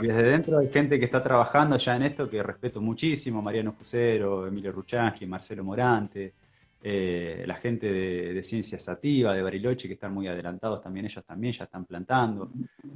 Desde 0.01 0.23
dentro 0.23 0.59
hay 0.59 0.69
gente 0.69 0.99
que 0.99 1.05
está 1.05 1.23
trabajando 1.23 1.77
ya 1.77 1.95
en 1.95 2.03
esto 2.03 2.29
que 2.29 2.43
respeto 2.43 2.81
muchísimo, 2.81 3.41
Mariano 3.41 3.71
Fusero, 3.73 4.45
Emilio 4.45 4.71
Ruchangi, 4.71 5.25
Marcelo 5.25 5.63
Morante, 5.63 6.33
eh, 6.85 7.45
la 7.47 7.55
gente 7.55 7.89
de, 7.89 8.43
Ciencia 8.43 8.77
Sativa, 8.77 9.33
de 9.33 9.41
Bariloche, 9.41 9.87
que 9.87 9.93
están 9.93 10.13
muy 10.13 10.27
adelantados 10.27 10.81
también, 10.81 11.05
ellos 11.05 11.23
también 11.23 11.53
ya 11.53 11.63
están 11.63 11.85
plantando. 11.85 12.51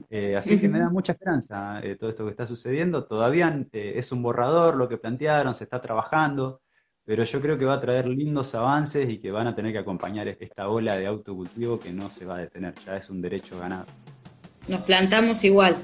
Eh, 0.09 0.35
así 0.35 0.59
que 0.59 0.67
me 0.67 0.79
da 0.79 0.89
mucha 0.89 1.13
esperanza 1.13 1.79
eh, 1.81 1.95
todo 1.95 2.09
esto 2.09 2.25
que 2.25 2.31
está 2.31 2.45
sucediendo. 2.45 3.05
Todavía 3.05 3.65
es 3.71 4.11
un 4.11 4.21
borrador 4.21 4.75
lo 4.75 4.89
que 4.89 4.97
plantearon, 4.97 5.55
se 5.55 5.63
está 5.63 5.79
trabajando, 5.79 6.59
pero 7.05 7.23
yo 7.23 7.39
creo 7.39 7.57
que 7.57 7.63
va 7.63 7.75
a 7.75 7.79
traer 7.79 8.09
lindos 8.09 8.53
avances 8.55 9.09
y 9.09 9.19
que 9.19 9.31
van 9.31 9.47
a 9.47 9.55
tener 9.55 9.71
que 9.71 9.79
acompañar 9.79 10.27
esta 10.27 10.67
ola 10.67 10.97
de 10.97 11.07
autocultivo 11.07 11.79
que 11.79 11.93
no 11.93 12.11
se 12.11 12.25
va 12.25 12.35
a 12.35 12.39
detener, 12.39 12.73
ya 12.85 12.97
es 12.97 13.09
un 13.09 13.21
derecho 13.21 13.57
ganado. 13.57 13.85
Nos 14.67 14.81
plantamos 14.81 15.45
igual. 15.45 15.77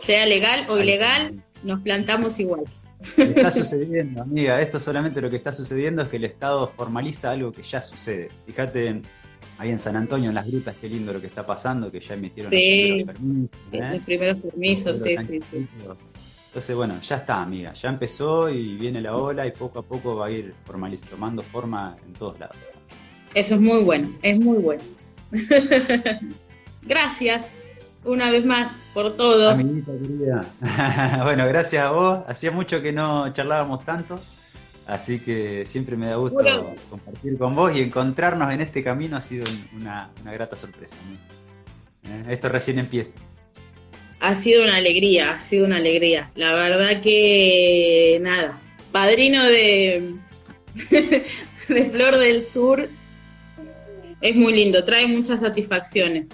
sea 0.00 0.26
legal 0.26 0.66
o 0.70 0.78
ilegal, 0.78 1.42
nos 1.64 1.80
plantamos 1.80 2.38
igual. 2.38 2.66
Está 3.16 3.50
sucediendo, 3.50 4.22
amiga. 4.22 4.60
Esto 4.60 4.78
solamente 4.80 5.20
lo 5.20 5.28
que 5.30 5.36
está 5.36 5.52
sucediendo 5.52 6.02
es 6.02 6.08
que 6.08 6.16
el 6.16 6.24
Estado 6.24 6.68
formaliza 6.68 7.30
algo 7.32 7.52
que 7.52 7.62
ya 7.62 7.82
sucede. 7.82 8.28
Fíjate 8.46 9.02
ahí 9.58 9.70
en 9.70 9.78
San 9.78 9.96
Antonio, 9.96 10.28
en 10.28 10.34
las 10.34 10.46
grutas, 10.50 10.74
qué 10.80 10.88
lindo 10.88 11.12
lo 11.12 11.20
que 11.20 11.26
está 11.26 11.44
pasando, 11.46 11.90
que 11.90 12.00
ya 12.00 12.14
emitieron 12.14 12.50
Sí, 12.50 13.04
los 13.04 13.14
primeros 13.14 13.50
permisos. 13.50 13.60
¿eh? 13.72 13.90
Los 13.92 14.02
primeros 14.02 14.36
permisos, 14.38 15.02
sí, 15.02 15.16
sí, 15.18 15.40
sí. 15.50 15.68
Entonces, 16.48 16.76
bueno, 16.76 17.00
ya 17.00 17.16
está, 17.16 17.42
amiga. 17.42 17.72
Ya 17.72 17.88
empezó 17.88 18.50
y 18.50 18.76
viene 18.76 19.00
la 19.00 19.16
ola 19.16 19.46
y 19.46 19.52
poco 19.52 19.78
a 19.78 19.82
poco 19.82 20.16
va 20.16 20.26
a 20.26 20.30
ir 20.30 20.52
formaliz- 20.66 21.02
tomando 21.08 21.42
forma 21.42 21.96
en 22.06 22.12
todos 22.12 22.38
lados. 22.38 22.56
Eso 23.34 23.54
es 23.54 23.60
muy 23.60 23.82
bueno, 23.82 24.10
es 24.22 24.38
muy 24.38 24.58
bueno. 24.58 24.82
Gracias 26.82 27.46
una 28.04 28.30
vez 28.30 28.44
más 28.44 28.72
por 28.94 29.16
todo. 29.16 29.50
Amiguita 29.50 29.92
querida. 29.92 30.44
bueno, 31.22 31.46
gracias 31.46 31.84
a 31.84 31.90
vos. 31.90 32.20
Hacía 32.26 32.50
mucho 32.50 32.82
que 32.82 32.92
no 32.92 33.32
charlábamos 33.32 33.84
tanto. 33.84 34.20
Así 34.86 35.20
que 35.20 35.64
siempre 35.66 35.96
me 35.96 36.08
da 36.08 36.16
gusto 36.16 36.34
Bueno. 36.34 36.74
compartir 36.90 37.38
con 37.38 37.54
vos 37.54 37.74
y 37.74 37.80
encontrarnos 37.82 38.52
en 38.52 38.60
este 38.60 38.82
camino 38.82 39.16
ha 39.16 39.20
sido 39.20 39.44
una, 39.74 40.10
una 40.22 40.32
grata 40.32 40.56
sorpresa. 40.56 40.96
¿Eh? 42.04 42.24
Esto 42.30 42.48
recién 42.48 42.78
empieza. 42.80 43.16
Ha 44.20 44.34
sido 44.40 44.62
una 44.64 44.76
alegría, 44.76 45.32
ha 45.32 45.40
sido 45.40 45.66
una 45.66 45.76
alegría. 45.76 46.30
La 46.34 46.52
verdad 46.52 47.00
que 47.00 48.18
nada, 48.22 48.58
padrino 48.90 49.42
de, 49.44 50.14
de 51.68 51.84
Flor 51.90 52.18
del 52.18 52.44
Sur 52.44 52.88
es 54.20 54.36
muy 54.36 54.52
lindo, 54.52 54.84
trae 54.84 55.06
muchas 55.08 55.40
satisfacciones, 55.40 56.28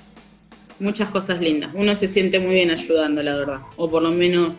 muchas 0.81 1.11
cosas 1.11 1.41
lindas. 1.41 1.71
Uno 1.75 1.95
se 1.95 2.09
siente 2.09 2.39
muy 2.39 2.55
bien 2.55 2.71
ayudando, 2.71 3.23
la 3.23 3.35
verdad. 3.35 3.61
O 3.77 3.91
por 3.91 4.03
lo 4.03 4.11
menos 4.11 4.53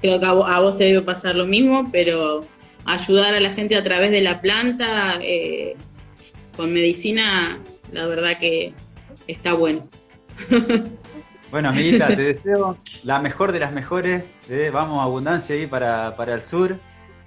creo 0.00 0.20
que 0.20 0.26
a 0.26 0.32
vos, 0.32 0.48
a 0.48 0.60
vos 0.60 0.76
te 0.76 0.84
debe 0.84 1.02
pasar 1.02 1.34
lo 1.34 1.46
mismo, 1.46 1.88
pero 1.90 2.40
ayudar 2.84 3.34
a 3.34 3.40
la 3.40 3.50
gente 3.50 3.76
a 3.76 3.82
través 3.82 4.10
de 4.10 4.20
la 4.20 4.40
planta 4.40 5.18
eh, 5.22 5.76
con 6.56 6.72
medicina, 6.72 7.58
la 7.92 8.06
verdad 8.06 8.38
que 8.38 8.72
está 9.26 9.54
bueno. 9.54 9.88
Bueno, 11.50 11.68
amiguita, 11.68 12.08
te 12.08 12.20
deseo 12.20 12.78
la 13.04 13.20
mejor 13.20 13.52
de 13.52 13.60
las 13.60 13.72
mejores. 13.72 14.24
¿eh? 14.50 14.70
Vamos, 14.72 15.00
abundancia 15.00 15.54
ahí 15.54 15.68
para, 15.68 16.16
para 16.16 16.34
el 16.34 16.42
sur. 16.42 16.76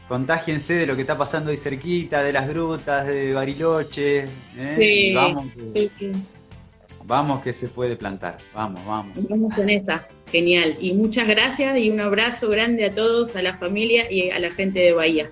Contágiense 0.10 0.74
de 0.74 0.86
lo 0.86 0.96
que 0.96 1.02
está 1.04 1.18
pasando 1.18 1.52
ahí 1.52 1.56
cerquita, 1.56 2.22
de 2.22 2.34
las 2.34 2.50
grutas, 2.50 3.08
de 3.08 3.34
Bariloche. 3.34 4.26
¿eh? 4.58 4.76
Sí, 4.78 5.14
Vamos, 5.14 5.46
que, 5.54 5.80
sí, 5.80 5.92
sí. 5.98 6.12
Vamos 7.08 7.42
que 7.42 7.54
se 7.54 7.68
puede 7.68 7.96
plantar. 7.96 8.38
Vamos, 8.54 8.86
vamos. 8.86 9.18
Vamos 9.30 9.56
con 9.56 9.70
esa. 9.70 10.06
Genial. 10.30 10.76
Y 10.80 10.94
muchas 10.94 11.28
gracias 11.28 11.80
y 11.80 11.90
un 11.90 12.02
abrazo 12.02 12.50
grande 12.50 12.86
a 12.86 12.94
todos, 12.94 13.36
a 13.36 13.42
la 13.42 13.58
familia 13.58 14.12
y 14.12 14.30
a 14.30 14.40
la 14.40 14.52
gente 14.52 14.80
de 14.80 14.92
Bahía. 14.92 15.32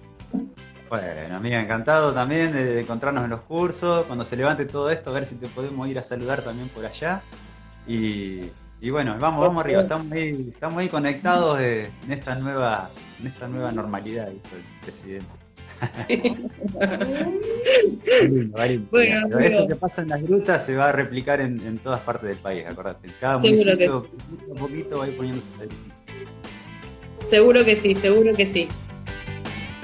Bueno, 0.90 1.36
amiga, 1.36 1.60
encantado 1.60 2.14
también 2.14 2.54
de, 2.54 2.80
encontrarnos 2.80 3.26
en 3.26 3.30
los 3.30 3.42
cursos. 3.42 4.06
Cuando 4.06 4.24
se 4.24 4.38
levante 4.38 4.66
todo 4.66 4.90
esto, 4.90 5.10
a 5.10 5.14
ver 5.14 5.26
si 5.26 5.36
te 5.36 5.48
podemos 5.48 5.88
ir 5.90 6.00
a 6.00 6.04
saludar 6.04 6.42
también 6.42 6.70
por 6.70 6.86
allá. 6.86 7.22
Y, 7.86 8.42
y 8.80 8.90
bueno, 8.90 9.18
vamos, 9.20 9.46
vamos 9.46 9.64
arriba. 9.64 9.82
Estamos 9.82 10.12
ahí, 10.14 10.52
estamos 10.54 10.80
ahí 10.80 10.88
conectados 10.88 11.60
eh, 11.60 11.92
en 12.06 12.12
esta 12.14 12.36
nueva, 12.36 12.90
en 13.20 13.28
esta 13.28 13.48
nueva 13.50 13.72
normalidad, 13.74 14.28
dijo 14.28 14.56
el 14.56 14.82
presidente. 14.82 15.45
Lindo, 18.22 18.66
lindo. 18.66 18.88
Bueno, 18.92 19.28
Pero 19.30 19.40
esto 19.40 19.68
que 19.68 19.76
pasa 19.76 20.02
en 20.02 20.10
las 20.10 20.22
grutas 20.24 20.66
se 20.66 20.76
va 20.76 20.90
a 20.90 20.92
replicar 20.92 21.42
en, 21.42 21.60
en 21.66 21.78
todas 21.80 22.00
partes 22.02 22.30
del 22.30 22.38
país, 22.38 22.66
acordate. 22.68 23.10
Cada 23.20 23.42
Seguro 23.42 23.64
municipio, 23.64 24.04
poquito 24.04 24.54
a 24.54 24.56
poquito, 24.58 24.98
va 25.00 25.06
a 25.06 25.08
ir 25.08 25.18
poniendo. 25.18 25.42
Seguro 27.30 27.66
que 27.66 27.76
sí, 27.76 27.96
seguro 27.96 28.34
que 28.36 28.46
sí. 28.46 28.68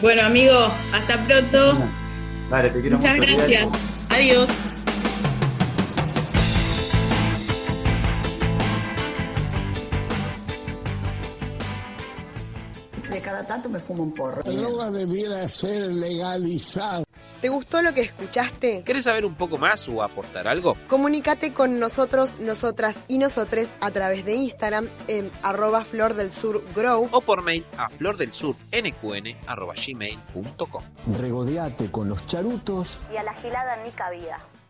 Bueno, 0.02 0.24
amigo, 0.24 0.54
hasta 0.94 1.18
pronto. 1.26 1.78
Dale, 2.50 2.70
te 2.70 2.82
quiero 2.82 2.98
Muchas 2.98 3.18
mucho. 3.18 3.36
gracias. 3.36 3.68
Adiós. 4.10 4.48
Tanto 13.52 13.68
me 13.68 13.80
fumo 13.80 14.04
un 14.04 14.14
porro. 14.14 14.44
La 14.46 14.52
droga 14.54 14.92
debiera 14.92 15.46
ser 15.50 15.92
legalizada. 15.92 17.04
¿Te 17.42 17.50
gustó 17.50 17.82
lo 17.82 17.94
que 17.94 18.00
escuchaste? 18.00 18.82
¿Querés 18.86 19.04
saber 19.04 19.26
un 19.26 19.36
poco 19.36 19.58
más 19.58 19.90
o 19.90 20.02
aportar 20.02 20.48
algo? 20.48 20.78
Comunícate 20.88 21.52
con 21.52 21.78
nosotros, 21.78 22.40
nosotras 22.40 22.96
y 23.10 23.18
nosotres 23.18 23.74
a 23.82 23.92
través 23.92 24.24
de 24.24 24.36
Instagram 24.36 24.88
en 25.10 25.30
arroba 25.44 25.84
flor 25.84 26.14
del 26.14 26.32
sur 26.32 26.64
grow 26.74 27.10
O 27.12 27.20
por 27.20 27.42
mail 27.42 27.66
a 27.78 27.90
flordelsurnqn.gmail.com 27.90 30.84
Regodeate 31.20 31.92
con 31.92 32.08
los 32.08 32.26
charutos 32.28 33.02
y 33.12 33.18
a 33.18 33.24
la 33.24 33.34
gilada 33.34 33.84
ni 33.84 33.92
cabida. 33.92 34.40